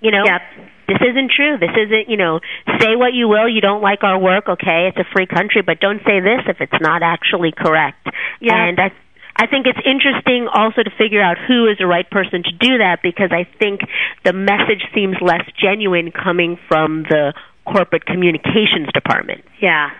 You 0.00 0.10
know, 0.10 0.24
Yep. 0.26 0.42
this 0.88 0.98
isn't 1.00 1.30
true. 1.32 1.56
This 1.56 1.72
isn't, 1.72 2.10
you 2.10 2.18
know, 2.18 2.40
say 2.80 2.94
what 2.96 3.14
you 3.14 3.28
will. 3.28 3.48
You 3.48 3.62
don't 3.62 3.80
like 3.80 4.04
our 4.04 4.18
work, 4.18 4.48
okay? 4.48 4.88
It's 4.88 4.98
a 4.98 5.08
free 5.14 5.26
country, 5.26 5.62
but 5.62 5.80
don't 5.80 6.00
say 6.04 6.20
this 6.20 6.44
if 6.46 6.60
it's 6.60 6.80
not 6.80 7.02
actually 7.02 7.52
correct. 7.56 8.06
Yeah. 8.40 8.68
And 8.68 8.78
I 8.78 8.92
I 9.36 9.46
think 9.46 9.66
it's 9.66 9.80
interesting 9.84 10.46
also 10.52 10.82
to 10.82 10.90
figure 10.96 11.20
out 11.20 11.36
who 11.38 11.66
is 11.66 11.78
the 11.78 11.86
right 11.86 12.08
person 12.08 12.42
to 12.44 12.52
do 12.52 12.78
that 12.78 13.00
because 13.02 13.30
I 13.32 13.44
think 13.58 13.80
the 14.24 14.32
message 14.32 14.86
seems 14.94 15.16
less 15.20 15.42
genuine 15.60 16.12
coming 16.12 16.56
from 16.68 17.02
the 17.04 17.34
corporate 17.66 18.06
communications 18.06 18.88
department. 18.94 19.44
Yeah. 19.60 19.90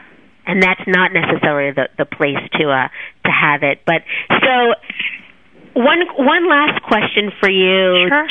And 0.47 0.62
that's 0.62 0.82
not 0.87 1.12
necessarily 1.12 1.72
the 1.72 1.89
the 1.97 2.05
place 2.05 2.39
to 2.61 2.70
uh 2.70 2.89
to 3.24 3.30
have 3.32 3.62
it. 3.62 3.80
But 3.87 4.03
so 4.28 4.74
one 5.72 6.01
one 6.16 6.49
last 6.49 6.82
question 6.82 7.32
for 7.41 7.51
you. 7.51 8.07
Sure. 8.09 8.28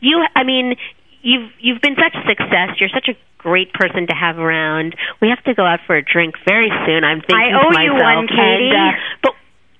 You 0.00 0.26
I 0.34 0.42
mean 0.42 0.74
you've 1.22 1.50
you've 1.60 1.82
been 1.82 1.94
such 1.94 2.16
a 2.16 2.26
success. 2.26 2.80
You're 2.80 2.90
such 2.92 3.08
a 3.08 3.16
great 3.38 3.72
person 3.74 4.06
to 4.06 4.14
have 4.14 4.38
around. 4.38 4.96
We 5.20 5.28
have 5.28 5.42
to 5.44 5.54
go 5.54 5.64
out 5.64 5.80
for 5.86 5.94
a 5.94 6.02
drink 6.02 6.34
very 6.46 6.70
soon. 6.86 7.04
I'm 7.04 7.20
thinking 7.20 7.36
I 7.36 7.52
owe 7.58 7.70
to 7.70 7.82
you 7.82 7.94
one, 7.94 8.26
Katie. 8.26 8.70
and, 8.70 8.96
uh, 8.96 8.98
but 9.22 9.32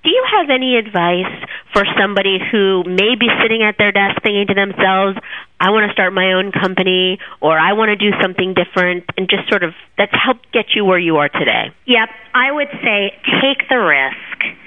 do 0.05 0.11
you 0.11 0.25
have 0.39 0.51
any 0.51 0.77
advice 0.77 1.31
for 1.73 1.85
somebody 1.99 2.39
who 2.51 2.83
may 2.85 3.15
be 3.15 3.29
sitting 3.43 3.63
at 3.63 3.77
their 3.79 3.93
desk 3.93 4.23
thinking 4.23 4.47
to 4.49 4.55
themselves, 4.55 5.17
I 5.61 5.71
want 5.71 5.89
to 5.89 5.93
start 5.93 6.13
my 6.13 6.33
own 6.33 6.53
company 6.53 7.19
or 7.41 7.59
I 7.59 7.73
want 7.73 7.91
to 7.91 7.97
do 7.97 8.11
something 8.21 8.55
different 8.55 9.05
and 9.17 9.29
just 9.31 9.49
sort 9.49 9.63
of 9.63 9.73
that's 9.97 10.13
helped 10.13 10.53
get 10.53 10.75
you 10.75 10.85
where 10.85 10.99
you 10.99 11.17
are 11.19 11.29
today? 11.29 11.73
Yep, 11.87 12.09
I 12.35 12.51
would 12.51 12.69
say 12.83 13.15
take 13.41 13.69
the 13.69 13.79
risk 13.79 14.59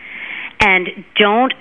and 0.61 1.05
don't 1.19 1.53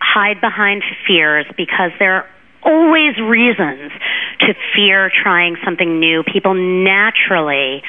hide 0.00 0.40
behind 0.40 0.82
fears 1.06 1.46
because 1.56 1.92
there 1.98 2.14
are 2.14 2.26
always 2.62 3.16
reasons 3.18 3.92
to 4.40 4.54
fear 4.74 5.10
trying 5.22 5.56
something 5.64 6.00
new. 6.00 6.22
People 6.24 6.54
naturally 6.54 7.82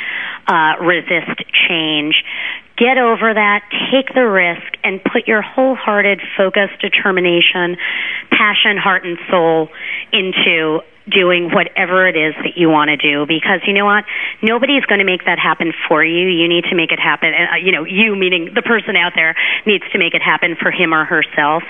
uh, 0.48 0.74
resist 0.82 1.44
change. 1.68 2.16
Get 2.82 2.98
over 2.98 3.32
that, 3.32 3.62
take 3.94 4.10
the 4.16 4.26
risk, 4.26 4.74
and 4.84 5.00
put 5.04 5.28
your 5.28 5.44
wholehearted 5.44 6.20
focus, 6.36 6.70
determination, 6.82 7.78
passion, 8.32 8.76
heart, 8.82 9.06
and 9.06 9.20
soul 9.30 9.70
into 10.12 10.80
doing 11.10 11.50
whatever 11.50 12.08
it 12.08 12.16
is 12.16 12.36
that 12.46 12.54
you 12.56 12.70
want 12.70 12.90
to 12.90 12.98
do 12.98 13.26
because 13.26 13.62
you 13.66 13.74
know 13.74 13.86
what? 13.86 14.06
Nobody's 14.42 14.86
going 14.86 15.00
to 15.00 15.06
make 15.06 15.26
that 15.26 15.40
happen 15.40 15.74
for 15.88 16.06
you. 16.06 16.30
You 16.30 16.48
need 16.48 16.66
to 16.70 16.76
make 16.76 16.92
it 16.92 17.00
happen 17.00 17.34
and 17.34 17.50
uh, 17.50 17.56
you 17.58 17.72
know 17.72 17.84
you 17.86 18.16
meaning 18.16 18.54
the 18.54 18.62
person 18.62 18.96
out 18.96 19.14
there 19.16 19.34
needs 19.66 19.84
to 19.92 19.98
make 19.98 20.14
it 20.14 20.22
happen 20.22 20.56
for 20.60 20.70
him 20.70 20.94
or 20.94 21.06
herself. 21.06 21.64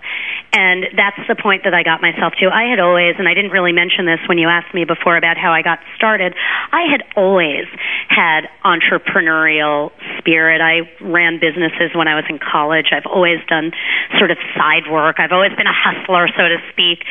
And 0.52 0.92
that's 0.96 1.20
the 1.32 1.36
point 1.40 1.64
that 1.64 1.74
I 1.74 1.84
got 1.84 2.02
myself 2.02 2.34
to. 2.44 2.52
I 2.52 2.68
had 2.68 2.80
always 2.80 3.16
and 3.18 3.28
I 3.28 3.34
didn't 3.34 3.52
really 3.52 3.72
mention 3.72 4.06
this 4.06 4.20
when 4.28 4.38
you 4.38 4.50
asked 4.50 4.74
me 4.74 4.84
before 4.84 5.16
about 5.16 5.38
how 5.38 5.54
I 5.54 5.62
got 5.62 5.80
started 5.96 6.36
I 6.72 6.88
had 6.92 7.04
always 7.16 7.68
had 8.10 8.50
entrepreneurial 8.66 9.92
spirit. 10.18 10.60
I 10.60 10.90
ran 11.00 11.40
businesses 11.40 11.96
when 11.96 12.08
I 12.08 12.16
was 12.16 12.26
in 12.28 12.40
college. 12.40 12.92
I've 12.92 13.08
always 13.08 13.40
done 13.48 13.72
sort 14.20 14.32
of 14.32 14.38
side 14.56 14.92
work. 14.92 15.20
I've 15.20 15.32
always 15.32 15.56
been 15.56 15.68
a 15.68 15.76
hustler 15.76 16.28
so 16.36 16.48
to 16.50 16.60
speak. 16.72 17.04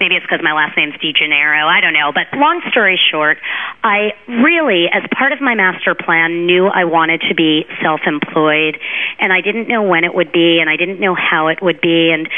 Maybe 0.00 0.16
it's 0.16 0.26
because 0.26 0.42
my 0.42 0.52
last 0.52 0.76
name's 0.76 0.94
DiGennaro 0.98 1.67
I 1.68 1.80
don't 1.80 1.92
know. 1.92 2.12
But 2.12 2.36
long 2.36 2.60
story 2.70 2.98
short, 3.10 3.38
I 3.84 4.12
really, 4.26 4.86
as 4.92 5.02
part 5.16 5.32
of 5.32 5.40
my 5.40 5.54
master 5.54 5.94
plan, 5.94 6.46
knew 6.46 6.66
I 6.66 6.84
wanted 6.84 7.22
to 7.28 7.34
be 7.34 7.64
self 7.82 8.00
employed. 8.06 8.78
And 9.20 9.32
I 9.32 9.40
didn't 9.40 9.68
know 9.68 9.82
when 9.82 10.04
it 10.04 10.14
would 10.14 10.32
be, 10.32 10.58
and 10.60 10.68
I 10.68 10.76
didn't 10.76 11.00
know 11.00 11.14
how 11.14 11.48
it 11.48 11.62
would 11.62 11.80
be. 11.80 12.10
And 12.12 12.28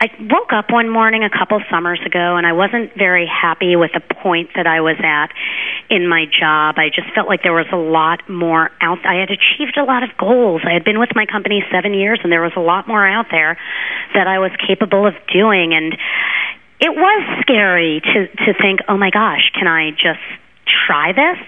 I 0.00 0.06
woke 0.30 0.52
up 0.52 0.70
one 0.70 0.88
morning 0.88 1.24
a 1.24 1.30
couple 1.30 1.60
summers 1.70 2.00
ago, 2.06 2.36
and 2.36 2.46
I 2.46 2.52
wasn't 2.52 2.94
very 2.96 3.26
happy 3.26 3.74
with 3.74 3.90
the 3.92 4.00
point 4.00 4.50
that 4.54 4.66
I 4.66 4.80
was 4.80 4.96
at 5.02 5.34
in 5.90 6.06
my 6.06 6.24
job. 6.26 6.78
I 6.78 6.88
just 6.94 7.12
felt 7.14 7.26
like 7.26 7.42
there 7.42 7.52
was 7.52 7.66
a 7.72 7.76
lot 7.76 8.22
more 8.28 8.70
out. 8.80 9.04
I 9.04 9.18
had 9.18 9.30
achieved 9.30 9.76
a 9.76 9.82
lot 9.82 10.04
of 10.04 10.10
goals. 10.16 10.62
I 10.64 10.72
had 10.72 10.84
been 10.84 11.00
with 11.00 11.10
my 11.16 11.26
company 11.26 11.64
seven 11.72 11.94
years, 11.94 12.20
and 12.22 12.30
there 12.30 12.42
was 12.42 12.52
a 12.56 12.60
lot 12.60 12.86
more 12.86 13.04
out 13.06 13.26
there 13.30 13.58
that 14.14 14.28
I 14.28 14.38
was 14.38 14.52
capable 14.66 15.04
of 15.06 15.14
doing. 15.32 15.74
And 15.74 15.98
it 16.80 16.94
was 16.94 17.38
scary 17.40 18.00
to 18.00 18.26
to 18.44 18.54
think, 18.60 18.80
oh 18.88 18.96
my 18.96 19.10
gosh, 19.10 19.50
can 19.54 19.66
I 19.66 19.90
just 19.90 20.22
try 20.86 21.12
this? 21.12 21.38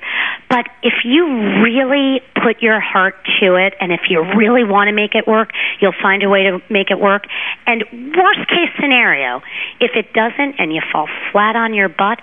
But 0.49 0.67
if 0.83 1.05
you 1.05 1.27
really 1.63 2.21
put 2.43 2.63
your 2.63 2.81
heart 2.81 3.15
to 3.41 3.55
it 3.55 3.75
and 3.81 3.93
if 3.93 4.09
you 4.09 4.25
really 4.37 4.65
want 4.65 4.89
to 4.89 4.93
make 4.93 5.15
it 5.15 5.27
work, 5.27 5.51
you'll 5.81 5.97
find 6.03 6.23
a 6.23 6.29
way 6.29 6.45
to 6.45 6.59
make 6.71 6.91
it 6.91 6.99
work. 6.99 7.25
And 7.67 7.85
worst 8.17 8.49
case 8.49 8.73
scenario, 8.81 9.43
if 9.79 9.93
it 9.95 10.13
doesn't 10.13 10.59
and 10.59 10.73
you 10.73 10.81
fall 10.93 11.09
flat 11.31 11.55
on 11.55 11.75
your 11.75 11.89
butt, 11.89 12.21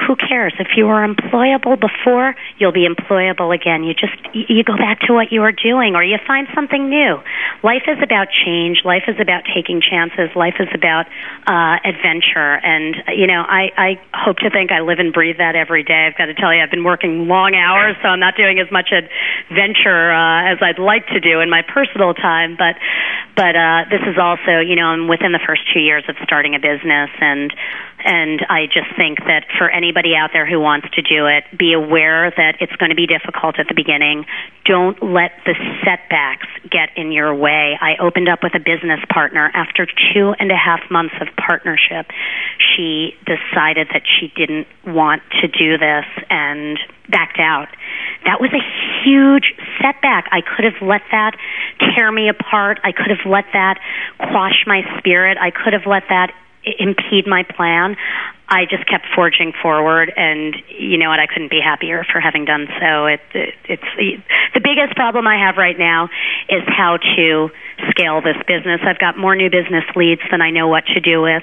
who 0.00 0.16
cares? 0.16 0.54
If 0.58 0.68
you 0.76 0.86
were 0.86 1.06
employable 1.06 1.78
before, 1.78 2.34
you'll 2.58 2.72
be 2.72 2.88
employable 2.88 3.54
again. 3.54 3.84
You 3.84 3.94
just 3.94 4.16
you 4.32 4.64
go 4.64 4.76
back 4.76 5.00
to 5.06 5.12
what 5.12 5.30
you 5.30 5.40
were 5.40 5.52
doing 5.52 5.94
or 5.94 6.02
you 6.02 6.18
find 6.26 6.48
something 6.54 6.88
new. 6.88 7.20
Life 7.62 7.84
is 7.86 7.98
about 8.02 8.28
change. 8.32 8.82
Life 8.84 9.04
is 9.06 9.16
about 9.20 9.44
taking 9.54 9.80
chances. 9.80 10.34
Life 10.34 10.56
is 10.60 10.68
about 10.74 11.06
uh 11.46 11.76
adventure 11.84 12.56
and 12.64 12.96
you 13.14 13.26
know, 13.26 13.44
I 13.46 13.70
I 13.76 14.00
hope 14.14 14.38
to 14.38 14.50
think 14.50 14.72
I 14.72 14.80
live 14.80 14.98
and 14.98 15.12
breathe 15.12 15.38
that 15.38 15.54
every 15.54 15.84
day. 15.84 16.08
I've 16.08 16.16
got 16.16 16.26
to 16.26 16.34
tell 16.34 16.52
you 16.52 16.62
I've 16.62 16.70
been 16.70 16.84
working 16.84 17.28
long 17.28 17.54
hours, 17.54 17.96
so 18.02 18.08
I'm 18.08 18.20
not 18.20 18.36
doing 18.36 18.58
as 18.58 18.70
much 18.72 18.90
adventure 18.92 20.12
uh 20.12 20.52
as 20.52 20.58
I'd 20.62 20.78
like 20.80 21.06
to 21.08 21.20
do 21.20 21.40
in 21.40 21.50
my 21.50 21.62
personal 21.62 22.14
time, 22.14 22.56
but 22.56 22.76
but 23.36 23.54
uh 23.54 23.84
this 23.90 24.02
is 24.08 24.16
also, 24.18 24.58
you 24.58 24.74
know, 24.74 24.86
I'm 24.86 25.06
within 25.06 25.32
the 25.32 25.40
first 25.46 25.62
2 25.72 25.80
years 25.80 26.04
of 26.08 26.16
starting 26.24 26.54
a 26.54 26.58
business 26.58 27.10
and 27.20 27.52
and 28.04 28.40
I 28.48 28.66
just 28.66 28.94
think 28.96 29.18
that 29.26 29.46
for 29.58 29.70
anybody 29.70 30.14
out 30.14 30.30
there 30.32 30.46
who 30.46 30.60
wants 30.60 30.88
to 30.94 31.02
do 31.02 31.26
it, 31.26 31.44
be 31.56 31.72
aware 31.72 32.30
that 32.30 32.56
it's 32.60 32.74
going 32.76 32.90
to 32.90 32.96
be 32.96 33.06
difficult 33.06 33.58
at 33.58 33.68
the 33.68 33.74
beginning. 33.74 34.26
Don't 34.64 35.00
let 35.02 35.32
the 35.44 35.54
setbacks 35.84 36.46
get 36.70 36.90
in 36.96 37.12
your 37.12 37.34
way. 37.34 37.78
I 37.80 37.96
opened 38.00 38.28
up 38.28 38.42
with 38.42 38.54
a 38.54 38.60
business 38.60 39.00
partner 39.12 39.50
after 39.54 39.86
two 39.86 40.34
and 40.38 40.50
a 40.50 40.56
half 40.56 40.80
months 40.90 41.14
of 41.20 41.28
partnership. 41.36 42.06
She 42.58 43.14
decided 43.26 43.88
that 43.92 44.02
she 44.06 44.32
didn't 44.34 44.66
want 44.86 45.22
to 45.40 45.48
do 45.48 45.78
this 45.78 46.06
and 46.30 46.78
backed 47.08 47.38
out. 47.38 47.68
That 48.24 48.40
was 48.40 48.50
a 48.54 48.62
huge 49.04 49.54
setback. 49.82 50.28
I 50.30 50.40
could 50.40 50.64
have 50.64 50.80
let 50.80 51.02
that 51.10 51.36
tear 51.94 52.10
me 52.12 52.28
apart. 52.28 52.80
I 52.84 52.92
could 52.92 53.10
have 53.10 53.26
let 53.26 53.44
that 53.52 53.80
quash 54.18 54.64
my 54.66 54.82
spirit. 54.98 55.38
I 55.38 55.50
could 55.50 55.72
have 55.72 55.86
let 55.86 56.04
that 56.08 56.32
impede 56.64 57.26
my 57.26 57.42
plan. 57.42 57.96
I 58.48 58.66
just 58.68 58.86
kept 58.86 59.06
forging 59.14 59.52
forward, 59.62 60.12
and 60.14 60.54
you 60.68 60.98
know 60.98 61.08
what? 61.08 61.18
I 61.18 61.26
couldn't 61.26 61.50
be 61.50 61.60
happier 61.60 62.04
for 62.12 62.20
having 62.20 62.44
done 62.44 62.68
so. 62.78 63.06
It, 63.06 63.20
it, 63.32 63.54
it's 63.64 64.22
the 64.54 64.60
biggest 64.60 64.94
problem 64.94 65.26
I 65.26 65.38
have 65.38 65.56
right 65.56 65.78
now 65.78 66.10
is 66.50 66.62
how 66.66 66.98
to 67.16 67.50
scale 67.90 68.20
this 68.20 68.36
business. 68.46 68.80
I've 68.84 68.98
got 68.98 69.16
more 69.16 69.34
new 69.34 69.48
business 69.48 69.84
leads 69.96 70.20
than 70.30 70.42
I 70.42 70.50
know 70.50 70.68
what 70.68 70.84
to 70.92 71.00
do 71.00 71.22
with. 71.22 71.42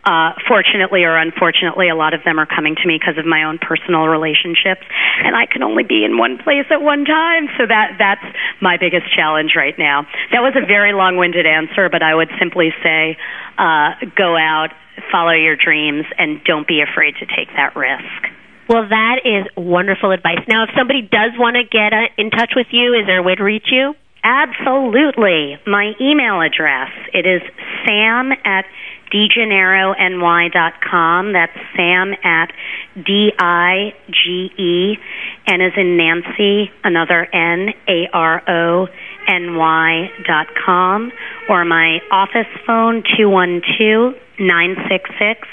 Uh, 0.00 0.32
fortunately 0.48 1.04
or 1.04 1.16
unfortunately, 1.16 1.90
a 1.90 1.94
lot 1.94 2.14
of 2.14 2.24
them 2.24 2.40
are 2.40 2.46
coming 2.46 2.74
to 2.74 2.88
me 2.88 2.96
because 2.98 3.18
of 3.18 3.26
my 3.26 3.44
own 3.44 3.58
personal 3.58 4.08
relationships, 4.08 4.80
and 5.24 5.36
I 5.36 5.44
can 5.44 5.62
only 5.62 5.84
be 5.84 6.04
in 6.04 6.16
one 6.16 6.38
place 6.38 6.64
at 6.70 6.80
one 6.80 7.04
time. 7.04 7.48
So 7.58 7.66
that 7.68 8.00
that's 8.00 8.24
my 8.62 8.78
biggest 8.80 9.12
challenge 9.14 9.52
right 9.54 9.76
now. 9.78 10.08
That 10.32 10.40
was 10.40 10.56
a 10.56 10.64
very 10.64 10.94
long-winded 10.94 11.44
answer, 11.44 11.90
but 11.92 12.02
I 12.02 12.14
would 12.14 12.30
simply 12.40 12.72
say, 12.82 13.18
uh, 13.58 14.00
go 14.16 14.40
out, 14.40 14.72
follow 15.12 15.36
your 15.36 15.56
dreams, 15.56 16.06
and 16.16 16.42
don't 16.44 16.66
be 16.66 16.80
afraid 16.80 17.20
to 17.20 17.26
take 17.26 17.52
that 17.56 17.76
risk. 17.76 18.32
Well, 18.70 18.88
that 18.88 19.26
is 19.26 19.44
wonderful 19.56 20.12
advice. 20.12 20.40
Now, 20.48 20.64
if 20.64 20.70
somebody 20.78 21.02
does 21.02 21.36
want 21.36 21.56
to 21.56 21.64
get 21.64 21.92
uh, 21.92 22.08
in 22.16 22.30
touch 22.30 22.52
with 22.56 22.68
you, 22.70 22.94
is 22.94 23.04
there 23.04 23.18
a 23.18 23.22
way 23.22 23.34
to 23.34 23.42
reach 23.42 23.68
you? 23.68 23.94
Absolutely. 24.22 25.58
My 25.66 25.92
email 26.00 26.40
address, 26.40 26.90
it 27.12 27.26
is 27.26 27.42
sam 27.84 28.32
at 28.44 28.64
digennarony.com. 29.12 31.32
That's 31.32 31.56
sam 31.76 32.14
at 32.24 32.52
D-I-G-E, 32.96 34.98
N 35.46 35.60
is 35.60 35.72
in 35.76 35.96
Nancy, 35.96 36.72
another 36.84 37.28
N, 37.32 37.68
A-R-O, 37.88 38.88
N-Y 39.28 40.10
dot 40.26 40.48
com. 40.64 41.12
Or 41.48 41.64
my 41.64 42.00
office 42.10 42.48
phone, 42.66 43.04
212 43.16 44.14
966 44.38 45.48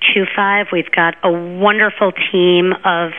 9525. 0.00 0.66
We've 0.72 0.90
got 0.90 1.14
a 1.22 1.30
wonderful 1.30 2.12
team 2.32 2.72
of 2.84 3.12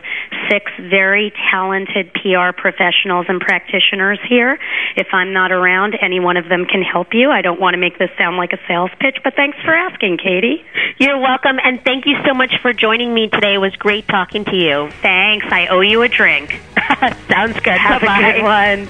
six 0.49 0.71
very 0.79 1.33
talented 1.51 2.13
PR 2.13 2.51
professionals 2.55 3.25
and 3.29 3.39
practitioners 3.41 4.19
here. 4.27 4.57
If 4.95 5.07
I'm 5.13 5.33
not 5.33 5.51
around, 5.51 5.95
any 6.01 6.19
one 6.19 6.37
of 6.37 6.47
them 6.49 6.65
can 6.65 6.81
help 6.81 7.13
you. 7.13 7.31
I 7.31 7.41
don't 7.41 7.59
want 7.59 7.73
to 7.73 7.77
make 7.77 7.97
this 7.97 8.09
sound 8.17 8.37
like 8.37 8.53
a 8.53 8.59
sales 8.67 8.91
pitch, 8.99 9.17
but 9.23 9.35
thanks 9.35 9.57
for 9.63 9.73
asking, 9.73 10.17
Katie. 10.17 10.63
You're 10.97 11.19
welcome, 11.19 11.57
and 11.63 11.83
thank 11.83 12.05
you 12.05 12.15
so 12.25 12.33
much 12.33 12.53
for 12.61 12.73
joining 12.73 13.13
me 13.13 13.27
today. 13.29 13.55
It 13.55 13.59
was 13.59 13.75
great 13.75 14.07
talking 14.07 14.45
to 14.45 14.55
you. 14.55 14.89
Thanks. 15.01 15.45
I 15.49 15.67
owe 15.67 15.81
you 15.81 16.01
a 16.01 16.07
drink. 16.07 16.59
Sounds 17.29 17.59
good. 17.59 17.77
Have 17.77 18.01
Bye-bye. 18.01 18.19
a 18.19 18.33
good 18.33 18.43
one. 18.43 18.89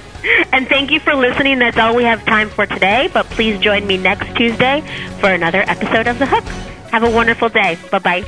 And 0.51 0.67
thank 0.67 0.91
you 0.91 0.99
for 0.99 1.15
listening. 1.15 1.59
That's 1.59 1.77
all 1.77 1.95
we 1.95 2.03
have 2.03 2.25
time 2.25 2.49
for 2.49 2.65
today, 2.65 3.09
but 3.13 3.25
please 3.27 3.59
join 3.59 3.85
me 3.88 3.97
next 3.97 4.35
Tuesday 4.35 4.81
for 5.19 5.29
another 5.29 5.61
episode 5.61 6.07
of 6.07 6.19
The 6.19 6.25
Hook. 6.25 6.76
Have 6.91 7.03
a 7.03 7.09
wonderful 7.11 7.49
day. 7.49 7.77
Bye 7.91 7.99
bye. 7.99 8.25